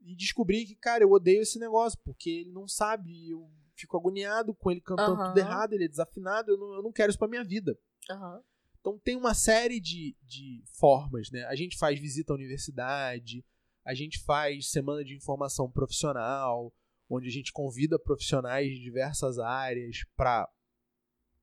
E 0.00 0.16
descobrir 0.16 0.66
que, 0.66 0.74
cara, 0.74 1.04
eu 1.04 1.10
odeio 1.10 1.42
esse 1.42 1.58
negócio, 1.58 1.98
porque 2.04 2.30
ele 2.30 2.50
não 2.50 2.66
sabe, 2.66 3.30
eu 3.30 3.48
fico 3.80 3.96
agoniado 3.96 4.54
com 4.54 4.70
ele 4.70 4.80
cantando 4.80 5.20
Aham. 5.20 5.24
tudo 5.24 5.38
errado, 5.38 5.72
ele 5.72 5.84
é 5.84 5.88
desafinado, 5.88 6.50
eu 6.50 6.58
não, 6.58 6.74
eu 6.74 6.82
não 6.82 6.92
quero 6.92 7.10
isso 7.10 7.18
pra 7.18 7.28
minha 7.28 7.44
vida. 7.44 7.78
Aham. 8.10 8.42
Então 8.80 8.98
tem 8.98 9.16
uma 9.16 9.34
série 9.34 9.78
de, 9.78 10.16
de 10.22 10.62
formas, 10.78 11.30
né? 11.30 11.44
A 11.44 11.54
gente 11.54 11.76
faz 11.76 12.00
visita 12.00 12.32
à 12.32 12.36
universidade, 12.36 13.44
a 13.84 13.94
gente 13.94 14.18
faz 14.24 14.70
semana 14.70 15.04
de 15.04 15.14
informação 15.14 15.70
profissional, 15.70 16.72
onde 17.08 17.28
a 17.28 17.30
gente 17.30 17.52
convida 17.52 17.98
profissionais 17.98 18.68
de 18.68 18.80
diversas 18.80 19.38
áreas 19.38 19.98
para 20.16 20.48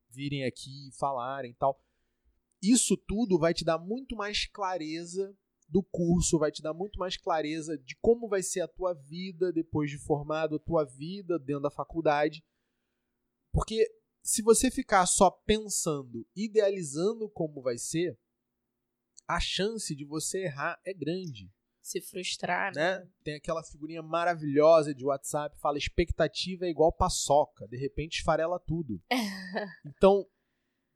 virem 0.09 0.45
aqui 0.45 0.89
e 0.89 0.97
falarem 0.97 1.53
tal. 1.53 1.79
Isso 2.61 2.97
tudo 2.97 3.37
vai 3.37 3.53
te 3.53 3.63
dar 3.63 3.77
muito 3.77 4.15
mais 4.15 4.47
clareza 4.47 5.35
do 5.67 5.83
curso, 5.83 6.39
vai 6.39 6.51
te 6.51 6.61
dar 6.61 6.73
muito 6.73 6.97
mais 6.97 7.17
clareza 7.17 7.77
de 7.77 7.95
como 7.97 8.27
vai 8.27 8.41
ser 8.41 8.61
a 8.61 8.67
tua 8.67 8.93
vida 8.93 9.51
depois 9.51 9.91
de 9.91 9.97
formado, 9.97 10.55
a 10.55 10.59
tua 10.59 10.85
vida 10.85 11.37
dentro 11.37 11.63
da 11.63 11.71
faculdade. 11.71 12.43
Porque 13.51 13.85
se 14.23 14.41
você 14.41 14.71
ficar 14.71 15.05
só 15.05 15.29
pensando, 15.29 16.25
idealizando 16.35 17.29
como 17.29 17.61
vai 17.61 17.77
ser, 17.77 18.17
a 19.27 19.39
chance 19.39 19.93
de 19.93 20.05
você 20.05 20.43
errar 20.43 20.79
é 20.85 20.93
grande. 20.93 21.51
Se 21.81 22.01
frustrar, 22.01 22.73
né? 22.73 22.99
né? 22.99 23.09
Tem 23.23 23.35
aquela 23.35 23.63
figurinha 23.63 24.01
maravilhosa 24.01 24.93
de 24.93 25.05
WhatsApp, 25.05 25.57
fala 25.59 25.77
expectativa 25.77 26.65
é 26.65 26.69
igual 26.69 26.91
paçoca, 26.91 27.67
de 27.67 27.77
repente 27.77 28.19
esfarela 28.19 28.59
tudo. 28.59 29.01
então, 29.85 30.25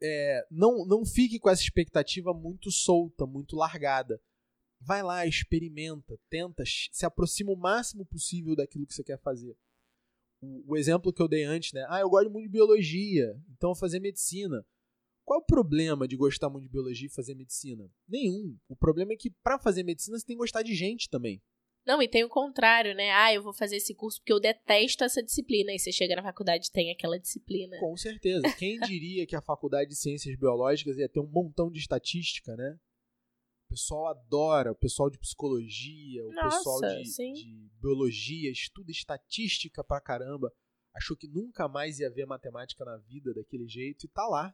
é, 0.01 0.45
não, 0.49 0.85
não 0.85 1.05
fique 1.05 1.39
com 1.39 1.49
essa 1.49 1.61
expectativa 1.61 2.33
muito 2.33 2.71
solta, 2.71 3.25
muito 3.25 3.55
largada 3.55 4.21
vai 4.81 5.03
lá, 5.03 5.25
experimenta, 5.25 6.19
tenta, 6.29 6.63
se 6.65 7.05
aproxima 7.05 7.51
o 7.51 7.57
máximo 7.57 8.05
possível 8.05 8.55
daquilo 8.55 8.85
que 8.85 8.93
você 8.93 9.03
quer 9.03 9.19
fazer. 9.19 9.55
O, 10.41 10.73
o 10.73 10.77
exemplo 10.77 11.13
que 11.13 11.21
eu 11.21 11.27
dei 11.27 11.43
antes, 11.43 11.71
né? 11.73 11.85
Ah, 11.89 11.99
eu 11.99 12.09
gosto 12.09 12.29
muito 12.29 12.45
de 12.45 12.51
biologia, 12.51 13.39
então 13.51 13.69
vou 13.69 13.75
fazer 13.75 13.99
medicina. 13.99 14.65
Qual 15.23 15.39
é 15.39 15.43
o 15.43 15.45
problema 15.45 16.07
de 16.07 16.17
gostar 16.17 16.49
muito 16.49 16.63
de 16.63 16.71
biologia 16.71 17.07
e 17.07 17.13
fazer 17.13 17.35
medicina? 17.35 17.89
Nenhum. 18.07 18.57
O 18.67 18.75
problema 18.75 19.13
é 19.13 19.15
que 19.15 19.29
para 19.29 19.59
fazer 19.59 19.83
medicina 19.83 20.17
você 20.17 20.25
tem 20.25 20.35
que 20.35 20.41
gostar 20.41 20.63
de 20.63 20.73
gente 20.73 21.09
também. 21.09 21.41
Não, 21.85 22.01
e 22.01 22.07
tem 22.07 22.23
o 22.23 22.29
contrário, 22.29 22.93
né? 22.93 23.11
Ah, 23.11 23.33
eu 23.33 23.41
vou 23.41 23.53
fazer 23.53 23.77
esse 23.77 23.95
curso 23.95 24.19
porque 24.19 24.33
eu 24.33 24.39
detesto 24.39 25.03
essa 25.03 25.21
disciplina. 25.21 25.73
E 25.73 25.79
você 25.79 25.91
chega 25.91 26.15
na 26.15 26.23
faculdade 26.23 26.67
e 26.67 26.71
tem 26.71 26.91
aquela 26.91 27.19
disciplina. 27.19 27.77
Com 27.79 27.97
certeza. 27.97 28.43
Quem 28.57 28.79
diria 28.81 29.25
que 29.25 29.35
a 29.35 29.41
faculdade 29.41 29.89
de 29.89 29.95
ciências 29.95 30.35
biológicas 30.35 30.97
ia 30.97 31.09
ter 31.09 31.19
um 31.19 31.27
montão 31.27 31.71
de 31.71 31.79
estatística, 31.79 32.55
né? 32.55 32.77
Pessoal 33.71 34.07
adora, 34.07 34.73
o 34.73 34.75
pessoal 34.75 35.09
de 35.09 35.17
psicologia, 35.17 36.25
o 36.25 36.31
Nossa, 36.33 36.57
pessoal 36.57 36.81
de, 36.81 37.03
de, 37.33 37.69
biologia, 37.81 38.51
estuda 38.51 38.91
estatística 38.91 39.81
pra 39.81 40.01
caramba. 40.01 40.53
Achou 40.93 41.15
que 41.15 41.27
nunca 41.27 41.69
mais 41.69 41.99
ia 41.99 42.11
ver 42.11 42.25
matemática 42.25 42.83
na 42.83 42.97
vida 42.97 43.33
daquele 43.33 43.65
jeito 43.67 44.05
e 44.05 44.09
tá 44.09 44.27
lá. 44.27 44.53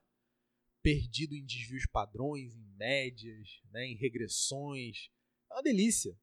Perdido 0.84 1.34
em 1.34 1.43
desvios 1.43 1.88
padrões, 1.91 2.53
em 2.53 2.78
médias, 2.78 3.59
né, 3.72 3.88
em 3.88 3.97
regressões. 3.97 5.09
É 5.49 5.55
uma 5.55 5.63
delícia. 5.63 6.15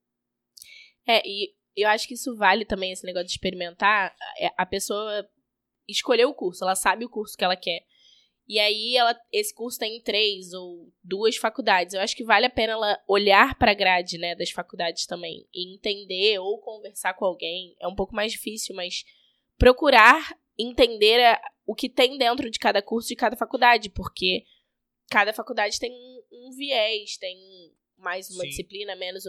É, 1.05 1.21
e 1.27 1.53
eu 1.77 1.89
acho 1.89 2.07
que 2.07 2.15
isso 2.15 2.37
vale 2.37 2.65
também, 2.65 2.93
esse 2.93 3.05
negócio 3.05 3.27
de 3.27 3.33
experimentar. 3.33 4.15
É, 4.39 4.51
a 4.57 4.65
pessoa 4.65 5.29
escolheu 5.89 6.31
o 6.31 6.35
curso, 6.35 6.63
ela 6.63 6.77
sabe 6.77 7.05
o 7.05 7.11
curso 7.11 7.37
que 7.37 7.45
ela 7.45 7.57
quer. 7.57 7.85
E 8.47 8.59
aí 8.59 8.97
ela, 8.97 9.19
esse 9.33 9.55
curso 9.55 9.79
tem 9.79 10.01
três 10.03 10.53
ou 10.53 10.93
duas 11.03 11.37
faculdades. 11.37 11.95
Eu 11.95 12.01
acho 12.01 12.15
que 12.15 12.25
vale 12.25 12.45
a 12.45 12.51
pena 12.51 12.75
ela 12.75 13.03
olhar 13.09 13.59
para 13.59 13.71
a 13.71 13.75
grade, 13.75 14.19
né, 14.19 14.35
das 14.35 14.51
faculdades 14.51 15.07
também 15.07 15.49
e 15.55 15.75
entender 15.75 16.39
ou 16.39 16.59
conversar 16.59 17.15
com 17.15 17.25
alguém. 17.25 17.75
É 17.81 17.89
um 17.89 17.95
pouco 17.95 18.15
mais 18.15 18.33
difícil, 18.33 18.75
mas 18.75 19.05
procurar 19.57 20.39
entender 20.59 21.25
a, 21.25 21.41
o 21.67 21.75
que 21.75 21.89
tem 21.89 22.19
dentro 22.19 22.51
de 22.51 22.59
cada 22.59 22.83
curso 22.83 23.09
de 23.09 23.17
cada 23.17 23.35
faculdade, 23.35 23.89
porque 23.89 24.45
cada 25.11 25.33
faculdade 25.33 25.79
tem 25.79 25.91
um, 25.91 26.23
um 26.31 26.51
viés, 26.51 27.17
tem 27.17 27.39
mais 27.97 28.29
uma 28.31 28.43
Sim. 28.43 28.51
disciplina, 28.51 28.95
menos 28.95 29.25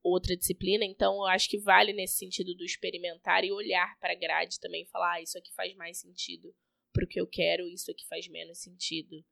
outra 0.00 0.36
disciplina. 0.36 0.84
Então, 0.84 1.16
eu 1.16 1.26
acho 1.26 1.48
que 1.48 1.58
vale 1.58 1.92
nesse 1.92 2.18
sentido 2.18 2.54
do 2.54 2.64
experimentar 2.64 3.44
e 3.44 3.50
olhar 3.50 3.98
para 3.98 4.12
a 4.12 4.16
grade 4.16 4.60
também, 4.60 4.86
falar, 4.86 5.14
ah, 5.14 5.22
isso 5.22 5.36
aqui 5.36 5.52
faz 5.54 5.74
mais 5.74 5.98
sentido 5.98 6.54
pro 6.92 7.06
que 7.06 7.20
eu 7.20 7.26
quero, 7.26 7.68
isso 7.68 7.90
aqui 7.90 8.06
faz 8.06 8.28
menos 8.28 8.58
sentido. 8.58 9.24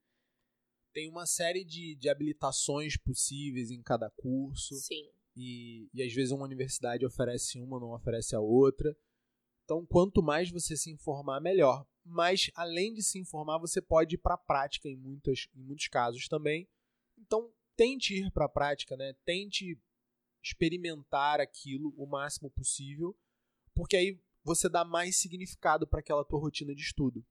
Tem 0.92 1.08
uma 1.08 1.26
série 1.26 1.64
de, 1.64 1.94
de 1.96 2.08
habilitações 2.08 2.96
possíveis 2.96 3.70
em 3.70 3.82
cada 3.82 4.10
curso. 4.10 4.74
Sim. 4.76 5.08
E, 5.36 5.88
e 5.94 6.02
às 6.02 6.12
vezes 6.12 6.32
uma 6.32 6.44
universidade 6.44 7.06
oferece 7.06 7.60
uma, 7.60 7.78
não 7.78 7.92
oferece 7.92 8.34
a 8.34 8.40
outra. 8.40 8.96
Então, 9.64 9.84
quanto 9.84 10.22
mais 10.22 10.50
você 10.50 10.76
se 10.76 10.90
informar, 10.90 11.40
melhor. 11.40 11.86
Mas, 12.04 12.50
além 12.54 12.94
de 12.94 13.02
se 13.02 13.18
informar, 13.18 13.58
você 13.58 13.82
pode 13.82 14.14
ir 14.14 14.18
para 14.18 14.34
a 14.34 14.38
prática 14.38 14.88
em, 14.88 14.96
muitas, 14.96 15.46
em 15.54 15.62
muitos 15.62 15.88
casos 15.88 16.26
também. 16.26 16.66
Então, 17.18 17.52
tente 17.76 18.14
ir 18.14 18.30
para 18.32 18.46
a 18.46 18.48
prática, 18.48 18.96
né? 18.96 19.14
tente 19.24 19.78
experimentar 20.42 21.40
aquilo 21.40 21.94
o 21.96 22.06
máximo 22.06 22.50
possível, 22.50 23.16
porque 23.74 23.96
aí 23.96 24.18
você 24.42 24.68
dá 24.68 24.84
mais 24.84 25.16
significado 25.16 25.86
para 25.86 26.00
aquela 26.00 26.24
tua 26.24 26.40
rotina 26.40 26.74
de 26.74 26.80
estudo. 26.80 27.24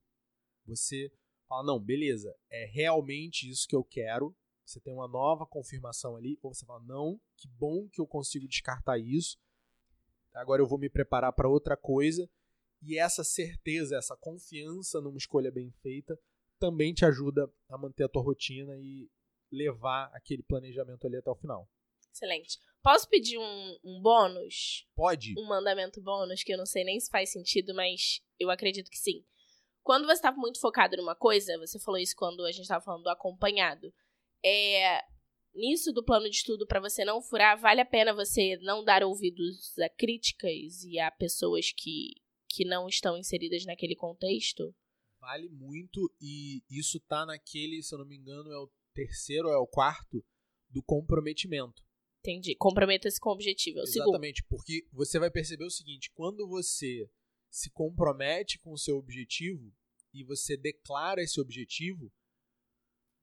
Você 0.67 1.11
fala, 1.47 1.63
não, 1.63 1.79
beleza, 1.79 2.35
é 2.49 2.65
realmente 2.65 3.49
isso 3.49 3.67
que 3.67 3.75
eu 3.75 3.83
quero. 3.83 4.35
Você 4.65 4.81
tem 4.81 4.93
uma 4.93 5.07
nova 5.07 5.45
confirmação 5.45 6.17
ali, 6.17 6.37
ou 6.41 6.53
você 6.53 6.65
fala, 6.65 6.83
não, 6.83 7.19
que 7.37 7.47
bom 7.47 7.87
que 7.87 8.01
eu 8.01 8.05
consigo 8.05 8.47
descartar 8.47 8.97
isso. 8.97 9.37
Agora 10.33 10.61
eu 10.61 10.67
vou 10.67 10.77
me 10.77 10.89
preparar 10.89 11.31
para 11.31 11.49
outra 11.49 11.77
coisa. 11.77 12.29
E 12.81 12.97
essa 12.97 13.23
certeza, 13.23 13.97
essa 13.97 14.15
confiança 14.15 15.01
numa 15.01 15.17
escolha 15.17 15.51
bem 15.51 15.71
feita 15.81 16.19
também 16.59 16.93
te 16.93 17.05
ajuda 17.05 17.51
a 17.69 17.77
manter 17.77 18.03
a 18.03 18.09
tua 18.09 18.21
rotina 18.21 18.75
e 18.77 19.09
levar 19.51 20.09
aquele 20.13 20.43
planejamento 20.43 21.05
ali 21.05 21.17
até 21.17 21.29
o 21.29 21.35
final. 21.35 21.69
Excelente. 22.11 22.59
Posso 22.81 23.07
pedir 23.09 23.37
um, 23.37 23.79
um 23.83 24.01
bônus? 24.01 24.87
Pode. 24.95 25.33
Um 25.37 25.45
mandamento 25.45 26.01
bônus, 26.01 26.43
que 26.43 26.53
eu 26.53 26.57
não 26.57 26.65
sei 26.65 26.83
nem 26.83 26.99
se 26.99 27.09
faz 27.09 27.31
sentido, 27.31 27.73
mas 27.73 28.21
eu 28.39 28.49
acredito 28.49 28.89
que 28.89 28.97
sim. 28.97 29.23
Quando 29.87 30.05
você 30.05 30.15
estava 30.15 30.35
muito 30.35 30.59
focado 30.59 30.97
numa 30.97 31.15
coisa, 31.15 31.57
você 31.59 31.79
falou 31.79 31.97
isso 31.97 32.13
quando 32.13 32.43
a 32.43 32.51
gente 32.51 32.63
estava 32.63 32.83
falando 32.83 33.03
do 33.03 33.09
acompanhado. 33.09 33.93
É, 34.43 34.99
nisso 35.55 35.93
do 35.93 36.03
plano 36.03 36.29
de 36.29 36.35
estudo, 36.35 36.67
para 36.67 36.81
você 36.81 37.05
não 37.05 37.21
furar, 37.21 37.57
vale 37.57 37.79
a 37.79 37.85
pena 37.85 38.13
você 38.13 38.57
não 38.57 38.83
dar 38.83 39.01
ouvidos 39.01 39.79
a 39.79 39.87
críticas 39.87 40.83
e 40.83 40.99
a 40.99 41.09
pessoas 41.09 41.71
que, 41.71 42.15
que 42.49 42.65
não 42.65 42.89
estão 42.89 43.17
inseridas 43.17 43.63
naquele 43.63 43.95
contexto? 43.95 44.75
Vale 45.21 45.47
muito, 45.47 46.13
e 46.19 46.61
isso 46.69 46.99
tá 46.99 47.25
naquele, 47.25 47.81
se 47.81 47.95
eu 47.95 47.99
não 47.99 48.05
me 48.05 48.17
engano, 48.17 48.51
é 48.51 48.57
o 48.57 48.69
terceiro 48.93 49.47
ou 49.47 49.53
é 49.53 49.57
o 49.57 49.67
quarto 49.67 50.21
do 50.69 50.83
comprometimento. 50.83 51.81
Entendi. 52.19 52.57
Comprometa-se 52.57 53.21
com 53.21 53.29
o 53.29 53.33
objetivo. 53.33 53.79
É 53.79 53.83
o 53.83 53.85
Exatamente, 53.85 54.41
segundo. 54.41 54.49
porque 54.49 54.85
você 54.91 55.17
vai 55.17 55.31
perceber 55.31 55.63
o 55.63 55.71
seguinte: 55.71 56.11
quando 56.13 56.45
você 56.45 57.09
se 57.49 57.69
compromete 57.69 58.59
com 58.59 58.71
o 58.71 58.77
seu 58.77 58.97
objetivo 58.97 59.73
e 60.13 60.23
você 60.23 60.57
declara 60.57 61.21
esse 61.21 61.39
objetivo, 61.39 62.11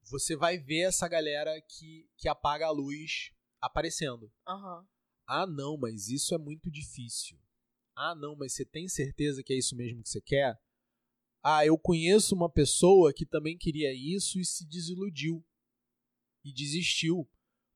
você 0.03 0.35
vai 0.35 0.57
ver 0.57 0.81
essa 0.81 1.07
galera 1.07 1.59
que, 1.61 2.09
que 2.17 2.27
apaga 2.27 2.67
a 2.67 2.71
luz 2.71 3.31
aparecendo. 3.59 4.31
Uhum. 4.47 4.87
Ah, 5.27 5.47
não, 5.47 5.77
mas 5.77 6.09
isso 6.09 6.35
é 6.35 6.37
muito 6.37 6.69
difícil. 6.69 7.39
Ah, 7.95 8.13
não, 8.13 8.35
mas 8.35 8.53
você 8.53 8.65
tem 8.65 8.87
certeza 8.87 9.43
que 9.43 9.53
é 9.53 9.57
isso 9.57 9.75
mesmo 9.75 10.03
que 10.03 10.09
você 10.09 10.21
quer? 10.21 10.59
Ah, 11.41 11.65
eu 11.65 11.77
conheço 11.77 12.35
uma 12.35 12.49
pessoa 12.49 13.13
que 13.13 13.25
também 13.25 13.57
queria 13.57 13.93
isso 13.93 14.39
e 14.39 14.45
se 14.45 14.67
desiludiu. 14.67 15.45
E 16.43 16.53
desistiu, 16.53 17.29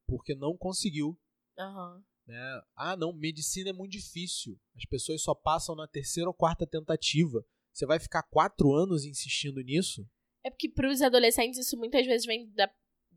porque 0.05 0.35
não 0.35 0.57
conseguiu. 0.57 1.19
Uhum. 1.57 2.03
Né? 2.29 2.61
Ah, 2.75 2.95
não, 2.95 3.11
medicina 3.11 3.71
é 3.71 3.73
muito 3.73 3.93
difícil. 3.93 4.55
As 4.75 4.85
pessoas 4.85 5.23
só 5.23 5.33
passam 5.33 5.75
na 5.75 5.87
terceira 5.87 6.29
ou 6.29 6.33
quarta 6.33 6.65
tentativa. 6.67 7.43
Você 7.73 7.87
vai 7.87 7.99
ficar 7.99 8.21
quatro 8.21 8.71
anos 8.71 9.03
insistindo 9.03 9.59
nisso? 9.61 10.07
É 10.43 10.51
porque 10.51 10.69
para 10.69 10.87
os 10.87 11.01
adolescentes 11.01 11.59
isso 11.59 11.75
muitas 11.75 12.05
vezes 12.05 12.27
vem 12.27 12.47
da, 12.51 12.69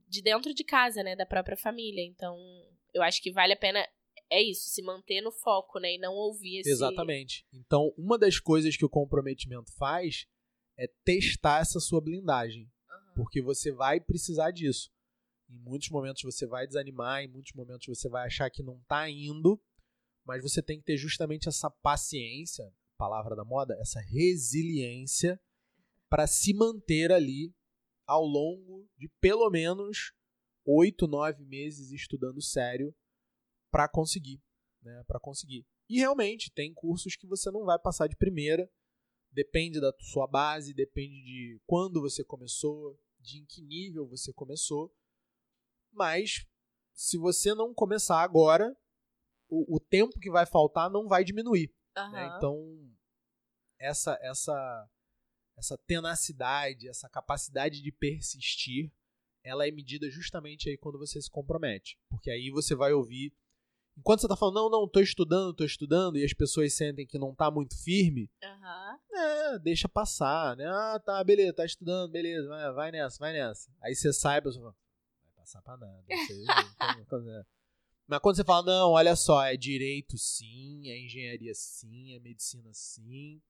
de 0.09 0.23
dentro 0.23 0.55
de 0.55 0.65
casa, 0.65 1.03
né? 1.03 1.15
Da 1.15 1.27
própria 1.27 1.59
família. 1.59 2.03
Então, 2.03 2.39
eu 2.95 3.03
acho 3.03 3.21
que 3.21 3.31
vale 3.31 3.53
a 3.53 3.57
pena. 3.57 3.87
É 4.31 4.43
isso, 4.43 4.71
se 4.71 4.81
manter 4.81 5.21
no 5.21 5.31
foco, 5.31 5.79
né? 5.79 5.93
E 5.95 5.99
não 5.99 6.15
ouvir 6.15 6.61
esse. 6.61 6.71
Exatamente. 6.71 7.47
Então, 7.53 7.93
uma 7.99 8.19
das 8.19 8.41
coisas 8.41 8.79
que 8.79 8.85
o 8.85 8.89
comprometimento 8.89 9.71
faz 9.77 10.27
é 10.79 10.87
testar 11.05 11.61
essa 11.61 11.79
sua 11.79 12.01
blindagem. 12.01 12.63
Uhum. 12.63 13.15
Porque 13.15 13.43
você 13.43 13.71
vai 13.73 14.01
precisar 14.01 14.53
disso. 14.53 14.91
Em 15.53 15.59
muitos 15.59 15.91
momentos 15.91 16.23
você 16.23 16.47
vai 16.47 16.67
desanimar, 16.67 17.23
em 17.23 17.29
muitos 17.29 17.53
momentos 17.53 17.87
você 17.87 18.09
vai 18.09 18.27
achar 18.27 18.51
que 18.51 18.63
não 18.63 18.79
está 18.79 19.09
indo, 19.11 19.63
mas 20.25 20.43
você 20.43 20.63
tem 20.63 20.79
que 20.79 20.85
ter 20.85 20.97
justamente 20.97 21.47
essa 21.47 21.71
paciência, 21.71 22.73
palavra 22.97 23.37
da 23.37 23.45
moda, 23.45 23.77
essa 23.79 24.01
resiliência 24.01 25.39
para 26.09 26.27
se 26.27 26.55
manter 26.55 27.13
ali 27.13 27.55
ao 28.07 28.25
longo 28.25 28.89
de 28.97 29.11
pelo 29.21 29.51
menos 29.51 30.15
oito, 30.65 31.07
nove 31.07 31.45
meses 31.45 31.91
estudando 31.91 32.41
sério 32.41 32.95
para 33.71 33.89
conseguir, 33.89 34.43
né? 34.83 35.05
Para 35.07 35.21
conseguir. 35.21 35.67
E 35.89 35.99
realmente 35.99 36.51
tem 36.51 36.73
cursos 36.73 37.15
que 37.15 37.27
você 37.27 37.51
não 37.51 37.65
vai 37.65 37.79
passar 37.79 38.07
de 38.07 38.17
primeira, 38.17 38.71
depende 39.31 39.81
da 39.81 39.93
sua 40.01 40.27
base, 40.27 40.73
depende 40.73 41.23
de 41.23 41.61
quando 41.67 42.01
você 42.01 42.25
começou, 42.25 42.99
de 43.19 43.39
em 43.39 43.45
que 43.45 43.61
nível 43.61 44.07
você 44.09 44.33
começou 44.33 44.91
Mas 45.93 46.47
se 46.95 47.19
você 47.19 47.55
não 47.55 47.75
começar 47.75 48.23
agora, 48.23 48.77
o, 49.49 49.77
o 49.77 49.81
tempo 49.81 50.19
que 50.19 50.31
vai 50.31 50.47
faltar 50.47 50.91
não 50.91 51.09
vai 51.09 51.25
diminuir. 51.25 51.73
Aham. 51.97 52.13
né? 52.13 52.35
Então, 52.37 52.91
essa, 53.79 54.19
essa, 54.23 54.91
essa 55.59 55.77
tenacidade, 55.79 56.89
essa 56.89 57.09
capacidade 57.09 57.83
de 57.83 57.93
persistir, 57.93 58.91
ela 59.45 59.67
é 59.67 59.71
medida 59.71 60.09
justamente 60.09 60.69
aí 60.69 60.79
quando 60.79 60.99
você 60.99 61.21
se 61.21 61.31
compromete. 61.31 61.99
Porque 62.09 62.31
aí 62.31 62.51
você 62.51 62.75
vai 62.75 62.93
ouvir. 62.93 63.35
Enquanto 63.99 64.21
você 64.21 64.29
tá 64.29 64.37
falando, 64.37 64.55
não, 64.55 64.71
não, 64.71 64.89
tô 64.89 65.01
estudando, 65.01 65.53
tô 65.53 65.65
estudando, 65.65 66.17
e 66.17 66.25
as 66.25 66.33
pessoas 66.33 66.73
sentem 66.73 67.07
que 67.07 67.19
não 67.19 67.35
tá 67.35 67.51
muito 67.51 67.77
firme, 67.77 68.31
Aham. 68.43 68.99
é, 69.13 69.59
deixa 69.59 69.87
passar, 69.87 70.57
né? 70.57 70.65
Ah, 70.67 70.99
tá, 70.99 71.23
beleza, 71.23 71.53
tá 71.53 71.67
estudando, 71.67 72.11
beleza, 72.11 72.49
vai, 72.49 72.73
vai 72.73 72.93
nessa, 72.93 73.19
vai 73.19 73.35
nessa. 73.35 73.71
Aí 73.83 73.95
você 73.95 74.11
sai, 74.11 74.39
a 74.39 74.43
pessoa 74.43 74.73
fala, 74.73 74.82
passar 75.43 75.61
pra 75.63 75.77
nada. 75.77 76.05
isso 76.09 76.33
aí, 76.33 76.47
como- 76.79 77.07
como 77.07 77.29
é?" 77.29 77.45
Mas 78.07 78.21
quando 78.21 78.37
você 78.37 78.45
fala, 78.45 78.65
não, 78.67 78.91
olha 78.93 79.17
só, 79.17 79.43
é 79.45 79.57
direito 79.57 80.17
sim, 80.17 80.89
é 80.89 80.99
engenharia 80.99 81.53
sim, 81.55 82.15
é 82.15 82.21
medicina 82.21 82.71
sim. 82.73 83.41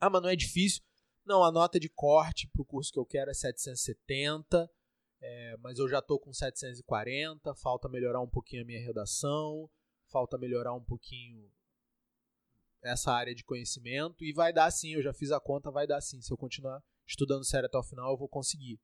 Ah, 0.00 0.08
mas 0.08 0.22
não 0.22 0.28
é 0.28 0.36
difícil. 0.36 0.82
Não, 1.24 1.42
a 1.42 1.50
nota 1.50 1.78
de 1.80 1.88
corte 1.88 2.46
pro 2.48 2.64
curso 2.64 2.92
que 2.92 2.98
eu 2.98 3.06
quero 3.06 3.30
é 3.30 3.34
770, 3.34 4.70
é, 5.20 5.56
mas 5.58 5.78
eu 5.78 5.88
já 5.88 6.00
tô 6.02 6.18
com 6.18 6.32
740, 6.32 7.54
falta 7.54 7.88
melhorar 7.88 8.20
um 8.20 8.28
pouquinho 8.28 8.62
a 8.62 8.66
minha 8.66 8.80
redação, 8.80 9.70
falta 10.08 10.36
melhorar 10.38 10.74
um 10.74 10.84
pouquinho 10.84 11.50
essa 12.82 13.10
área 13.12 13.34
de 13.34 13.42
conhecimento 13.44 14.22
e 14.22 14.32
vai 14.32 14.52
dar 14.52 14.70
sim, 14.70 14.92
eu 14.92 15.02
já 15.02 15.12
fiz 15.14 15.30
a 15.30 15.40
conta, 15.40 15.70
vai 15.70 15.86
dar 15.86 16.00
sim. 16.02 16.20
Se 16.20 16.30
eu 16.32 16.36
continuar 16.36 16.82
estudando 17.06 17.44
sério 17.44 17.66
até 17.66 17.78
o 17.78 17.82
final, 17.82 18.10
eu 18.12 18.18
vou 18.18 18.28
conseguir. 18.28 18.78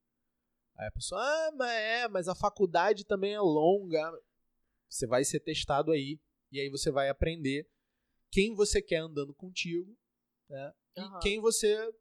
Aí 0.81 0.87
a 0.87 0.91
pessoa, 0.91 1.20
ah, 1.20 1.53
mas 1.53 1.70
é, 1.70 2.09
mas 2.09 2.26
a 2.26 2.35
faculdade 2.35 3.05
também 3.05 3.35
é 3.35 3.41
longa. 3.41 4.11
Você 4.89 5.07
vai 5.07 5.22
ser 5.24 5.41
testado 5.41 5.93
aí 5.93 6.18
e 6.51 6.59
aí 6.59 6.70
você 6.70 6.91
vai 6.91 7.11
aprender 7.11 7.68
quem 8.31 8.55
você 8.55 8.81
quer 8.81 8.97
andando 8.97 9.35
contigo, 9.35 9.95
né? 10.49 10.72
E 10.97 11.01
Aham. 11.03 11.20
quem 11.20 11.39
você 11.39 11.95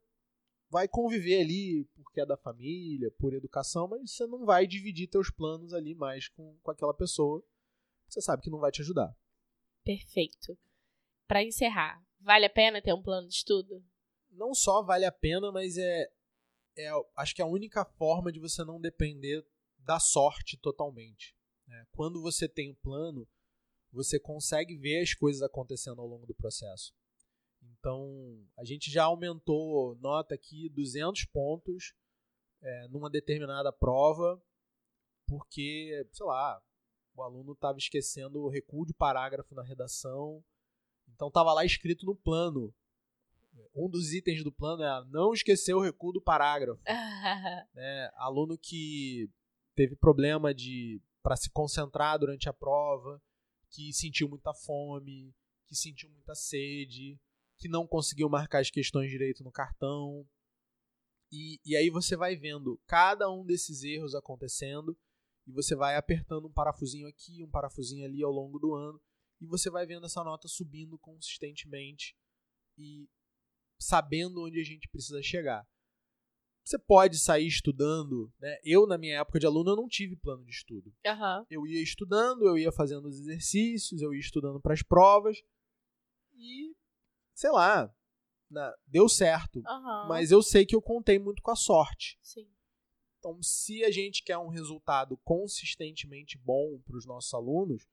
vai 0.69 0.87
conviver 0.87 1.41
ali 1.41 1.83
porque 1.93 2.21
é 2.21 2.25
da 2.25 2.37
família, 2.37 3.11
por 3.19 3.33
educação, 3.33 3.85
mas 3.85 4.11
você 4.11 4.25
não 4.25 4.45
vai 4.45 4.65
dividir 4.65 5.09
teus 5.09 5.29
planos 5.29 5.73
ali 5.73 5.93
mais 5.93 6.29
com, 6.29 6.57
com 6.63 6.71
aquela 6.71 6.93
pessoa. 6.93 7.43
Você 8.07 8.21
sabe 8.21 8.41
que 8.41 8.49
não 8.49 8.59
vai 8.59 8.71
te 8.71 8.81
ajudar. 8.81 9.13
Perfeito. 9.83 10.57
Pra 11.27 11.43
encerrar, 11.43 12.01
vale 12.17 12.45
a 12.45 12.49
pena 12.49 12.81
ter 12.81 12.93
um 12.93 13.03
plano 13.03 13.27
de 13.27 13.33
estudo? 13.33 13.83
não 14.31 14.53
só 14.53 14.81
vale 14.81 15.05
a 15.05 15.11
pena, 15.11 15.51
mas 15.51 15.77
é, 15.77 16.09
é 16.79 16.91
acho 17.15 17.35
que 17.35 17.41
é 17.41 17.45
a 17.45 17.47
única 17.47 17.83
forma 17.83 18.31
de 18.31 18.39
você 18.39 18.63
não 18.63 18.79
depender 18.79 19.45
da 19.79 19.99
sorte 19.99 20.57
totalmente. 20.57 21.35
né? 21.67 21.85
Quando 21.91 22.21
você 22.21 22.47
tem 22.47 22.71
um 22.71 22.75
plano, 22.75 23.27
você 23.91 24.19
consegue 24.19 24.77
ver 24.77 25.01
as 25.01 25.13
coisas 25.13 25.41
acontecendo 25.41 26.01
ao 26.01 26.07
longo 26.07 26.25
do 26.25 26.33
processo. 26.33 26.93
Então, 27.61 28.45
a 28.57 28.63
gente 28.63 28.91
já 28.91 29.05
aumentou 29.05 29.95
nota 29.95 30.35
aqui 30.35 30.69
200 30.69 31.25
pontos 31.25 31.93
é, 32.61 32.87
numa 32.87 33.09
determinada 33.09 33.71
prova, 33.71 34.41
porque, 35.27 36.07
sei 36.11 36.25
lá, 36.25 36.61
o 37.13 37.21
aluno 37.21 37.53
estava 37.53 37.77
esquecendo 37.77 38.41
o 38.41 38.49
recuo 38.49 38.85
de 38.85 38.93
parágrafo 38.93 39.53
na 39.55 39.63
redação, 39.63 40.43
então 41.07 41.27
estava 41.27 41.53
lá 41.53 41.65
escrito 41.65 42.05
no 42.05 42.15
plano 42.15 42.73
um 43.73 43.89
dos 43.89 44.13
itens 44.13 44.43
do 44.43 44.51
plano 44.51 44.83
é 44.83 45.05
não 45.09 45.33
esquecer 45.33 45.73
o 45.73 45.81
recuo 45.81 46.11
do 46.11 46.21
parágrafo. 46.21 46.81
né? 47.73 48.09
Aluno 48.15 48.57
que 48.57 49.29
teve 49.75 49.95
problema 49.95 50.53
de 50.53 51.01
para 51.21 51.35
se 51.35 51.49
concentrar 51.51 52.17
durante 52.17 52.47
a 52.49 52.53
prova, 52.53 53.21
que 53.69 53.93
sentiu 53.93 54.27
muita 54.29 54.53
fome, 54.53 55.33
que 55.67 55.75
sentiu 55.75 56.09
muita 56.09 56.33
sede, 56.33 57.19
que 57.57 57.67
não 57.67 57.85
conseguiu 57.85 58.29
marcar 58.29 58.59
as 58.59 58.71
questões 58.71 59.09
direito 59.09 59.43
no 59.43 59.51
cartão. 59.51 60.25
E, 61.31 61.59
e 61.63 61.75
aí 61.75 61.89
você 61.89 62.15
vai 62.15 62.35
vendo 62.35 62.81
cada 62.87 63.29
um 63.29 63.45
desses 63.45 63.83
erros 63.83 64.15
acontecendo 64.15 64.97
e 65.45 65.51
você 65.51 65.75
vai 65.75 65.95
apertando 65.95 66.47
um 66.47 66.51
parafusinho 66.51 67.07
aqui, 67.07 67.43
um 67.43 67.49
parafusinho 67.49 68.05
ali 68.05 68.23
ao 68.23 68.31
longo 68.31 68.57
do 68.57 68.73
ano 68.73 68.99
e 69.39 69.45
você 69.45 69.69
vai 69.69 69.85
vendo 69.85 70.05
essa 70.05 70.23
nota 70.23 70.47
subindo 70.47 70.97
consistentemente 70.97 72.15
e 72.77 73.07
sabendo 73.79 74.43
onde 74.45 74.59
a 74.59 74.63
gente 74.63 74.87
precisa 74.89 75.21
chegar. 75.23 75.67
Você 76.63 76.77
pode 76.77 77.17
sair 77.17 77.47
estudando, 77.47 78.31
né? 78.39 78.57
Eu, 78.63 78.85
na 78.85 78.97
minha 78.97 79.19
época 79.19 79.39
de 79.39 79.45
aluno, 79.45 79.71
eu 79.71 79.75
não 79.75 79.87
tive 79.87 80.15
plano 80.15 80.43
de 80.45 80.51
estudo. 80.51 80.93
Aham. 81.05 81.45
Eu 81.49 81.65
ia 81.65 81.81
estudando, 81.81 82.45
eu 82.45 82.57
ia 82.57 82.71
fazendo 82.71 83.07
os 83.07 83.19
exercícios, 83.19 84.01
eu 84.01 84.13
ia 84.13 84.19
estudando 84.19 84.61
para 84.61 84.73
as 84.73 84.83
provas 84.83 85.41
e, 86.35 86.75
sei 87.33 87.49
lá, 87.51 87.91
na- 88.51 88.75
deu 88.85 89.09
certo. 89.09 89.63
Aham. 89.65 90.07
Mas 90.09 90.31
eu 90.31 90.43
sei 90.43 90.65
que 90.65 90.75
eu 90.75 90.81
contei 90.81 91.17
muito 91.17 91.41
com 91.41 91.49
a 91.51 91.55
sorte. 91.55 92.19
Sim. 92.21 92.47
Então, 93.17 93.41
se 93.41 93.83
a 93.83 93.89
gente 93.91 94.23
quer 94.23 94.37
um 94.37 94.47
resultado 94.49 95.17
consistentemente 95.23 96.37
bom 96.37 96.79
para 96.85 96.95
os 96.97 97.05
nossos 97.05 97.33
alunos, 97.33 97.87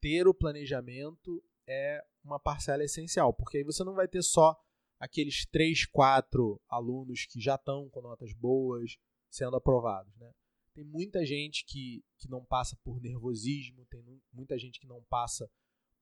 ter 0.00 0.28
o 0.28 0.34
planejamento 0.34 1.42
é 1.66 2.02
uma 2.22 2.38
parcela 2.38 2.84
essencial, 2.84 3.34
porque 3.34 3.58
aí 3.58 3.64
você 3.64 3.82
não 3.82 3.94
vai 3.94 4.06
ter 4.06 4.22
só 4.22 4.56
aqueles 4.98 5.44
3, 5.46 5.86
4 5.86 6.60
alunos 6.68 7.26
que 7.26 7.40
já 7.40 7.54
estão 7.56 7.88
com 7.90 8.00
notas 8.00 8.32
boas 8.32 8.96
sendo 9.30 9.56
aprovados. 9.56 10.14
Né? 10.16 10.30
Tem 10.74 10.84
muita 10.84 11.24
gente 11.24 11.64
que, 11.66 12.02
que 12.18 12.28
não 12.28 12.44
passa 12.44 12.76
por 12.84 13.00
nervosismo, 13.00 13.84
tem 13.86 14.02
mu- 14.02 14.20
muita 14.32 14.58
gente 14.58 14.80
que 14.80 14.86
não 14.86 15.02
passa 15.08 15.50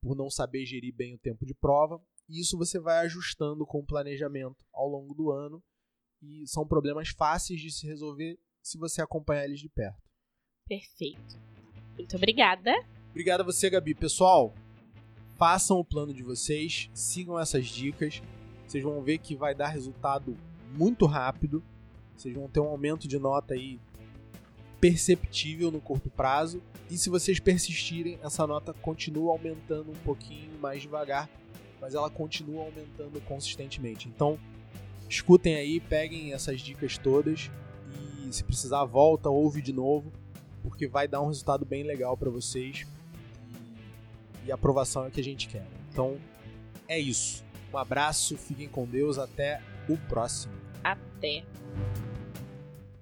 por 0.03 0.15
não 0.17 0.29
saber 0.31 0.67
gerir 0.67 0.95
bem 0.95 1.15
o 1.15 1.19
tempo 1.19 1.47
de 1.47 1.55
prova, 1.55 2.01
e 2.29 2.41
isso 2.41 2.59
você 2.59 2.79
vai 2.79 2.99
ajustando 3.07 3.65
com 3.67 3.81
o 3.81 3.87
planejamento 3.87 4.65
ao 4.73 4.89
longo 4.89 5.15
do 5.15 5.31
ano 5.31 5.63
e 6.23 6.47
são 6.47 6.67
problemas 6.67 7.09
fáceis 7.09 7.61
de 7.61 7.71
se 7.71 7.87
resolver 7.87 8.39
se 8.63 8.79
você 8.79 9.03
acompanhar 9.03 9.45
eles 9.45 9.61
de 9.61 9.69
perto. 9.69 10.03
Perfeito. 10.67 11.39
Muito 11.97 12.17
obrigada. 12.17 12.73
Obrigado 13.11 13.43
a 13.43 13.45
você, 13.45 13.69
Gabi. 13.71 13.95
Pessoal, 13.95 14.55
façam 15.37 15.79
o 15.79 15.85
plano 15.85 16.13
de 16.13 16.23
vocês, 16.23 16.91
sigam 16.95 17.39
essas 17.39 17.67
dicas. 17.67 18.23
Vocês 18.75 18.83
vão 18.83 19.01
ver 19.03 19.19
que 19.19 19.37
vai 19.37 19.55
dar 19.55 19.69
resultado 19.69 20.37
muito 20.77 21.07
rápido. 21.07 21.63
Vocês 22.17 22.35
vão 22.35 22.49
ter 22.49 22.59
um 22.59 22.67
aumento 22.67 23.07
de 23.07 23.21
nota 23.21 23.55
aí 23.55 23.79
perceptível 24.81 25.71
no 25.71 25.81
curto 25.81 26.11
prazo. 26.11 26.61
E 26.91 26.99
se 26.99 27.09
vocês 27.09 27.39
persistirem, 27.39 28.19
essa 28.21 28.45
nota 28.49 28.75
continua 28.75 29.31
aumentando 29.31 29.93
um 29.93 30.05
pouquinho 30.05 30.59
mais 30.59 30.83
devagar, 30.83 31.31
mas 31.81 31.95
ela 31.95 32.11
continua 32.11 32.65
aumentando 32.65 33.21
consistentemente. 33.21 34.09
Então, 34.09 34.37
escutem 35.09 35.55
aí, 35.55 35.79
peguem 35.79 36.33
essas 36.33 36.61
dicas 36.61 36.99
todas 36.99 37.53
e 38.27 38.33
se 38.33 38.43
precisar 38.43 38.85
volta, 38.87 39.31
ouve 39.31 39.63
de 39.63 39.73
novo, 39.73 40.13
porque 40.65 40.89
vai 40.89 41.07
dar 41.07 41.23
um 41.23 41.29
resultado 41.29 41.65
bem 41.65 41.85
legal 41.85 42.17
para 42.17 42.29
vocês 42.29 42.85
e, 44.45 44.51
a 44.51 44.57
aprovação 44.57 45.05
é 45.05 45.09
o 45.09 45.11
que 45.13 45.21
a 45.21 45.25
gente 45.25 45.47
quer. 45.47 45.65
Então, 45.93 46.19
é 46.89 46.99
isso. 46.99 47.44
Um 47.75 47.79
abraço, 47.79 48.37
fiquem 48.37 48.69
com 48.69 48.87
Deus, 48.87 49.19
até 49.19 49.61
o 49.89 49.97
próximo. 49.97 50.55
Até. 50.85 51.43